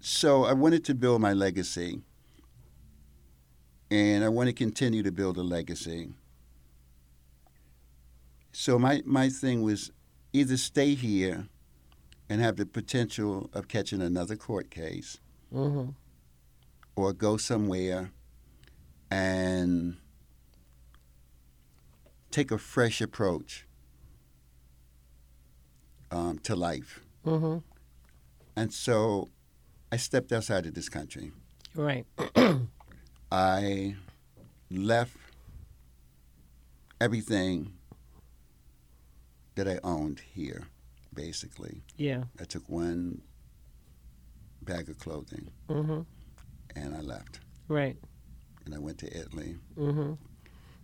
so 0.00 0.44
I 0.44 0.52
wanted 0.54 0.84
to 0.86 0.94
build 0.94 1.20
my 1.20 1.32
legacy 1.32 2.02
and 3.90 4.24
I 4.24 4.28
want 4.28 4.48
to 4.48 4.52
continue 4.54 5.02
to 5.02 5.12
build 5.12 5.36
a 5.38 5.42
legacy. 5.42 6.10
So 8.52 8.78
my 8.78 9.02
my 9.04 9.28
thing 9.28 9.62
was 9.62 9.90
either 10.34 10.56
stay 10.58 10.94
here 10.94 11.46
and 12.28 12.40
have 12.42 12.56
the 12.56 12.66
potential 12.66 13.48
of 13.54 13.68
catching 13.68 14.02
another 14.02 14.36
court 14.36 14.68
case, 14.70 15.18
Mm-hmm. 15.52 15.90
or 16.96 17.12
go 17.12 17.36
somewhere 17.36 18.10
and 19.08 19.96
take 22.32 22.50
a 22.50 22.58
fresh 22.58 23.00
approach 23.00 23.64
um, 26.10 26.40
to 26.40 26.56
life. 26.56 27.00
Mm-hmm. 27.24 27.58
And 28.56 28.72
so 28.74 29.28
I 29.92 29.96
stepped 29.96 30.32
outside 30.32 30.66
of 30.66 30.74
this 30.74 30.88
country. 30.88 31.30
Right. 31.76 32.04
I 33.30 33.94
left 34.70 35.16
everything 37.00 37.74
that 39.54 39.68
I 39.68 39.78
owned 39.84 40.20
here, 40.20 40.64
basically. 41.12 41.82
Yeah. 41.96 42.24
I 42.40 42.44
took 42.44 42.68
one 42.68 43.22
bag 44.62 44.88
of 44.88 44.98
clothing 44.98 45.50
Mm-hmm. 45.68 46.00
and 46.76 46.96
I 46.96 47.00
left. 47.00 47.40
Right. 47.68 47.96
And 48.64 48.74
I 48.74 48.78
went 48.78 48.98
to 48.98 49.16
Italy. 49.16 49.56
Mm-hmm. 49.76 50.14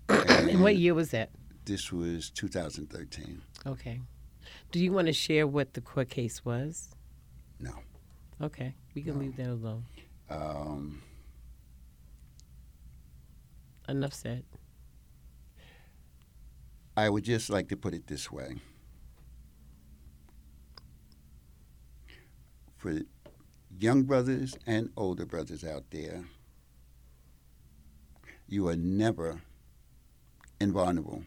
And 0.08 0.50
And 0.50 0.60
what 0.62 0.76
year 0.76 0.94
was 0.94 1.10
that? 1.12 1.30
This 1.64 1.92
was 1.92 2.30
2013. 2.30 3.42
Okay. 3.66 4.00
Do 4.72 4.80
you 4.80 4.92
want 4.92 5.06
to 5.06 5.12
share 5.12 5.46
what 5.46 5.74
the 5.74 5.80
court 5.80 6.08
case 6.10 6.44
was? 6.44 6.90
No. 7.58 7.72
Okay. 8.42 8.74
We 8.94 9.02
can 9.02 9.14
No. 9.14 9.20
leave 9.20 9.36
that 9.36 9.48
alone. 9.48 9.84
Um, 10.28 11.02
Enough 13.88 14.14
said. 14.14 14.44
I 16.96 17.08
would 17.08 17.24
just 17.24 17.50
like 17.50 17.68
to 17.68 17.76
put 17.76 17.94
it 17.94 18.06
this 18.06 18.30
way. 18.30 18.56
For 22.76 23.00
young 23.78 24.04
brothers 24.04 24.56
and 24.66 24.90
older 24.96 25.26
brothers 25.26 25.64
out 25.64 25.84
there, 25.90 26.24
you 28.48 28.68
are 28.68 28.76
never 28.76 29.42
invulnerable. 30.60 31.24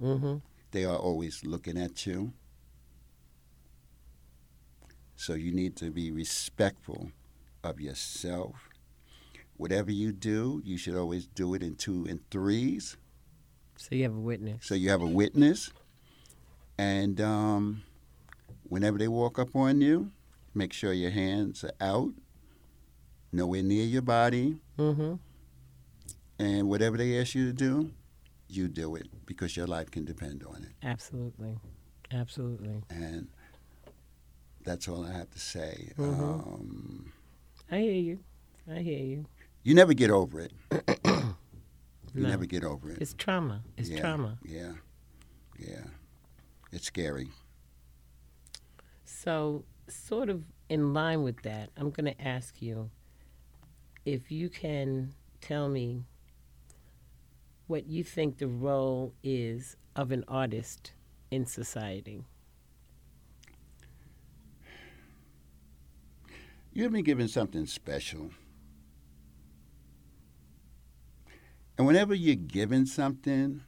Mm-hmm. 0.00 0.36
They 0.72 0.84
are 0.84 0.96
always 0.96 1.44
looking 1.44 1.78
at 1.78 2.06
you. 2.06 2.32
So 5.16 5.32
you 5.34 5.52
need 5.52 5.76
to 5.76 5.90
be 5.90 6.10
respectful 6.10 7.10
of 7.64 7.80
yourself. 7.80 8.68
Whatever 9.56 9.90
you 9.90 10.12
do, 10.12 10.60
you 10.64 10.76
should 10.76 10.94
always 10.94 11.26
do 11.26 11.54
it 11.54 11.62
in 11.62 11.76
two 11.76 12.06
and 12.08 12.20
threes. 12.30 12.96
So 13.76 13.94
you 13.94 14.02
have 14.04 14.14
a 14.14 14.18
witness. 14.20 14.64
So 14.66 14.74
you 14.74 14.90
have 14.90 15.02
a 15.02 15.06
witness, 15.06 15.70
and 16.78 17.20
um, 17.20 17.82
whenever 18.68 18.98
they 18.98 19.08
walk 19.08 19.38
up 19.38 19.54
on 19.54 19.80
you, 19.80 20.10
make 20.54 20.72
sure 20.72 20.92
your 20.92 21.10
hands 21.10 21.62
are 21.64 21.72
out, 21.80 22.10
nowhere 23.32 23.62
near 23.62 23.84
your 23.84 24.02
body, 24.02 24.56
Mm-hmm. 24.78 25.14
and 26.38 26.68
whatever 26.68 26.96
they 26.96 27.18
ask 27.20 27.34
you 27.34 27.46
to 27.46 27.52
do, 27.52 27.90
you 28.48 28.68
do 28.68 28.94
it 28.96 29.08
because 29.26 29.56
your 29.56 29.66
life 29.66 29.90
can 29.90 30.04
depend 30.04 30.44
on 30.44 30.62
it. 30.64 30.72
Absolutely. 30.86 31.56
Absolutely. 32.12 32.82
And 32.90 33.28
that's 34.64 34.86
all 34.88 35.04
I 35.04 35.12
have 35.12 35.30
to 35.30 35.38
say. 35.38 35.92
Mhm. 35.98 36.20
Um, 36.20 37.12
I 37.70 37.78
hear 37.78 37.92
you. 37.92 38.18
I 38.70 38.78
hear 38.80 38.98
you. 39.04 39.24
you 39.62 39.74
never 39.74 39.94
get 39.94 40.10
over 40.10 40.40
it. 40.40 40.52
You 42.16 42.22
No. 42.22 42.30
never 42.30 42.46
get 42.46 42.64
over 42.64 42.90
it. 42.90 42.98
It's 43.00 43.12
trauma. 43.12 43.62
It's 43.76 43.90
Yeah. 43.90 44.00
trauma. 44.00 44.38
Yeah, 44.42 44.72
yeah. 45.58 45.84
It's 46.72 46.86
scary. 46.86 47.28
So, 49.04 49.64
sort 49.86 50.30
of 50.30 50.44
in 50.70 50.94
line 50.94 51.22
with 51.22 51.42
that, 51.42 51.70
I'm 51.76 51.90
going 51.90 52.06
to 52.06 52.20
ask 52.20 52.62
you 52.62 52.90
if 54.06 54.30
you 54.32 54.48
can 54.48 55.12
tell 55.42 55.68
me 55.68 56.04
what 57.66 57.86
you 57.86 58.02
think 58.02 58.38
the 58.38 58.48
role 58.48 59.12
is 59.22 59.76
of 59.94 60.10
an 60.10 60.24
artist 60.26 60.92
in 61.30 61.44
society. 61.44 62.24
You've 66.72 66.92
been 66.92 67.04
given 67.04 67.28
something 67.28 67.66
special. 67.66 68.30
And 71.78 71.86
whenever 71.86 72.14
you're 72.14 72.36
given 72.36 72.86
something, 72.86 73.62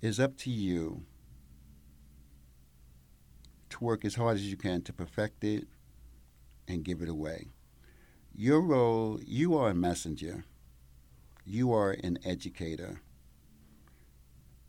it's 0.00 0.18
up 0.18 0.36
to 0.38 0.50
you 0.50 1.02
to 3.70 3.84
work 3.84 4.04
as 4.04 4.14
hard 4.14 4.36
as 4.36 4.48
you 4.48 4.56
can 4.56 4.82
to 4.82 4.92
perfect 4.92 5.42
it 5.44 5.66
and 6.68 6.84
give 6.84 7.02
it 7.02 7.08
away. 7.08 7.48
Your 8.34 8.60
role, 8.60 9.18
you 9.24 9.56
are 9.56 9.70
a 9.70 9.74
messenger. 9.74 10.44
You 11.44 11.72
are 11.72 11.90
an 11.90 12.18
educator. 12.24 13.00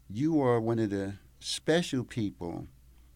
You 0.09 0.41
are 0.41 0.59
one 0.59 0.79
of 0.79 0.89
the 0.89 1.15
special 1.39 2.03
people 2.03 2.67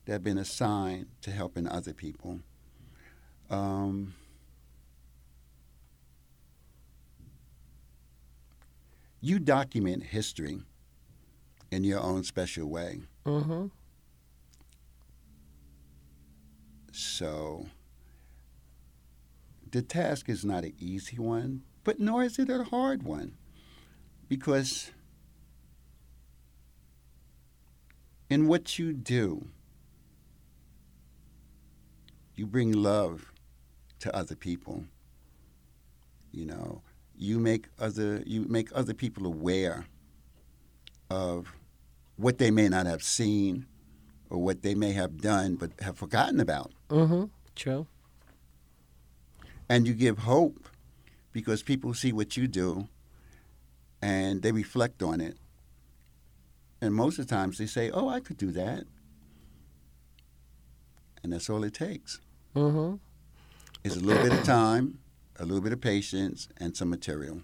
that 0.05 0.13
have 0.13 0.23
been 0.23 0.37
assigned 0.37 1.07
to 1.21 1.31
helping 1.31 1.67
other 1.67 1.93
people. 1.93 2.41
Um, 3.49 4.13
you 9.25 9.39
document 9.39 10.03
history 10.03 10.61
in 11.71 11.83
your 11.83 11.99
own 11.99 12.23
special 12.23 12.69
way. 12.69 13.01
Mm-hmm. 13.25 13.65
So 16.91 17.65
the 19.71 19.81
task 19.81 20.29
is 20.29 20.45
not 20.45 20.63
an 20.63 20.73
easy 20.77 21.17
one, 21.17 21.63
but 21.83 21.99
nor 21.99 22.23
is 22.23 22.37
it 22.37 22.51
a 22.51 22.65
hard 22.65 23.01
one. 23.01 23.33
Because 24.29 24.91
in 28.29 28.47
what 28.47 28.77
you 28.77 28.93
do, 28.93 29.47
you 32.35 32.45
bring 32.45 32.71
love 32.71 33.31
to 34.01 34.15
other 34.15 34.35
people. 34.35 34.83
You 36.31 36.45
know, 36.45 36.81
you 37.17 37.39
make 37.39 37.67
other 37.79 38.23
you 38.25 38.45
make 38.47 38.69
other 38.73 38.93
people 38.93 39.25
aware 39.25 39.85
of 41.09 41.53
what 42.17 42.37
they 42.37 42.51
may 42.51 42.67
not 42.67 42.85
have 42.85 43.03
seen 43.03 43.65
or 44.29 44.37
what 44.39 44.61
they 44.61 44.75
may 44.75 44.91
have 44.93 45.21
done 45.21 45.55
but 45.55 45.71
have 45.81 45.97
forgotten 45.97 46.39
about. 46.39 46.71
Mm-hmm. 46.89 47.25
True. 47.55 47.87
And 49.67 49.87
you 49.87 49.93
give 49.93 50.19
hope 50.19 50.67
because 51.31 51.63
people 51.63 51.93
see 51.93 52.11
what 52.11 52.37
you 52.37 52.47
do 52.47 52.87
and 54.01 54.41
they 54.41 54.51
reflect 54.51 55.01
on 55.01 55.21
it. 55.21 55.37
And 56.81 56.93
most 56.93 57.17
of 57.17 57.27
the 57.27 57.35
times 57.35 57.57
they 57.57 57.65
say, 57.65 57.89
Oh, 57.91 58.09
I 58.09 58.19
could 58.19 58.37
do 58.37 58.51
that. 58.51 58.83
And 61.23 61.33
that's 61.33 61.49
all 61.49 61.63
it 61.63 61.73
takes. 61.73 62.19
Mm-hmm. 62.55 62.97
It's 63.83 63.95
a 63.95 63.99
little 63.99 64.23
bit 64.23 64.33
of 64.33 64.43
time, 64.43 64.99
a 65.37 65.45
little 65.45 65.61
bit 65.61 65.73
of 65.73 65.81
patience, 65.81 66.47
and 66.57 66.75
some 66.75 66.89
material. 66.89 67.41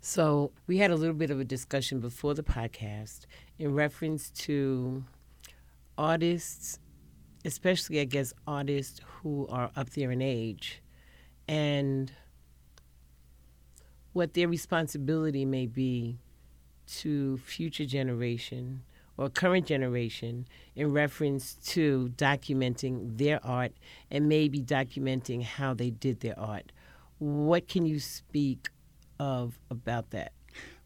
So 0.00 0.52
we 0.66 0.78
had 0.78 0.90
a 0.90 0.96
little 0.96 1.14
bit 1.14 1.30
of 1.30 1.40
a 1.40 1.44
discussion 1.44 2.00
before 2.00 2.34
the 2.34 2.42
podcast 2.42 3.26
in 3.58 3.74
reference 3.74 4.30
to 4.30 5.04
artists, 5.96 6.78
especially 7.44 8.00
I 8.00 8.04
guess 8.04 8.32
artists 8.46 9.00
who 9.06 9.46
are 9.48 9.70
up 9.76 9.90
there 9.90 10.10
in 10.10 10.22
age, 10.22 10.82
and 11.46 12.12
what 14.12 14.34
their 14.34 14.48
responsibility 14.48 15.44
may 15.44 15.66
be 15.66 16.18
to 16.86 17.36
future 17.38 17.84
generation 17.84 18.82
or 19.18 19.28
current 19.28 19.66
generation 19.66 20.46
in 20.74 20.92
reference 20.92 21.54
to 21.54 22.10
documenting 22.16 23.18
their 23.18 23.44
art 23.44 23.72
and 24.10 24.28
maybe 24.28 24.62
documenting 24.62 25.42
how 25.42 25.74
they 25.74 25.90
did 25.90 26.20
their 26.20 26.38
art. 26.38 26.72
What 27.18 27.68
can 27.68 27.84
you 27.84 28.00
speak 28.00 28.70
of 29.20 29.58
about 29.70 30.10
that? 30.10 30.32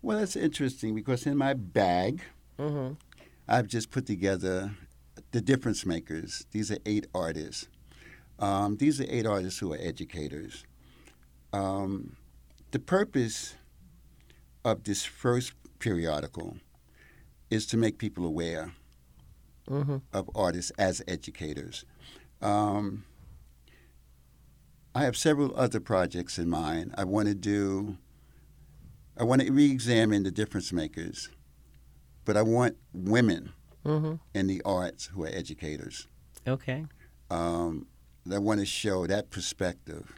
Well, 0.01 0.18
that's 0.18 0.35
interesting 0.35 0.95
because 0.97 1.27
in 1.27 1.37
my 1.37 1.55
bag, 1.55 2.23
Mm-hmm. 2.59 2.95
I've 3.49 3.66
just 3.66 3.90
put 3.90 4.07
together 4.07 4.73
the 5.33 5.40
difference 5.40 5.85
makers. 5.85 6.47
These 6.53 6.71
are 6.71 6.79
eight 6.87 7.07
artists. 7.14 7.68
Um, 8.38 8.77
these 8.77 9.01
are 9.01 9.07
eight 9.09 9.27
artists 9.27 9.59
who 9.59 9.73
are 9.73 9.79
educators. 9.81 10.64
Um, 11.53 12.16
the 12.71 12.79
purpose 12.79 13.55
of 14.64 14.85
this 14.85 15.05
first 15.05 15.53
periodical 15.79 16.57
is 17.53 17.67
to 17.67 17.77
make 17.77 17.99
people 17.99 18.25
aware 18.27 18.73
Mm-hmm. 19.71 19.99
of 20.12 20.29
artists 20.35 20.73
as 20.77 21.03
educators. 21.07 21.85
Um, 22.41 23.05
I 24.93 25.05
have 25.05 25.17
several 25.17 25.57
other 25.57 25.79
projects 25.79 26.37
in 26.37 26.49
mind. 26.51 26.93
I 26.99 27.05
want 27.05 27.29
to 27.29 27.35
do. 27.35 27.97
I 29.17 29.23
want 29.23 29.41
to 29.43 29.53
re-examine 29.53 30.25
the 30.25 30.33
difference 30.33 30.73
makers, 30.73 31.31
but 32.25 32.37
I 32.37 32.43
want 32.43 32.77
women 32.93 33.53
Mm-hmm. 33.85 34.15
in 34.35 34.47
the 34.49 34.62
arts 34.65 35.07
who 35.07 35.23
are 35.25 35.29
educators. 35.33 36.09
Okay. 36.47 36.85
Um, 37.31 37.87
I 38.33 38.38
want 38.38 38.59
to 38.61 38.67
show 38.67 39.07
that 39.07 39.31
perspective. 39.31 40.12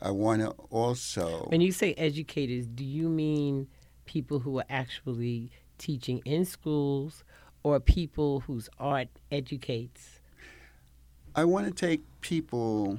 I 0.00 0.10
want 0.12 0.42
to 0.42 0.50
also. 0.70 1.46
When 1.48 1.60
you 1.60 1.72
say 1.72 1.94
educators, 1.94 2.66
do 2.68 2.84
you 2.84 3.08
mean 3.08 3.66
people 4.04 4.38
who 4.40 4.58
are 4.60 4.64
actually 4.68 5.50
teaching 5.78 6.20
in 6.24 6.44
schools 6.44 7.24
or 7.62 7.80
people 7.80 8.40
whose 8.40 8.68
art 8.78 9.08
educates? 9.30 10.20
I 11.34 11.44
want 11.44 11.66
to 11.66 11.72
take 11.72 12.02
people 12.20 12.98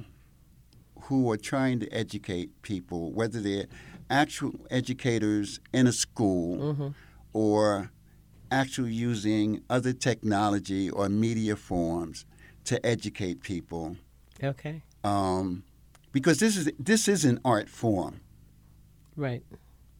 who 1.02 1.30
are 1.30 1.36
trying 1.36 1.80
to 1.80 1.88
educate 1.92 2.50
people, 2.62 3.12
whether 3.12 3.40
they're 3.40 3.66
actual 4.10 4.54
educators 4.70 5.60
in 5.72 5.86
a 5.86 5.92
school 5.92 6.58
Mm-hmm. 6.58 6.88
or 7.32 7.90
actually 8.50 8.92
using 8.92 9.62
other 9.68 9.92
technology 9.92 10.88
or 10.90 11.08
media 11.08 11.56
forms 11.56 12.24
to 12.64 12.84
educate 12.84 13.42
people. 13.42 13.96
Okay. 14.42 14.82
Um, 15.04 15.64
because 16.12 16.38
this 16.38 16.56
is 16.56 16.70
this 16.78 17.08
is 17.08 17.24
an 17.24 17.38
art 17.44 17.68
form. 17.68 18.20
Right. 19.16 19.42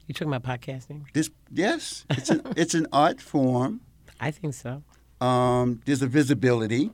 You 0.08 0.14
talking 0.14 0.32
about 0.32 0.42
podcasting? 0.60 1.04
This 1.12 1.30
yes, 1.52 2.06
it's 2.10 2.30
an 2.30 2.40
it's 2.56 2.74
an 2.74 2.86
art 2.92 3.20
form. 3.20 3.82
I 4.20 4.30
think 4.30 4.54
so. 4.54 4.82
Um, 5.20 5.80
there's 5.84 6.00
a 6.00 6.06
visibility, 6.06 6.90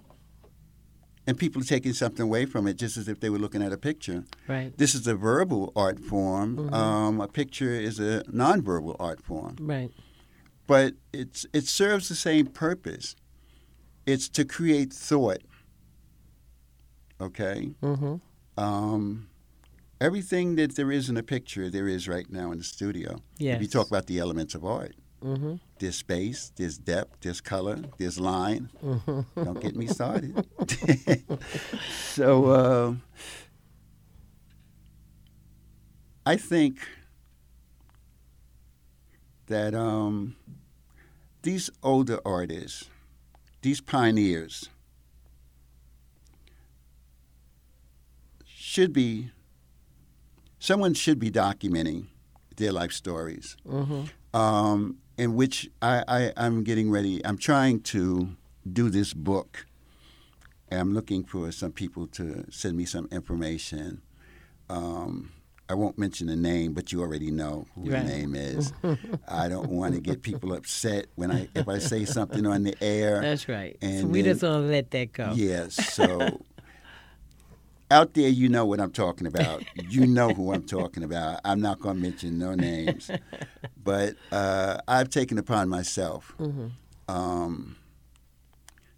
and 1.27 1.39
people 1.39 1.63
are 1.63 1.65
taking 1.65 1.93
something 1.93 2.25
away 2.25 2.45
from 2.45 2.67
it, 2.67 2.75
just 2.77 2.97
as 2.97 3.07
if 3.09 3.21
they 3.21 3.31
were 3.31 3.39
looking 3.39 3.63
at 3.63 3.73
a 3.73 3.79
picture. 3.79 4.25
Right. 4.49 4.77
This 4.77 4.97
is 4.97 5.07
a 5.07 5.15
verbal 5.15 5.73
art 5.77 6.01
form. 6.01 6.57
Mhm. 6.57 6.73
Um, 6.75 7.21
a 7.21 7.29
picture 7.29 7.71
is 7.71 8.01
a 8.01 8.25
nonverbal 8.25 8.97
art 8.99 9.23
form, 9.23 9.57
Right. 9.61 9.93
but 10.67 10.95
it's 11.13 11.47
it 11.53 11.69
serves 11.69 12.09
the 12.09 12.17
same 12.17 12.47
purpose. 12.49 13.15
It's 14.07 14.29
to 14.31 14.45
create 14.45 14.93
thought. 14.93 15.43
Okay. 17.21 17.71
Mm-hmm. 17.81 18.17
Um, 18.63 19.29
everything 20.05 20.57
that 20.57 20.77
there 20.77 20.93
is 20.93 21.09
in 21.09 21.17
a 21.17 21.23
picture, 21.23 21.71
there 21.71 21.89
is 21.89 22.07
right 22.07 22.31
now 22.31 22.53
in 22.53 22.59
the 22.59 22.65
studio. 22.65 23.23
Yes. 23.39 23.57
If 23.57 23.63
you 23.63 23.69
talk 23.69 23.89
about 23.89 24.07
the 24.07 24.19
elements 24.19 24.55
of 24.55 24.65
art, 24.65 24.95
Mm-hmm. 25.23 25.55
there's 25.79 25.97
space, 25.97 26.53
there's 26.57 26.77
depth, 26.77 27.23
there's 27.23 27.41
color, 27.41 27.79
there's 27.97 28.21
line. 28.21 28.69
Mm-hmm. 28.85 29.43
Don't 29.43 29.59
get 29.59 29.75
me 29.75 29.87
started. 29.87 30.47
so 32.15 32.45
uh, 32.45 32.95
I 36.27 36.37
think 36.37 36.77
that 39.47 39.75
um, 39.75 40.37
these 41.41 41.71
older 41.83 42.21
artists, 42.27 42.91
these 43.63 43.81
pioneers, 43.81 44.69
should 48.45 48.93
be 48.93 49.31
someone 50.65 50.95
should 50.95 51.19
be 51.19 51.31
documenting 51.31 52.07
their 52.57 52.73
life 52.73 52.93
stories 52.93 53.57
Mm-hmm. 53.69 54.03
um, 54.41 54.97
in 55.17 55.35
which 55.35 55.71
I, 55.83 56.03
I, 56.09 56.33
I'm 56.45 56.65
getting 56.65 56.91
ready. 56.91 57.25
I'm 57.25 57.39
trying 57.39 57.81
to 57.95 58.31
do 58.81 58.89
this 58.91 59.13
book. 59.15 59.67
And 60.71 60.81
I'm 60.81 60.93
looking 60.95 61.23
for 61.25 61.53
some 61.53 61.71
people 61.73 62.07
to 62.19 62.45
send 62.51 62.77
me 62.77 62.85
some 62.85 63.07
information. 63.13 64.01
Um, 64.69 65.31
I 65.69 65.75
won't 65.75 65.99
mention 65.99 66.27
the 66.27 66.37
name, 66.37 66.73
but 66.73 66.91
you 66.91 67.01
already 67.01 67.31
know 67.31 67.67
who 67.75 67.91
Right. 67.91 68.03
the 68.05 68.09
name 68.17 68.35
is. 68.35 68.73
I 69.29 69.49
don't 69.49 69.71
want 69.71 69.95
to 69.95 70.01
get 70.01 70.23
people 70.23 70.53
upset 70.53 71.07
when 71.15 71.31
I 71.31 71.49
if 71.55 71.69
I 71.69 71.79
say 71.79 72.05
something 72.07 72.45
on 72.47 72.65
the 72.65 72.75
air. 72.83 73.21
That's 73.21 73.49
right. 73.49 73.77
so 73.81 73.87
And 73.89 74.11
we 74.11 74.23
then- 74.23 74.33
just 74.33 74.43
want 74.43 74.65
to 74.65 74.69
let 74.73 74.91
that 74.91 75.13
go. 75.13 75.33
Yes. 75.35 75.75
So 75.95 76.41
out 77.95 78.15
there, 78.15 78.29
you 78.29 78.49
know 78.49 78.67
what 78.67 78.81
I'm 78.81 78.91
talking 78.91 79.27
about. 79.27 79.63
You 79.89 80.07
know 80.07 80.29
who 80.35 80.53
I'm 80.53 80.65
talking 80.65 81.03
about. 81.05 81.41
I'm 81.45 81.61
not 81.61 81.79
going 81.81 81.97
to 81.97 82.03
mention 82.03 82.39
no 82.39 82.55
names, 82.55 83.11
but 83.83 84.17
uh, 84.33 84.79
I've 84.89 85.09
taken 85.09 85.39
upon 85.39 85.69
myself 85.69 86.35
Mm-hmm. 86.39 86.67
um, 87.09 87.77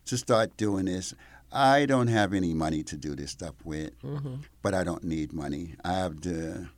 to 0.06 0.16
start 0.16 0.56
doing 0.56 0.87
this. 0.87 1.14
I 1.52 1.87
don't 1.87 2.09
have 2.09 2.32
any 2.32 2.54
money 2.54 2.82
to 2.85 2.96
do 2.96 3.14
this 3.14 3.30
stuff 3.30 3.54
with, 3.64 3.90
Mm-hmm. 4.02 4.37
but 4.62 4.72
I 4.74 4.82
don't 4.85 5.04
need 5.04 5.32
money. 5.32 5.74
I 5.85 5.92
have 5.92 6.20
the 6.22 6.68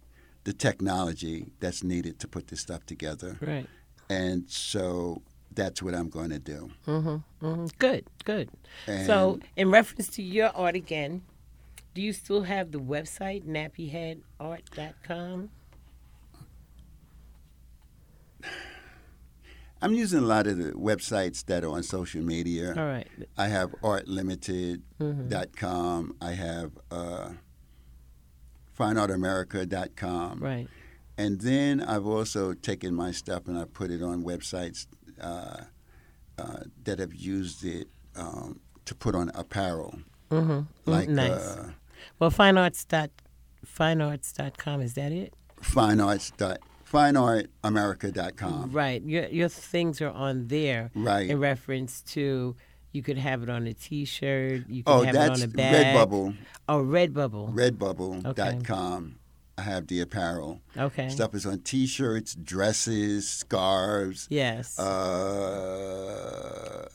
the 0.44 0.52
technology 0.54 1.46
that's 1.60 1.82
needed 1.84 2.18
to 2.20 2.26
put 2.28 2.46
this 2.48 2.60
stuff 2.60 2.86
together, 2.86 3.36
Right. 3.40 3.66
and 4.08 4.48
so 4.48 5.20
that's 5.54 5.82
what 5.82 5.94
I'm 5.94 6.08
going 6.08 6.30
to 6.30 6.38
do. 6.38 6.70
Mm-hmm. 6.86 7.46
Mm-hmm. 7.46 7.66
Good. 7.78 8.04
Good. 8.24 8.48
And 8.86 9.06
So, 9.06 9.40
in 9.56 9.70
reference 9.70 10.08
to 10.16 10.22
your 10.22 10.48
art 10.56 10.74
again, 10.76 11.22
do 11.98 12.04
you 12.04 12.12
still 12.12 12.42
have 12.42 12.70
the 12.70 12.78
website 12.78 13.44
nappyheadart.com? 13.44 15.50
I'm 19.82 19.92
using 19.94 20.20
a 20.20 20.22
lot 20.22 20.46
of 20.46 20.58
the 20.58 20.70
websites 20.74 21.44
that 21.46 21.64
are 21.64 21.70
on 21.70 21.82
social 21.82 22.22
media. 22.22 22.72
All 22.76 22.86
right. 22.86 23.08
I 23.36 23.48
have 23.48 23.72
artlimited.com. 23.82 24.82
Mhm. 25.00 26.12
I 26.20 26.32
have 26.34 26.70
uh, 26.92 27.30
fineartamerica.com. 28.78 30.38
Right. 30.38 30.68
And 31.16 31.40
then 31.40 31.80
I've 31.80 32.06
also 32.06 32.54
taken 32.54 32.94
my 32.94 33.10
stuff 33.10 33.48
and 33.48 33.58
I 33.58 33.64
put 33.64 33.90
it 33.90 34.04
on 34.04 34.22
websites 34.22 34.86
uh, 35.20 35.62
uh, 36.38 36.60
that 36.84 37.00
have 37.00 37.12
used 37.12 37.64
it 37.64 37.88
um, 38.14 38.60
to 38.84 38.94
put 38.94 39.16
on 39.16 39.32
apparel. 39.34 39.98
Mm-hmm. 40.30 40.60
Like 40.88 41.08
nice. 41.08 41.58
Well, 42.18 42.30
finearts 42.30 42.86
dot 42.86 43.10
finearts.com 43.66 44.80
is 44.80 44.94
that 44.94 45.12
it? 45.12 45.34
finearts 45.60 46.36
dot, 46.36 46.58
fineartamerica.com. 46.90 48.70
Right. 48.72 49.02
Your 49.02 49.26
your 49.28 49.48
things 49.48 50.00
are 50.00 50.10
on 50.10 50.48
there 50.48 50.90
Right. 50.94 51.28
in 51.30 51.38
reference 51.38 52.00
to 52.14 52.54
you 52.92 53.02
could 53.02 53.18
have 53.18 53.42
it 53.42 53.50
on 53.50 53.66
a 53.66 53.74
T-shirt. 53.74 54.66
You 54.68 54.82
can 54.82 54.92
Oh, 54.92 55.02
have 55.02 55.14
it 55.14 55.18
that's 55.18 55.42
on 55.42 55.48
a 55.50 55.52
bag. 55.52 55.94
Redbubble. 55.96 56.36
Oh, 56.68 56.82
Redbubble. 56.82 57.52
Redbubble.com. 57.54 59.18
I 59.58 59.62
have 59.62 59.88
the 59.88 60.00
apparel. 60.00 60.60
Okay. 60.76 61.08
Stuff 61.10 61.34
is 61.34 61.44
on 61.44 61.58
T-shirts, 61.60 62.34
dresses, 62.36 63.28
scarves, 63.28 64.26
Yes. 64.30 64.78
uh, 65.68 66.86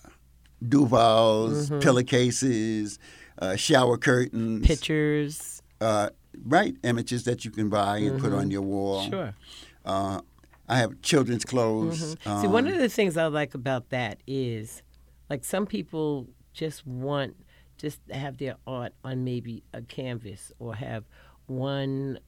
Duvals, 0.64 1.70
Mhm. 1.70 1.82
pillowcases, 1.82 2.98
uh, 3.40 3.56
shower 3.56 3.98
curtains. 3.98 4.66
Pictures. 4.66 5.62
Uh, 5.82 6.10
right, 6.46 6.76
images 6.84 7.24
that 7.26 7.44
you 7.46 7.52
can 7.52 7.70
buy 7.70 7.98
and 7.98 8.20
put 8.20 8.34
on 8.34 8.52
your 8.52 8.62
wall. 8.62 9.02
Mm-hmm. 9.02 9.12
Sure. 9.12 9.36
Uh, 9.86 10.22
I 10.70 10.78
have 10.78 11.02
children's 11.02 11.44
clothes. 11.44 12.16
Mhm. 12.16 12.42
See, 12.42 12.48
one 12.48 12.68
um, 12.68 12.74
of 12.74 12.80
the 12.80 12.90
things 12.90 13.18
I 13.18 13.28
like 13.28 13.54
about 13.54 13.90
that 13.90 14.20
is, 14.26 14.82
like, 15.30 15.44
some 15.44 15.66
people 15.66 16.30
just 16.54 16.88
want 16.88 17.36
just 17.78 18.06
to 18.08 18.16
have 18.16 18.38
their 18.38 18.56
art 18.66 18.94
on 19.04 19.24
maybe 19.24 19.64
a 19.74 19.82
canvas 19.82 20.52
or 20.60 20.76
have 20.76 21.04
one 21.48 22.20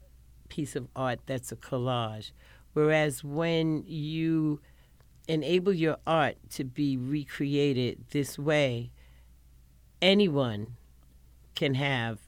piece 0.50 0.76
of 0.76 0.88
art 0.96 1.20
that's 1.26 1.52
a 1.52 1.56
collage. 1.56 2.32
Whereas 2.74 3.24
when 3.24 3.84
you 3.88 4.60
enable 5.28 5.74
your 5.74 5.98
art 6.06 6.36
to 6.52 6.66
be 6.66 6.98
recreated 6.98 8.04
this 8.10 8.38
way, 8.38 8.92
anyone 10.02 10.76
can 11.56 11.74
have 11.76 12.20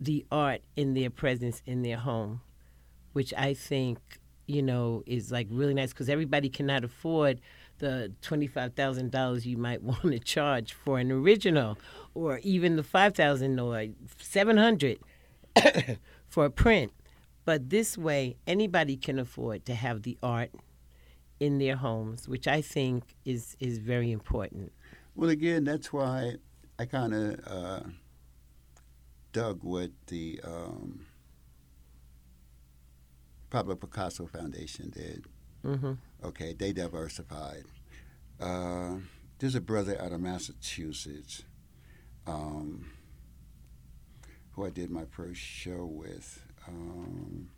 the 0.00 0.24
art 0.30 0.62
in 0.76 0.94
their 0.94 1.10
presence 1.10 1.62
in 1.66 1.82
their 1.82 1.96
home, 1.96 2.40
which 3.12 3.34
I 3.36 3.54
think 3.54 3.98
you 4.46 4.62
know 4.62 5.02
is 5.06 5.30
like 5.30 5.46
really 5.50 5.74
nice 5.74 5.90
because 5.92 6.08
everybody 6.08 6.48
cannot 6.48 6.84
afford 6.84 7.40
the 7.78 8.12
twenty-five 8.22 8.74
thousand 8.74 9.10
dollars 9.10 9.46
you 9.46 9.56
might 9.56 9.82
want 9.90 10.02
to 10.02 10.18
charge 10.18 10.72
for 10.72 10.98
an 10.98 11.10
original, 11.10 11.78
or 12.14 12.38
even 12.42 12.76
the 12.76 12.82
five 12.82 13.14
thousand 13.14 13.58
or 13.58 13.86
seven 14.18 14.56
hundred 14.56 14.98
for 16.28 16.44
a 16.44 16.50
print. 16.50 16.92
But 17.44 17.70
this 17.70 17.96
way, 17.96 18.36
anybody 18.46 18.96
can 18.96 19.18
afford 19.18 19.64
to 19.66 19.74
have 19.74 20.02
the 20.02 20.18
art 20.22 20.50
in 21.40 21.58
their 21.58 21.76
homes, 21.76 22.28
which 22.28 22.46
I 22.46 22.60
think 22.60 23.14
is 23.24 23.56
is 23.60 23.78
very 23.78 24.12
important. 24.12 24.72
Well, 25.14 25.30
again, 25.30 25.64
that's 25.64 25.92
why 25.92 26.36
I 26.78 26.84
kind 26.86 27.14
of 27.14 27.40
uh, 27.46 27.80
dug 29.32 29.62
what 29.64 29.90
the 30.06 30.40
um, 30.44 31.06
Pablo 33.50 33.74
Picasso 33.74 34.26
Foundation 34.26 34.90
did. 34.90 35.24
hmm 35.62 35.92
Okay, 36.24 36.52
they 36.52 36.72
diversified. 36.72 37.64
Uh, 38.40 38.96
there's 39.38 39.54
a 39.54 39.60
brother 39.60 40.00
out 40.00 40.12
of 40.12 40.20
Massachusetts 40.20 41.42
um, 42.26 42.90
who 44.52 44.64
I 44.66 44.70
did 44.70 44.90
my 44.90 45.04
first 45.04 45.40
show 45.40 45.84
with. 45.84 46.42
Um, 46.66 47.50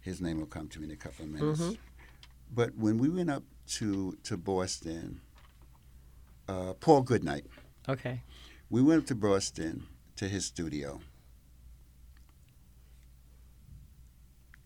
his 0.00 0.20
name 0.20 0.38
will 0.38 0.46
come 0.46 0.68
to 0.68 0.78
me 0.80 0.86
in 0.86 0.90
a 0.92 0.96
couple 0.96 1.24
of 1.24 1.30
minutes. 1.30 1.60
Mhm. 1.60 1.78
But 2.54 2.74
when 2.76 2.98
we 2.98 3.08
went 3.08 3.30
up 3.30 3.44
to 3.78 4.12
to 4.24 4.36
Boston, 4.36 5.20
uh, 6.48 6.74
Paul 6.74 7.02
Goodnight, 7.02 7.44
Okay. 7.88 8.22
we 8.70 8.82
went 8.82 9.02
up 9.02 9.06
to 9.08 9.14
Boston 9.14 9.86
to 10.16 10.28
his 10.28 10.44
studio, 10.46 11.00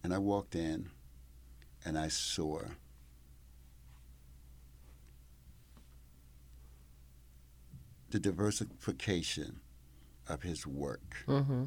and 0.02 0.12
I 0.14 0.18
walked 0.18 0.54
in, 0.54 0.90
and 1.84 1.98
I 1.98 2.08
saw 2.08 2.60
the 8.10 8.18
diversification 8.18 9.60
of 10.28 10.42
his 10.42 10.66
work. 10.66 11.16
Mm-hmm. 11.26 11.64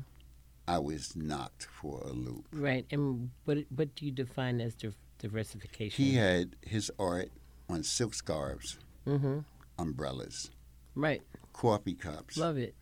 I 0.68 0.78
was 0.80 1.16
knocked 1.16 1.66
for 1.66 2.01
a 2.01 2.12
loop. 2.12 2.45
Right. 2.53 2.86
And 2.91 3.32
what 3.45 3.57
what 3.76 3.95
do 3.95 4.05
you 4.05 4.12
define 4.12 4.62
as 4.62 4.76
div- 4.76 4.95
diversification? 5.18 6.03
He 6.03 6.14
had 6.16 6.55
his 6.62 6.91
art 6.99 7.32
on 7.70 7.84
silk 7.84 8.14
scarves, 8.14 8.78
Mm-hmm. 9.07 9.39
Umbrellas, 9.80 10.51
Right. 10.95 11.21
coffee 11.53 11.95
cups. 11.95 12.38
Love 12.38 12.57
it. 12.57 12.75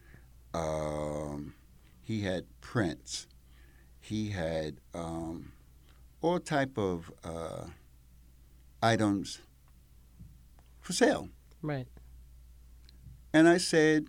Um, 0.53 1.53
he 2.01 2.21
had 2.21 2.45
prints. 2.61 3.27
He 3.99 4.29
had 4.29 4.77
um, 4.93 5.51
all 6.21 6.39
type 6.39 6.77
of 6.77 7.11
uh, 7.23 7.65
items 8.81 9.39
for 10.79 10.93
sale. 10.93 11.29
Right. 11.61 11.87
And 13.33 13.47
I 13.47 13.57
said, 13.57 14.07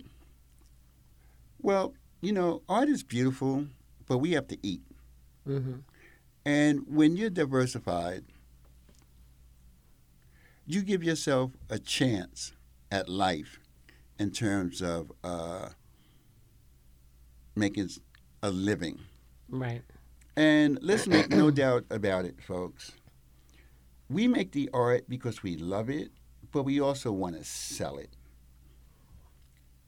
well, 1.61 1.95
you 2.21 2.33
know, 2.33 2.63
art 2.69 2.89
is 2.89 3.03
beautiful, 3.03 3.67
but 4.07 4.19
we 4.19 4.33
have 4.33 4.47
to 4.49 4.59
eat. 4.63 4.83
Mm-hmm. 5.47 5.81
And 6.45 6.85
when 6.89 7.17
you're 7.17 7.31
diversified, 7.31 8.25
you 10.67 10.83
give 10.83 11.03
yourself 11.03 11.51
a 11.69 11.79
chance 11.79 12.53
at 12.91 13.09
life 13.09 13.59
in 14.19 14.31
terms 14.31 14.83
of 14.83 15.13
uh, 15.23 15.69
making 17.55 17.91
a 18.43 18.51
living. 18.51 19.01
Right. 19.49 19.83
And 20.37 20.79
let's 20.83 21.07
make 21.07 21.31
no 21.31 21.51
doubt 21.63 21.85
about 21.91 22.25
it, 22.25 22.41
folks. 22.41 22.93
We 24.09 24.29
make 24.29 24.53
the 24.53 24.71
art 24.73 25.05
because 25.09 25.43
we 25.43 25.57
love 25.57 25.91
it, 25.91 26.11
but 26.53 26.63
we 26.63 26.81
also 26.81 27.13
want 27.13 27.37
to 27.37 27.45
sell 27.45 27.99
it. 27.99 28.11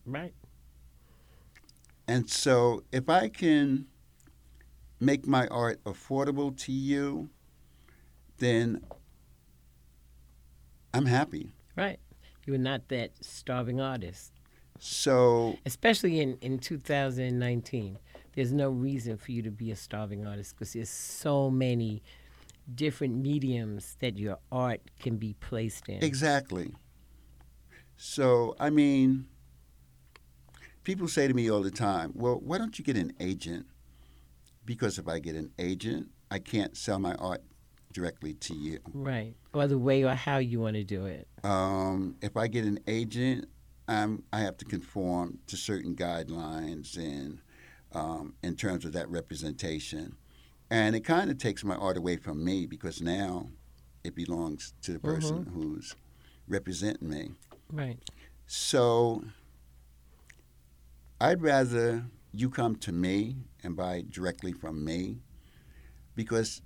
Right. 0.04 0.34
And 2.08 2.28
so 2.28 2.82
if 2.90 3.08
I 3.08 3.28
can 3.28 3.86
make 4.98 5.26
my 5.26 5.46
art 5.46 5.82
affordable 5.84 6.56
to 6.64 6.72
you, 6.72 7.30
then 8.38 8.84
I'm 10.92 11.06
happy. 11.06 11.52
Right. 11.76 12.00
You 12.50 12.56
are 12.56 12.58
not 12.58 12.88
that 12.88 13.12
starving 13.20 13.80
artist. 13.80 14.32
So 14.80 15.56
Especially 15.64 16.18
in, 16.18 16.36
in 16.40 16.58
2019. 16.58 17.96
There's 18.34 18.52
no 18.52 18.70
reason 18.70 19.18
for 19.18 19.30
you 19.30 19.40
to 19.42 19.52
be 19.52 19.70
a 19.70 19.76
starving 19.76 20.26
artist 20.26 20.56
because 20.56 20.72
there's 20.72 20.90
so 20.90 21.48
many 21.48 22.02
different 22.74 23.14
mediums 23.14 23.96
that 24.00 24.18
your 24.18 24.38
art 24.50 24.80
can 24.98 25.16
be 25.16 25.34
placed 25.34 25.88
in. 25.88 26.02
Exactly. 26.02 26.72
So, 27.96 28.56
I 28.58 28.70
mean, 28.70 29.28
people 30.82 31.06
say 31.06 31.28
to 31.28 31.34
me 31.34 31.48
all 31.52 31.62
the 31.62 31.70
time, 31.70 32.10
well, 32.16 32.40
why 32.42 32.58
don't 32.58 32.76
you 32.80 32.84
get 32.84 32.96
an 32.96 33.12
agent? 33.20 33.66
Because 34.64 34.98
if 34.98 35.06
I 35.06 35.20
get 35.20 35.36
an 35.36 35.52
agent, 35.56 36.08
I 36.32 36.40
can't 36.40 36.76
sell 36.76 36.98
my 36.98 37.14
art 37.14 37.42
directly 37.92 38.34
to 38.34 38.54
you. 38.54 38.80
Right. 38.92 39.34
Or 39.52 39.66
the 39.66 39.78
way 39.78 40.04
or 40.04 40.14
how 40.14 40.38
you 40.38 40.60
want 40.60 40.76
to 40.76 40.84
do 40.84 41.06
it. 41.06 41.28
Um, 41.42 42.16
if 42.22 42.36
I 42.36 42.46
get 42.46 42.64
an 42.64 42.80
agent, 42.86 43.46
I'm, 43.88 44.22
I 44.32 44.40
have 44.40 44.56
to 44.58 44.64
conform 44.64 45.38
to 45.48 45.56
certain 45.56 45.96
guidelines 45.96 46.96
and 46.96 47.40
um, 47.92 48.34
in 48.42 48.54
terms 48.56 48.84
of 48.84 48.92
that 48.92 49.08
representation. 49.10 50.16
And 50.70 50.94
it 50.94 51.04
kind 51.04 51.30
of 51.30 51.38
takes 51.38 51.64
my 51.64 51.74
art 51.74 51.96
away 51.96 52.16
from 52.16 52.44
me 52.44 52.66
because 52.66 53.02
now 53.02 53.48
it 54.04 54.14
belongs 54.14 54.72
to 54.82 54.92
the 54.92 55.00
person 55.00 55.50
who's 55.52 55.96
representing 56.46 57.08
me. 57.08 57.30
Right. 57.72 57.98
So 58.46 59.24
I'd 61.20 61.42
rather 61.42 62.04
you 62.32 62.50
come 62.50 62.76
to 62.76 62.92
me 62.92 63.36
and 63.64 63.76
buy 63.76 64.04
directly 64.08 64.52
from 64.52 64.84
me 64.84 65.18
because 66.14 66.62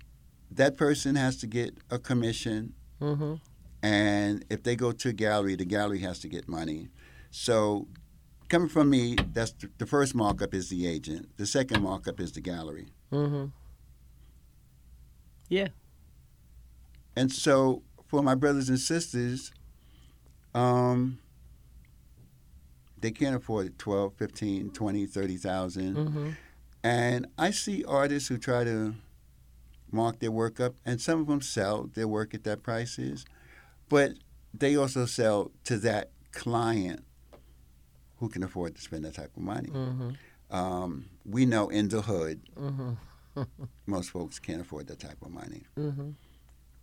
that 0.51 0.77
person 0.77 1.15
has 1.15 1.37
to 1.37 1.47
get 1.47 1.75
a 1.89 1.99
commission. 1.99 2.73
Mm-hmm. 3.01 3.35
And 3.83 4.45
if 4.49 4.63
they 4.63 4.75
go 4.75 4.91
to 4.91 5.09
a 5.09 5.13
gallery, 5.13 5.55
the 5.55 5.65
gallery 5.65 5.99
has 5.99 6.19
to 6.19 6.27
get 6.27 6.47
money. 6.47 6.89
So 7.31 7.87
coming 8.49 8.69
from 8.69 8.89
me, 8.89 9.15
that's 9.33 9.51
the, 9.51 9.69
the 9.77 9.85
first 9.85 10.15
markup 10.15 10.53
is 10.53 10.69
the 10.69 10.87
agent. 10.87 11.29
The 11.37 11.45
second 11.45 11.83
markup 11.83 12.19
is 12.19 12.31
the 12.31 12.41
gallery. 12.41 12.87
Mm-hmm. 13.11 13.45
Yeah. 15.49 15.67
And 17.15 17.31
so 17.31 17.83
for 18.07 18.21
my 18.23 18.35
brothers 18.35 18.69
and 18.69 18.79
sisters, 18.79 19.51
um, 20.53 21.19
they 22.99 23.11
can't 23.11 23.35
afford 23.35 23.77
12, 23.77 24.13
15, 24.13 24.71
20, 24.71 25.05
30,000. 25.05 25.95
Mm-hmm. 25.95 26.29
And 26.83 27.27
I 27.37 27.51
see 27.51 27.83
artists 27.85 28.29
who 28.29 28.37
try 28.37 28.63
to 28.63 28.95
mark 29.95 30.19
their 30.19 30.31
work 30.31 30.59
up, 30.59 30.75
and 30.85 31.01
some 31.01 31.21
of 31.21 31.27
them 31.27 31.41
sell 31.41 31.89
their 31.93 32.07
work 32.07 32.33
at 32.33 32.43
that 32.43 32.61
prices, 32.63 33.25
but 33.89 34.13
they 34.53 34.75
also 34.75 35.05
sell 35.05 35.51
to 35.63 35.77
that 35.79 36.11
client 36.31 37.03
who 38.19 38.29
can 38.29 38.43
afford 38.43 38.75
to 38.75 38.81
spend 38.81 39.03
that 39.05 39.15
type 39.15 39.31
of 39.35 39.41
money. 39.43 39.69
Mm-hmm. 39.69 40.09
Um, 40.55 41.05
we 41.25 41.45
know 41.45 41.69
in 41.69 41.89
the 41.89 42.01
hood, 42.01 42.41
Mm-hmm. 42.57 42.91
most 43.85 44.11
folks 44.11 44.39
can't 44.39 44.61
afford 44.61 44.87
that 44.87 44.99
type 44.99 45.17
of 45.21 45.29
money. 45.29 45.63
Mm-hmm. 45.77 46.11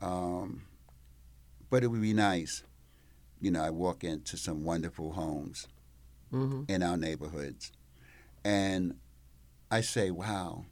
Um, 0.07 0.63
but 1.71 1.83
it 1.83 1.87
would 1.87 2.03
be 2.03 2.13
nice, 2.13 2.63
you 3.41 3.51
know, 3.51 3.63
I 3.63 3.71
walk 3.71 4.05
into 4.05 4.37
some 4.37 4.65
wonderful 4.65 5.13
homes 5.13 5.67
Mm-hmm. 6.33 6.63
in 6.69 6.83
our 6.83 6.97
neighborhoods, 6.97 7.73
and 8.43 8.95
I 9.71 9.83
say, 9.83 10.11
wow, 10.11 10.65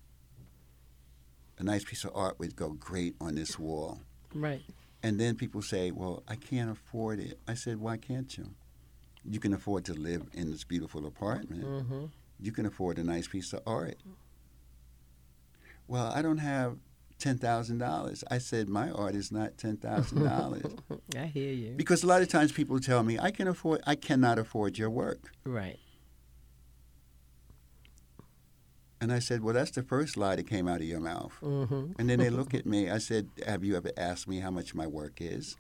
a 1.60 1.64
nice 1.64 1.84
piece 1.84 2.04
of 2.04 2.12
art 2.14 2.38
would 2.38 2.56
go 2.56 2.70
great 2.70 3.14
on 3.20 3.34
this 3.34 3.58
wall. 3.58 4.00
Right. 4.34 4.62
And 5.02 5.20
then 5.20 5.36
people 5.36 5.60
say, 5.62 5.90
well, 5.90 6.22
I 6.26 6.36
can't 6.36 6.70
afford 6.70 7.20
it. 7.20 7.38
I 7.46 7.54
said, 7.54 7.80
why 7.80 7.98
can't 7.98 8.36
you? 8.36 8.50
You 9.24 9.38
can 9.38 9.52
afford 9.52 9.84
to 9.84 9.94
live 9.94 10.22
in 10.32 10.50
this 10.50 10.64
beautiful 10.64 11.06
apartment. 11.06 11.64
Mm-hmm. 11.64 12.04
You 12.40 12.52
can 12.52 12.64
afford 12.64 12.98
a 12.98 13.04
nice 13.04 13.28
piece 13.28 13.52
of 13.52 13.60
art. 13.66 13.98
Well, 15.86 16.10
I 16.14 16.22
don't 16.22 16.38
have 16.38 16.78
$10,000. 17.20 18.24
I 18.30 18.38
said, 18.38 18.68
my 18.68 18.90
art 18.90 19.14
is 19.14 19.30
not 19.30 19.58
$10,000. 19.58 20.78
I 21.16 21.26
hear 21.26 21.52
you. 21.52 21.74
because 21.76 22.02
a 22.02 22.06
lot 22.06 22.22
of 22.22 22.28
times 22.28 22.52
people 22.52 22.80
tell 22.80 23.02
me, 23.02 23.18
I 23.18 23.30
can 23.30 23.48
afford, 23.48 23.82
I 23.86 23.96
cannot 23.96 24.38
afford 24.38 24.78
your 24.78 24.88
work. 24.88 25.32
Right. 25.44 25.78
And 29.00 29.12
I 29.12 29.18
said, 29.18 29.42
well, 29.42 29.54
that's 29.54 29.70
the 29.70 29.82
first 29.82 30.16
lie 30.16 30.36
that 30.36 30.46
came 30.46 30.68
out 30.68 30.76
of 30.80 30.86
your 30.86 31.00
mouth. 31.00 31.32
Mm-hmm. 31.42 31.92
And 31.98 32.10
then 32.10 32.18
they 32.18 32.28
look 32.30 32.52
at 32.60 32.66
me. 32.66 32.90
I 32.90 32.98
said, 32.98 33.28
have 33.46 33.64
you 33.64 33.76
ever 33.76 33.90
asked 33.96 34.28
me 34.28 34.40
how 34.40 34.50
much 34.50 34.74
my 34.74 34.86
work 34.86 35.14
is? 35.20 35.56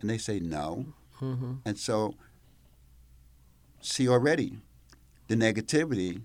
And 0.00 0.08
they 0.08 0.18
say, 0.18 0.38
no. 0.38 0.86
Mm-hmm. 1.20 1.54
And 1.64 1.76
so, 1.78 2.14
see 3.80 4.08
already, 4.08 4.58
the 5.28 5.34
negativity 5.34 6.22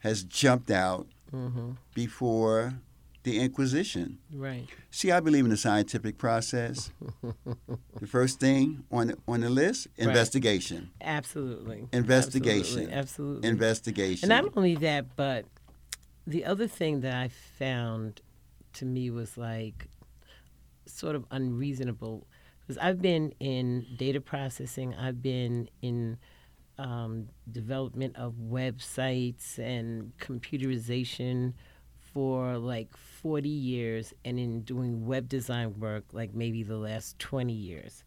has 0.00 0.22
jumped 0.24 0.70
out 0.70 1.06
Mm-hmm. 1.30 1.72
before 1.94 2.72
the 3.22 3.38
Inquisition. 3.38 4.16
Right. 4.32 4.66
See, 4.90 5.12
I 5.12 5.20
believe 5.20 5.44
in 5.44 5.50
the 5.50 5.58
scientific 5.58 6.16
process. 6.16 6.90
the 8.00 8.06
first 8.06 8.40
thing 8.40 8.84
on 8.90 9.08
the, 9.08 9.18
on 9.28 9.40
the 9.42 9.50
list, 9.50 9.88
Right. 9.98 10.08
investigation. 10.08 10.88
Absolutely. 11.02 11.86
Investigation. 11.92 12.64
Absolutely. 12.90 12.94
Absolutely. 12.94 13.48
Investigation. 13.50 14.32
And 14.32 14.46
not 14.46 14.54
only 14.56 14.74
that, 14.76 15.16
but 15.16 15.44
the 16.28 16.44
other 16.44 16.66
thing 16.66 17.00
that 17.00 17.14
I 17.14 17.28
found 17.28 18.20
to 18.74 18.84
me 18.84 19.10
was 19.10 19.38
like 19.38 19.88
sort 20.84 21.16
of 21.16 21.24
unreasonable 21.30 22.26
because 22.60 22.76
I've 22.76 23.00
been 23.00 23.32
in 23.40 23.86
data 23.96 24.20
processing, 24.20 24.94
I've 24.94 25.22
been 25.22 25.70
in 25.80 26.18
um, 26.76 27.28
development 27.50 28.16
of 28.16 28.34
websites 28.34 29.58
and 29.58 30.12
computerization 30.18 31.54
for 32.12 32.58
like 32.58 32.94
40 32.94 33.48
years, 33.48 34.12
and 34.22 34.38
in 34.38 34.60
doing 34.62 35.06
web 35.06 35.30
design 35.30 35.80
work 35.80 36.04
like 36.12 36.34
maybe 36.34 36.62
the 36.62 36.76
last 36.76 37.18
20 37.18 37.54
years. 37.54 38.04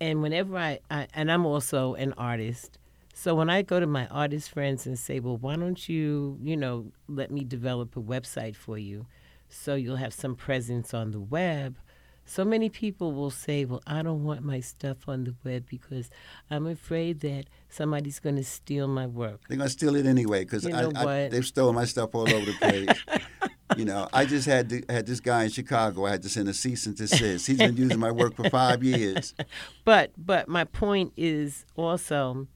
And 0.00 0.20
whenever 0.20 0.58
I, 0.58 0.80
I 0.90 1.06
and 1.14 1.30
I'm 1.30 1.46
also 1.46 1.94
an 1.94 2.12
artist, 2.14 2.79
So 3.22 3.34
when 3.34 3.50
I 3.50 3.60
go 3.60 3.78
to 3.78 3.86
my 3.86 4.06
artist 4.06 4.48
friends 4.48 4.86
and 4.86 4.98
say, 4.98 5.20
well, 5.20 5.36
why 5.36 5.54
don't 5.56 5.86
you, 5.86 6.38
you 6.40 6.56
know, 6.56 6.86
let 7.06 7.30
me 7.30 7.44
develop 7.44 7.94
a 7.94 8.00
website 8.00 8.56
for 8.56 8.78
you 8.78 9.04
so 9.50 9.74
you'll 9.74 9.96
have 9.96 10.14
some 10.14 10.34
presence 10.34 10.94
on 10.94 11.10
the 11.10 11.20
web? 11.20 11.76
So 12.24 12.46
many 12.46 12.70
people 12.70 13.12
will 13.12 13.28
say, 13.28 13.66
well, 13.66 13.82
I 13.86 14.00
don't 14.00 14.24
want 14.24 14.42
my 14.42 14.60
stuff 14.60 15.06
on 15.06 15.24
the 15.24 15.34
web 15.44 15.66
because 15.68 16.08
I'm 16.50 16.66
afraid 16.66 17.20
that 17.20 17.44
somebody's 17.68 18.20
going 18.20 18.36
to 18.36 18.44
steal 18.44 18.88
my 18.88 19.06
work. 19.06 19.42
They're 19.48 19.58
going 19.58 19.68
to 19.68 19.72
steal 19.72 19.96
it 19.96 20.06
anyway 20.06 20.44
because 20.44 20.64
You 20.64 20.70
know 20.70 21.28
they've 21.28 21.44
stolen 21.44 21.74
my 21.74 21.84
stuff 21.84 22.14
all 22.14 22.22
over 22.22 22.46
the 22.46 22.54
place. 22.54 23.20
you 23.76 23.84
know, 23.84 24.08
I 24.14 24.24
just 24.24 24.46
had 24.46 24.70
to, 24.70 24.82
had 24.88 25.04
this 25.04 25.20
guy 25.20 25.44
in 25.44 25.50
Chicago. 25.50 26.06
I 26.06 26.12
had 26.12 26.22
to 26.22 26.30
send 26.30 26.48
a 26.48 26.54
cease 26.54 26.86
and 26.86 26.96
desist. 26.96 27.46
He's 27.46 27.58
been 27.58 27.76
using 27.76 27.98
my 27.98 28.12
work 28.12 28.34
for 28.34 28.48
five 28.48 28.82
years. 28.82 29.34
But 29.84 30.12
but 30.16 30.48
my 30.48 30.64
point 30.64 31.12
is 31.16 31.66
also 31.74 32.46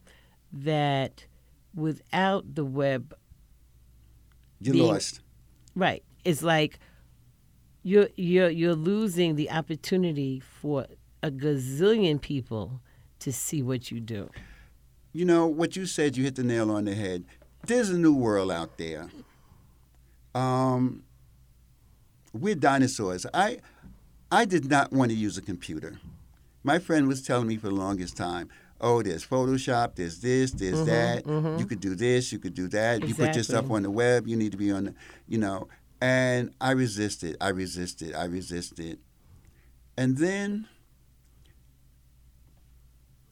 that 0.55 1.27
without 1.75 2.55
the 2.55 2.65
web, 2.65 3.15
You're 4.61 4.75
Being- 4.75 4.87
lost. 4.89 5.21
right, 5.75 6.03
it's 6.25 6.43
like 6.43 6.79
you're 7.83 8.09
you're 8.17 8.49
you're 8.49 8.75
losing 8.77 9.35
the 9.37 9.51
opportunity 9.51 10.41
for 10.41 10.87
a 11.23 11.31
gazillion 11.31 12.21
people 12.21 12.81
to 13.19 13.33
see 13.33 13.63
what 13.63 13.91
you 13.91 14.01
do. 14.01 14.31
You 15.13 15.25
know 15.25 15.47
what 15.47 15.77
you 15.77 15.85
said. 15.87 16.17
You 16.17 16.25
hit 16.25 16.37
the 16.37 16.45
nail 16.45 16.71
on 16.71 16.85
the 16.87 16.95
head. 16.95 17.25
There's 17.67 17.91
a 17.91 17.99
new 17.99 18.15
world 18.15 18.51
out 18.51 18.79
there. 18.79 19.09
Um, 20.35 21.03
we're 22.33 22.55
dinosaurs. 22.55 23.27
I 23.35 23.59
I 24.31 24.45
did 24.45 24.69
not 24.71 24.93
want 24.93 25.11
to 25.11 25.17
use 25.17 25.37
a 25.39 25.43
computer. 25.43 25.99
My 26.63 26.79
friend 26.79 27.07
was 27.07 27.23
telling 27.23 27.47
me 27.47 27.57
for 27.57 27.69
the 27.69 27.75
longest 27.75 28.17
time, 28.17 28.49
oh, 28.85 29.03
there's 29.03 29.27
Photoshop, 29.27 29.95
there's 29.97 30.21
this, 30.21 30.53
there's 30.53 30.85
that. 30.87 31.27
You 31.59 31.67
could 31.67 31.81
do 31.81 31.95
this, 31.95 32.31
you 32.33 32.39
could 32.39 32.55
do 32.55 32.69
that. 32.69 33.07
You 33.09 33.15
put 33.15 33.35
your 33.35 33.43
stuff 33.45 33.71
on 33.71 33.83
the 33.83 33.91
web, 33.91 34.29
you 34.29 34.37
need 34.37 34.53
to 34.53 34.59
be 34.59 34.71
on 34.71 34.85
the, 34.85 34.95
you 35.27 35.39
know. 35.39 35.69
And 36.01 36.53
I 36.61 36.73
resisted, 36.73 37.37
I 37.41 37.49
resisted, 37.49 38.15
I 38.15 38.25
resisted. 38.27 38.99
And 39.97 40.19
then 40.19 40.69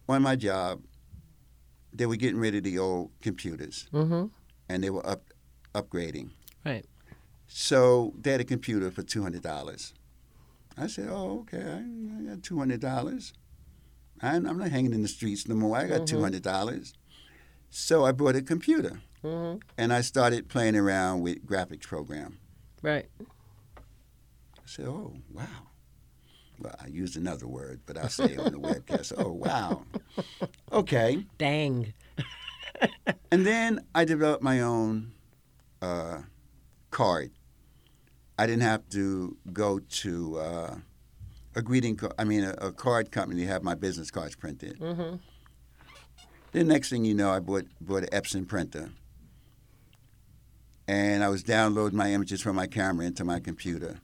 on 0.09 0.23
my 0.23 0.37
job, 0.37 0.83
they 1.93 2.07
were 2.07 2.17
getting 2.17 2.39
rid 2.41 2.55
of 2.55 2.63
the 2.63 2.79
old 2.79 3.11
computers 3.21 3.89
Mm-hmm. 3.93 4.27
and 4.69 4.83
they 4.85 4.91
were 4.91 5.07
up 5.07 5.23
upgrading. 5.75 6.31
Right. 6.65 6.87
So 7.47 8.15
they 8.19 8.33
had 8.33 8.41
a 8.41 8.45
computer 8.45 8.91
for 8.91 9.03
two 9.03 9.23
hundred 9.23 9.43
dollars. 9.43 9.93
I 10.79 10.87
said, 10.87 11.09
"Oh, 11.11 11.41
okay, 11.41 11.61
I, 11.61 12.23
got 12.29 12.43
two 12.43 12.59
hundred 12.59 12.81
dollars. 12.81 13.35
I'm, 14.23 14.47
I'm 14.47 14.59
not 14.59 14.71
hanging 14.71 14.93
in 14.95 15.03
the 15.03 15.09
streets 15.09 15.49
no 15.49 15.55
more. 15.55 15.77
I 15.77 15.87
got 15.87 16.03
Mhm. 16.03 16.21
hundred 16.21 16.43
dollars." 16.43 16.95
So 17.71 18.05
I 18.05 18.13
bought 18.13 18.37
a 18.37 18.43
computer 18.43 19.01
Mm-hmm. 19.25 19.59
and 19.79 19.93
I 19.93 20.01
started 20.03 20.49
playing 20.49 20.77
around 20.77 21.23
with 21.23 21.47
graphics 21.47 21.83
program. 21.87 22.39
Right. 22.83 23.07
I 23.79 24.67
said, 24.67 24.87
"Oh, 24.87 25.15
wow." 25.33 25.69
Well, 26.59 26.75
I 26.81 26.87
used 26.89 27.17
another 27.17 27.47
word, 27.49 27.81
but 27.87 27.97
I'll 27.99 28.09
say 28.09 28.33
it 28.35 28.39
on 28.39 28.53
the 28.53 28.59
webcast. 28.69 29.13
Oh, 29.17 29.33
wow. 29.33 29.85
Okay. 30.71 31.27
Dang. 31.39 31.93
And 33.33 33.45
then 33.47 33.85
I 33.95 34.05
developed 34.05 34.43
my 34.43 34.61
own 34.61 35.13
uh, 35.81 36.23
card. 36.91 37.31
I 38.39 38.47
didn't 38.47 38.63
have 38.63 38.89
to 38.91 39.37
go 39.53 39.79
to 39.79 40.39
uh, 40.39 40.75
a 41.55 41.63
greeting, 41.63 41.99
I 42.19 42.25
mean, 42.25 42.45
a, 42.45 42.53
a 42.61 42.73
card 42.73 43.11
company 43.11 43.43
to 43.43 43.47
have 43.49 43.63
my 43.63 43.75
business 43.75 44.11
cards 44.11 44.35
printed. 44.35 44.79
Mm-hmm. 44.79 45.17
The 46.53 46.65
next 46.65 46.91
thing 46.91 47.05
you 47.05 47.15
know, 47.15 47.31
I 47.31 47.41
bought, 47.41 47.67
bought 47.81 48.05
an 48.05 48.09
Epson 48.11 48.47
printer. 48.47 48.91
And 50.89 51.23
I 51.25 51.29
was 51.29 51.43
downloading 51.43 51.97
my 51.97 52.13
images 52.13 52.43
from 52.43 52.57
my 52.57 52.67
camera 52.67 53.07
into 53.07 53.25
my 53.25 53.41
computer. 53.41 54.01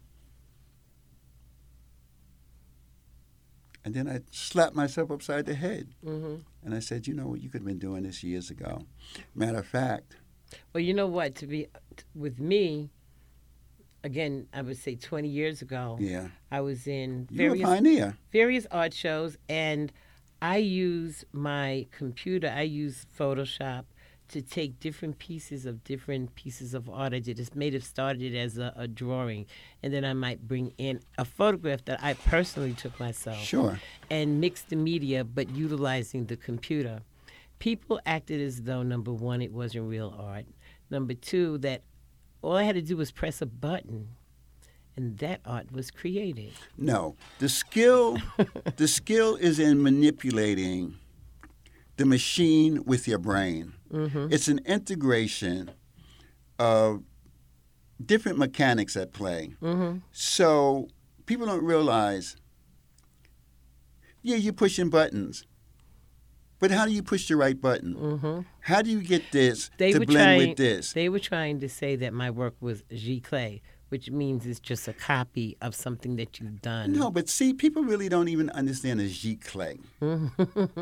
And 3.85 3.95
then 3.95 4.09
I 4.09 4.21
slapped 4.31 4.75
myself 4.75 5.11
upside 5.11 5.47
the 5.47 5.55
head. 5.55 5.89
Mm-hmm. 6.05 6.37
And 6.65 6.75
I 6.75 6.79
said, 6.79 7.07
you 7.07 7.15
know 7.15 7.29
what, 7.29 7.41
you 7.41 7.49
could 7.49 7.63
have 7.63 7.67
been 7.67 7.79
doing 7.79 8.03
this 8.03 8.23
years 8.23 8.51
ago. 8.51 8.83
Matter 9.35 9.59
of 9.59 9.67
fact, 9.67 10.17
Well, 10.73 10.83
you 10.83 10.95
know 10.95 11.07
what? 11.07 11.35
To 11.37 11.47
be 11.47 11.69
with 12.15 12.39
me, 12.39 12.91
again, 14.05 14.47
I 14.53 14.63
would 14.63 14.77
say 14.79 14.95
20 14.97 15.29
years 15.29 15.63
ago, 15.63 15.97
yeah, 16.01 16.29
I 16.51 16.61
was 16.61 16.87
in 16.87 17.29
you're 17.31 17.47
a 17.47 17.49
various 17.51 17.67
pioneer. 17.69 18.17
various 18.33 18.67
art 18.71 18.95
shows, 18.95 19.37
and 19.49 19.93
I 20.41 20.59
use 20.59 21.25
my 21.33 21.87
computer. 21.91 22.49
I 22.55 22.63
use 22.63 23.07
Photoshop 23.19 23.85
to 24.29 24.43
take 24.43 24.79
different 24.79 25.19
pieces 25.19 25.65
of 25.65 25.83
different 25.85 26.35
pieces 26.35 26.75
of 26.75 26.89
art 26.91 27.15
I 27.15 27.19
did. 27.19 27.41
It 27.41 27.57
may 27.57 27.71
have 27.71 27.83
started 27.83 28.35
as 28.37 28.59
a, 28.59 28.73
a 28.77 28.87
drawing, 28.87 29.47
and 29.83 29.93
then 29.93 30.05
I 30.05 30.13
might 30.13 30.47
bring 30.47 30.73
in 30.77 31.01
a 31.17 31.25
photograph 31.25 31.85
that 31.87 31.99
I 32.05 32.13
personally 32.13 32.75
took 32.75 33.01
myself 33.01 33.39
Sure. 33.39 33.81
and 34.11 34.39
mix 34.41 34.61
the 34.63 34.77
media, 34.77 35.25
but 35.25 35.49
utilizing 35.51 36.27
the 36.27 36.37
computer. 36.37 37.01
People 37.59 37.99
acted 38.07 38.41
as 38.41 38.63
though 38.63 38.83
number 38.83 39.13
one, 39.13 39.41
it 39.43 39.51
wasn't 39.53 39.89
real 39.89 40.15
art. 40.19 40.45
Number 40.91 41.15
two, 41.15 41.57
that 41.59 41.83
all 42.43 42.57
I 42.57 42.63
had 42.63 42.75
to 42.75 42.83
do 42.83 42.97
was 42.97 43.11
press 43.11 43.43
a 43.43 43.47
button, 43.47 44.09
and 44.97 45.19
that 45.19 45.41
art 45.45 45.73
was 45.73 45.91
created. 45.91 46.53
No, 46.77 47.17
the 47.39 47.49
skill, 47.49 48.19
the 48.77 48.89
skill 48.89 49.37
is 49.37 49.59
in 49.59 49.83
manipulating 49.83 50.97
the 51.97 52.07
machine 52.07 52.85
with 52.85 53.09
your 53.09 53.19
brain. 53.19 53.75
Mm-hmm. 53.93 54.29
It's 54.31 54.49
an 54.49 54.61
integration 54.67 55.71
of 56.59 57.03
different 58.05 58.39
mechanics 58.39 58.97
at 58.97 59.13
play. 59.13 59.55
Mm-hmm. 59.61 59.99
So 60.13 60.89
people 61.27 61.47
don't 61.47 61.65
realize. 61.65 62.37
Yeah, 64.23 64.37
you're 64.37 64.53
pushing 64.53 64.91
buttons, 64.91 65.47
but 66.59 66.71
how 66.71 66.85
do 66.87 66.93
you 66.93 67.03
push 67.03 67.29
the 67.29 67.37
right 67.37 67.61
button? 67.61 67.95
Mm-hmm. 67.95 68.41
How 68.61 68.83
do 68.83 68.91
you 68.91 69.01
get 69.03 69.31
this 69.33 69.71
They 69.79 69.93
to 69.93 70.01
blend 70.01 70.13
trying- 70.13 70.49
with 70.49 70.57
this? 70.59 70.93
They 70.93 71.09
were 71.09 71.19
trying 71.21 71.61
to 71.61 71.69
say 71.69 71.97
that 71.97 72.13
my 72.13 72.31
work 72.31 72.55
was 72.61 72.83
giclée, 72.91 73.61
which 73.89 74.11
means 74.11 74.45
it's 74.47 74.61
just 74.61 74.87
a 74.89 74.93
copy 74.93 75.57
of 75.63 75.75
something 75.75 76.17
that 76.17 76.39
you've 76.41 76.61
done. 76.61 76.93
No, 76.93 77.11
but 77.11 77.29
see, 77.29 77.55
people 77.55 77.83
really 77.85 78.09
don't 78.09 78.29
even 78.29 78.51
understand 78.51 79.01
a 79.01 79.09
giclée. 79.09 79.79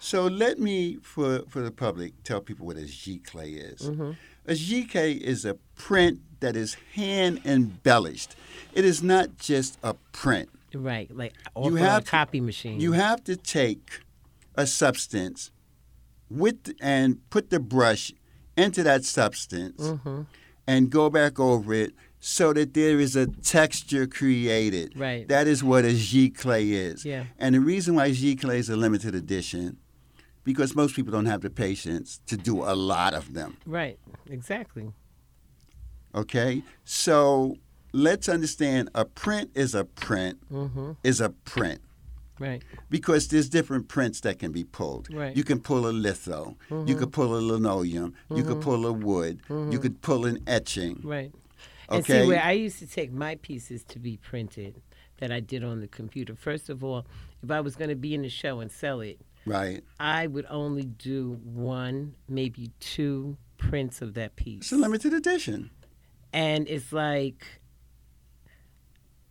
So 0.00 0.26
let 0.26 0.58
me, 0.58 0.96
for, 0.96 1.44
for 1.48 1.60
the 1.62 1.70
public, 1.70 2.12
tell 2.24 2.42
people 2.42 2.66
what 2.66 2.76
a 2.76 2.80
giclée 2.82 3.56
is. 3.72 3.88
Mhm. 3.88 4.16
A 4.46 4.52
giclée 4.52 5.18
is 5.18 5.46
a 5.46 5.54
print 5.76 6.20
that 6.40 6.56
is 6.56 6.74
hand 6.94 7.40
embellished. 7.46 8.36
It 8.74 8.84
is 8.84 9.02
not 9.02 9.38
just 9.38 9.78
a 9.82 9.94
print. 10.12 10.50
Right, 10.74 11.08
like 11.16 11.32
You 11.56 11.76
have 11.76 11.88
have 11.88 12.02
a 12.02 12.06
copy 12.06 12.40
machine. 12.40 12.80
You 12.80 12.92
have 12.92 13.24
to 13.24 13.36
take 13.36 14.00
a 14.56 14.66
substance 14.66 15.50
with 16.30 16.74
and 16.80 17.18
put 17.30 17.50
the 17.50 17.60
brush 17.60 18.12
into 18.56 18.82
that 18.82 19.04
substance 19.04 19.90
hmm 19.90 20.22
and 20.66 20.88
go 20.88 21.10
back 21.10 21.38
over 21.38 21.74
it 21.74 21.92
so 22.20 22.54
that 22.54 22.72
there 22.72 22.98
is 22.98 23.14
a 23.16 23.26
texture 23.26 24.06
created. 24.06 24.98
Right. 24.98 25.28
That 25.28 25.46
is 25.46 25.62
what 25.62 25.84
a 25.84 25.88
giclée 25.88 26.70
is. 26.70 27.04
Yeah. 27.04 27.24
And 27.38 27.54
the 27.54 27.60
reason 27.60 27.96
why 27.96 28.08
giclée 28.12 28.54
is 28.54 28.70
a 28.70 28.76
limited 28.76 29.14
edition, 29.14 29.76
because 30.42 30.74
most 30.74 30.96
people 30.96 31.12
don't 31.12 31.26
have 31.26 31.42
the 31.42 31.50
patience 31.50 32.22
to 32.28 32.38
do 32.38 32.62
a 32.62 32.72
lot 32.74 33.12
of 33.12 33.34
them. 33.34 33.58
Right. 33.66 33.98
Exactly. 34.30 34.90
Okay? 36.14 36.62
So 36.84 37.56
let's 37.92 38.26
understand 38.26 38.88
a 38.94 39.04
print 39.04 39.50
is 39.54 39.74
a 39.74 39.84
print 39.84 40.38
hmm 40.48 40.92
is 41.02 41.20
a 41.20 41.28
print. 41.28 41.82
Right. 42.38 42.62
Because 42.90 43.28
there's 43.28 43.48
different 43.48 43.88
prints 43.88 44.20
that 44.20 44.38
can 44.38 44.50
be 44.50 44.64
pulled. 44.64 45.12
Right. 45.12 45.36
You 45.36 45.44
can 45.44 45.60
pull 45.60 45.86
a 45.86 45.92
litho. 45.92 46.56
You 46.68 46.76
mm-hmm. 46.76 46.98
could 46.98 47.12
pull 47.12 47.36
a 47.36 47.40
linoleum. 47.40 48.14
You 48.30 48.42
could 48.42 48.54
mm-hmm. 48.54 48.60
pull 48.60 48.86
a 48.86 48.92
wood. 48.92 49.40
You 49.48 49.54
mm-hmm. 49.54 49.76
could 49.78 50.02
pull 50.02 50.26
an 50.26 50.40
etching. 50.46 51.00
Right. 51.04 51.32
And 51.88 52.00
Okay. 52.00 52.22
see, 52.22 52.28
where 52.28 52.42
I 52.42 52.52
used 52.52 52.78
to 52.80 52.86
take 52.86 53.12
my 53.12 53.36
pieces 53.36 53.84
to 53.84 53.98
be 53.98 54.16
printed 54.16 54.82
that 55.18 55.30
I 55.30 55.40
did 55.40 55.62
on 55.62 55.80
the 55.80 55.86
computer. 55.86 56.34
First 56.34 56.68
of 56.68 56.82
all, 56.82 57.06
if 57.42 57.50
I 57.50 57.60
was 57.60 57.76
going 57.76 57.90
to 57.90 57.96
be 57.96 58.14
in 58.14 58.22
the 58.22 58.28
show 58.28 58.60
and 58.60 58.70
sell 58.70 59.00
it, 59.00 59.20
Right. 59.46 59.84
I 60.00 60.26
would 60.26 60.46
only 60.48 60.84
do 60.84 61.38
one, 61.44 62.14
maybe 62.28 62.70
two 62.80 63.36
prints 63.58 64.00
of 64.02 64.14
that 64.14 64.36
piece. 64.36 64.62
It's 64.62 64.72
a 64.72 64.76
limited 64.76 65.12
edition. 65.12 65.70
and 66.32 66.68
it's 66.68 66.92
like 66.92 67.60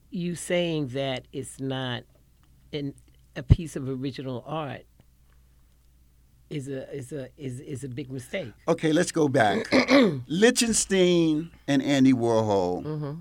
you 0.09 0.35
saying 0.35 0.89
that 0.89 1.25
it's 1.33 1.59
not 1.59 2.03
an, 2.73 2.93
a 3.35 3.43
piece 3.43 3.75
of 3.75 3.87
original 3.87 4.43
art 4.47 4.81
is 6.49 6.67
a 6.67 6.91
is 6.93 7.11
a 7.11 7.29
is 7.37 7.59
is 7.61 7.83
a 7.83 7.87
big 7.89 8.11
mistake. 8.11 8.51
Okay, 8.67 8.91
let's 8.93 9.11
go 9.11 9.27
back. 9.27 9.67
Lichtenstein 10.27 11.51
and 11.67 11.81
Andy 11.81 12.13
Warhol 12.13 12.83
hmm 12.83 13.13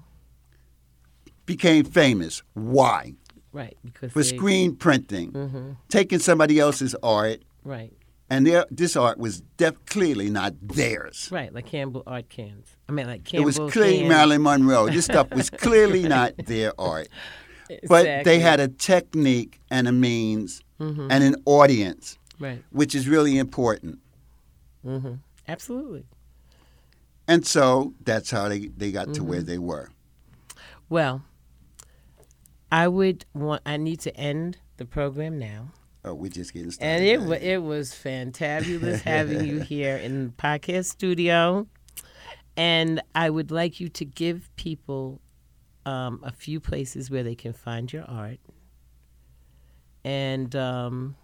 became 1.47 1.85
famous. 1.85 2.43
Why? 2.55 3.15
Right, 3.53 3.77
because 3.85 4.13
For 4.13 4.23
they- 4.23 4.37
screen 4.37 4.77
printing, 4.77 5.33
Mhm, 5.33 5.77
taking 5.89 6.19
somebody 6.21 6.59
else's 6.59 6.95
art 7.03 7.41
right, 7.65 7.93
and 8.31 8.47
their, 8.47 8.65
this 8.71 8.97
art 8.97 9.19
was 9.19 9.43
def- 9.59 9.85
clearly 9.85 10.31
not 10.31 10.55
theirs. 10.63 11.29
Right, 11.33 11.53
like 11.53 11.67
Campbell 11.67 12.03
art 12.07 12.29
cans. 12.31 12.77
I 12.89 12.93
mean, 12.93 13.07
like 13.09 13.35
It 13.35 13.41
was 13.41 13.59
clearly. 13.59 14.09
Marilyn 14.09 14.41
Monroe. 14.43 14.89
This 14.89 15.05
stuff 15.05 15.31
was 15.35 15.51
clearly 15.67 16.05
not 16.05 16.33
their 16.39 16.73
art. 16.81 17.09
But 17.89 18.07
Exactly. 18.07 18.25
they 18.33 18.39
had 18.41 18.61
a 18.61 18.69
technique 18.69 19.61
and 19.71 19.87
a 19.89 19.93
means 19.93 20.63
Mhm. 20.81 21.09
and 21.11 21.25
an 21.25 21.37
audience, 21.47 22.19
right. 22.39 22.63
which 22.71 22.95
is 22.95 23.09
really 23.09 23.39
important. 23.39 23.99
hmm 24.83 25.15
Absolutely. 25.49 26.05
And 27.29 27.47
so 27.47 27.95
that's 28.05 28.31
how 28.31 28.49
they, 28.49 28.67
they 28.77 28.91
got 28.93 29.07
to 29.15 29.21
Mm-hmm. 29.21 29.29
where 29.29 29.43
they 29.43 29.59
were. 29.59 29.91
Well, 30.89 31.23
I 32.71 32.89
would 32.89 33.25
want. 33.35 33.63
I 33.67 33.77
need 33.77 34.01
to 34.01 34.17
end 34.17 34.59
the 34.77 34.85
program 34.87 35.39
now. 35.39 35.71
Oh, 36.05 36.15
we're 36.15 36.31
just 36.31 36.53
getting 36.53 36.71
started. 36.71 36.91
And 36.93 37.05
it 37.05 37.21
wa 37.21 37.35
it 37.41 37.59
was 37.63 37.93
fantabulous 37.93 39.01
having 39.03 39.45
you 39.47 39.61
here 39.75 39.97
in 39.97 40.27
the 40.29 40.33
podcast 40.33 40.87
studio. 40.87 41.67
And 42.57 43.01
I 43.15 43.31
would 43.31 43.51
like 43.51 43.79
you 43.81 43.89
to 43.91 44.05
give 44.05 44.51
people 44.57 45.21
um, 45.87 46.21
a 46.23 46.33
few 46.33 46.61
places 46.61 47.11
where 47.11 47.23
they 47.23 47.35
can 47.35 47.53
find 47.53 47.93
your 47.93 48.05
art 48.05 48.39
and 50.05 50.55
um, 50.57 51.17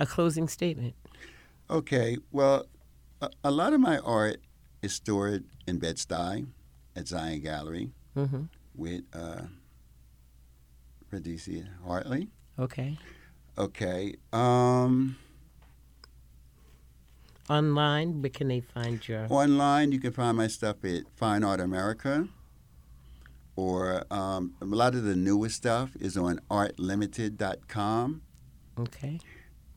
a 0.00 0.06
closing 0.06 0.48
statement. 0.48 0.94
Okay, 1.70 2.18
well, 2.32 2.66
a, 3.20 3.30
a 3.44 3.50
lot 3.50 3.72
of 3.72 3.80
my 3.80 3.98
art 3.98 4.40
is 4.82 4.92
stored 4.92 5.44
in 5.66 5.78
Bed-Stuy 5.78 6.46
at 6.96 7.08
Zion 7.08 7.40
Gallery 7.40 7.90
hmm 8.14 8.44
with 8.76 9.02
uh, 9.12 9.42
Rhodesia 11.10 11.68
Hartley. 11.86 12.28
Okay. 12.58 12.98
Okay, 13.56 14.14
um, 14.32 15.16
Online, 17.48 18.20
where 18.22 18.30
can 18.30 18.48
they 18.48 18.60
find 18.60 19.06
your? 19.06 19.26
online 19.28 19.92
you 19.92 20.00
can 20.00 20.12
find 20.12 20.36
my 20.36 20.46
stuff 20.48 20.84
at 20.84 21.02
Fine 21.14 21.44
Art 21.44 21.60
America, 21.60 22.26
or 23.56 24.04
um, 24.12 24.54
a 24.60 24.64
lot 24.64 24.94
of 24.94 25.04
the 25.04 25.14
newest 25.16 25.56
stuff 25.56 25.94
is 26.00 26.16
on 26.16 26.40
artlimited.com. 26.50 28.22
Okay. 28.78 29.20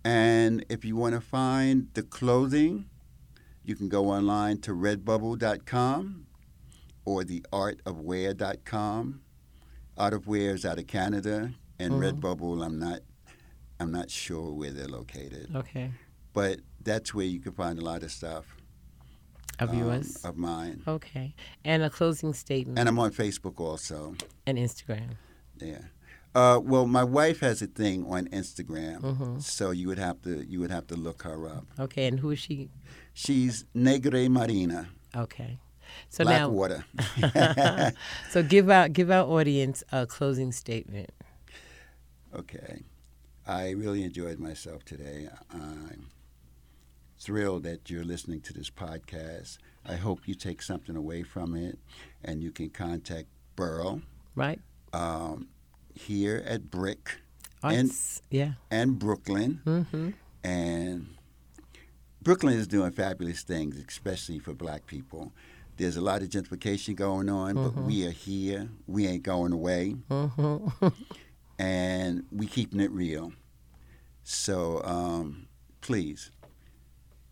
And 0.03 0.65
if 0.69 0.83
you 0.85 0.95
want 0.95 1.15
to 1.15 1.21
find 1.21 1.87
the 1.93 2.01
clothing, 2.03 2.89
you 3.63 3.75
can 3.75 3.89
go 3.89 4.09
online 4.09 4.59
to 4.61 4.71
redbubble.com 4.71 6.25
or 7.05 7.23
the 7.23 7.45
artofwear.com. 7.51 9.21
Art 9.97 10.13
of 10.13 10.27
Wear 10.27 10.53
is 10.53 10.65
out 10.65 10.77
of 10.79 10.87
Canada, 10.87 11.53
and 11.79 11.93
Mhm. 11.93 12.21
Redbubble, 12.21 12.63
I'm 12.65 12.77
not, 12.79 12.99
I'm 13.79 13.91
not 13.91 14.09
sure 14.11 14.53
where 14.53 14.71
they're 14.71 14.87
located, 14.87 15.55
Okay. 15.55 15.91
but 16.33 16.59
that's 16.83 17.13
where 17.13 17.25
you 17.25 17.39
can 17.39 17.51
find 17.53 17.79
a 17.79 17.83
lot 17.83 18.03
of 18.03 18.11
stuff 18.11 18.56
Of 19.59 19.69
um, 19.71 19.79
yours. 19.79 20.23
of 20.23 20.37
mine. 20.37 20.83
Okay. 20.87 21.33
And 21.65 21.81
a 21.83 21.89
closing 21.89 22.33
statement 22.33 22.77
And 22.79 22.87
I'm 22.87 22.99
on 22.99 23.11
Facebook 23.11 23.59
also. 23.59 24.15
and 24.45 24.57
Instagram. 24.57 25.17
Yeah. 25.59 25.81
Uh, 26.35 26.59
well, 26.63 26.85
my 26.85 27.03
wife 27.03 27.39
has 27.39 27.61
a 27.63 27.67
thing 27.67 28.05
on 28.05 28.27
Instagram, 28.27 29.01
Mhm. 29.01 29.41
so 29.41 29.71
you 29.71 29.87
would 29.87 29.97
have 29.97 30.21
to 30.21 30.45
you 30.45 30.59
would 30.59 30.69
have 30.69 30.85
to 30.87 30.95
look 30.95 31.23
her 31.23 31.47
up. 31.49 31.65
Okay. 31.79 32.05
And 32.07 32.19
who 32.19 32.29
is 32.31 32.39
she? 32.39 32.69
She's 33.13 33.65
Negre 33.73 34.29
Marina. 34.29 34.89
Okay. 35.15 35.57
So 36.09 36.23
Black 36.23 36.41
now, 36.41 36.49
water. 36.49 36.85
so 38.31 38.43
give 38.43 38.69
out 38.69 38.93
give 38.93 39.09
our 39.09 39.25
audience 39.25 39.83
a 39.91 40.05
closing 40.05 40.51
statement. 40.51 41.09
okay. 42.35 42.83
I 43.47 43.69
really 43.71 44.03
enjoyed 44.03 44.39
myself 44.39 44.83
today. 44.83 45.29
I'm 45.51 46.09
thrilled 47.19 47.63
that 47.63 47.89
you're 47.89 48.03
listening 48.03 48.41
to 48.41 48.53
this 48.53 48.69
podcast. 48.69 49.57
I 49.85 49.95
hope 49.95 50.27
you 50.27 50.35
take 50.35 50.61
something 50.61 50.95
away 50.95 51.23
from 51.23 51.55
it 51.55 51.79
and 52.23 52.41
you 52.43 52.51
can 52.51 52.69
contact 52.69 53.27
Burl 53.55 54.01
Right? 54.35 54.59
um, 54.93 55.47
here 55.95 56.43
at 56.45 56.69
BRIC 56.69 57.19
And- 57.63 57.91
yeah. 58.29 58.53
and 58.69 58.99
Brooklyn. 58.99 59.61
Mm-hmm. 59.65 60.09
And 60.43 61.07
Brooklyn 62.21 62.53
is 62.57 62.67
doing 62.67 62.91
fabulous 62.91 63.43
things, 63.43 63.77
especially 63.87 64.39
for 64.39 64.53
black 64.53 64.85
people. 64.85 65.31
There's 65.77 65.95
a 65.97 66.01
lot 66.01 66.21
of 66.21 66.29
gentrification 66.29 66.95
going 66.95 67.29
on, 67.29 67.55
but 67.55 67.75
we 67.75 68.05
are 68.07 68.11
here. 68.11 68.69
We 68.87 69.07
ain't 69.07 69.23
going 69.23 69.53
away. 69.53 69.95
Mm-hmm. 70.09 70.87
and 71.59 72.25
we 72.31 72.47
keeping 72.47 72.79
it 72.79 72.91
real. 72.91 73.33
So 74.23 74.81
um, 74.83 75.47
please, 75.81 76.31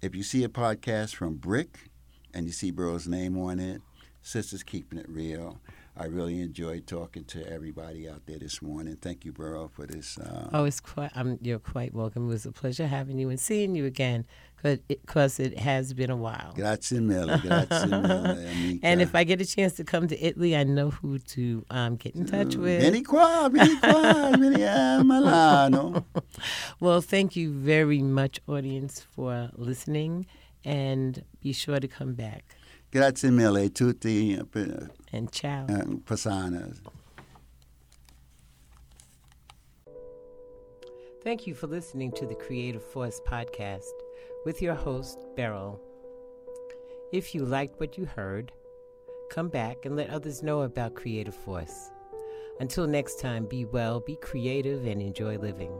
if 0.05 0.13
you 0.13 0.21
see 0.21 0.43
a 0.43 0.49
podcast 0.49 1.15
from 1.15 1.33
BRIC 1.33 1.89
and 2.31 2.45
you 2.45 2.51
see 2.51 2.69
Burl's 2.69 3.07
name 3.07 3.35
on 3.39 3.59
it, 3.59 3.81
sisters 4.21 4.61
keeping 4.61 4.99
it 4.99 5.09
real. 5.09 5.59
I 5.97 6.07
really 6.07 6.41
enjoyed 6.41 6.87
talking 6.87 7.23
to 7.25 7.49
everybody 7.49 8.09
out 8.09 8.25
there 8.25 8.37
this 8.37 8.61
morning. 8.61 8.97
Thank 9.01 9.23
you, 9.23 9.31
Burl, 9.31 9.69
for 9.69 9.85
this. 9.87 10.17
Uh, 10.17 10.49
Oh, 10.51 10.65
it's 10.65 10.81
quite. 10.81 11.09
Um, 11.15 11.37
you're 11.41 11.57
quite 11.59 11.93
welcome. 11.93 12.25
It 12.25 12.33
was 12.33 12.45
a 12.45 12.51
pleasure 12.51 12.85
having 12.87 13.17
you 13.17 13.29
and 13.29 13.39
seeing 13.39 13.75
you 13.75 13.85
again, 13.85 14.25
because 14.61 15.39
it, 15.39 15.57
has 15.59 15.93
been 15.93 16.09
a 16.09 16.17
while. 16.17 16.51
Grazie 16.53 16.99
mille, 16.99 17.37
grazie 17.39 17.87
mille. 17.89 18.79
And 18.83 19.01
if 19.01 19.15
I 19.15 19.23
get 19.23 19.39
a 19.39 19.45
chance 19.45 19.73
to 19.75 19.85
come 19.85 20.07
to 20.09 20.19
Italy, 20.21 20.53
I 20.55 20.63
know 20.65 20.89
who 20.89 21.17
to 21.19 21.65
um, 21.69 21.95
get 21.95 22.13
in 22.13 22.25
touch 22.25 22.55
with. 22.57 22.81
Vieni 22.81 23.01
qua, 23.01 23.47
vieni 23.49 23.79
qua, 23.79 24.35
vieni 24.37 24.63
a 24.63 25.01
Milano. 25.01 26.05
Well, 26.81 26.99
thank 26.99 27.37
you 27.37 27.51
very 27.51 28.01
much, 28.01 28.41
audience, 28.47 28.99
for 28.99 29.49
listening, 29.55 30.25
and 30.65 31.23
be 31.41 31.53
sure 31.53 31.79
to 31.79 31.87
come 31.87 32.15
back. 32.15 32.43
Grazie 32.91 33.29
mille, 33.31 33.69
tutti 33.69 34.39
And 35.15 35.31
ciao. 35.31 35.65
personas. 36.05 36.81
Thank 41.23 41.47
you 41.47 41.55
for 41.55 41.67
listening 41.67 42.11
to 42.11 42.25
the 42.25 42.35
Creative 42.35 42.83
Force 42.83 43.21
podcast 43.25 43.93
with 44.45 44.61
your 44.61 44.75
host, 44.75 45.25
Beryl. 45.37 45.79
If 47.13 47.33
you 47.33 47.45
liked 47.45 47.79
what 47.79 47.97
you 47.97 48.05
heard, 48.05 48.51
come 49.31 49.47
back 49.47 49.85
and 49.85 49.95
let 49.95 50.09
others 50.09 50.43
know 50.43 50.63
about 50.63 50.95
Creative 50.95 51.33
Force. 51.33 51.91
Until 52.59 52.85
next 52.85 53.19
time, 53.19 53.45
be 53.45 53.63
well, 53.63 54.01
be 54.01 54.17
creative, 54.17 54.85
and 54.85 55.01
enjoy 55.01 55.37
living. 55.37 55.71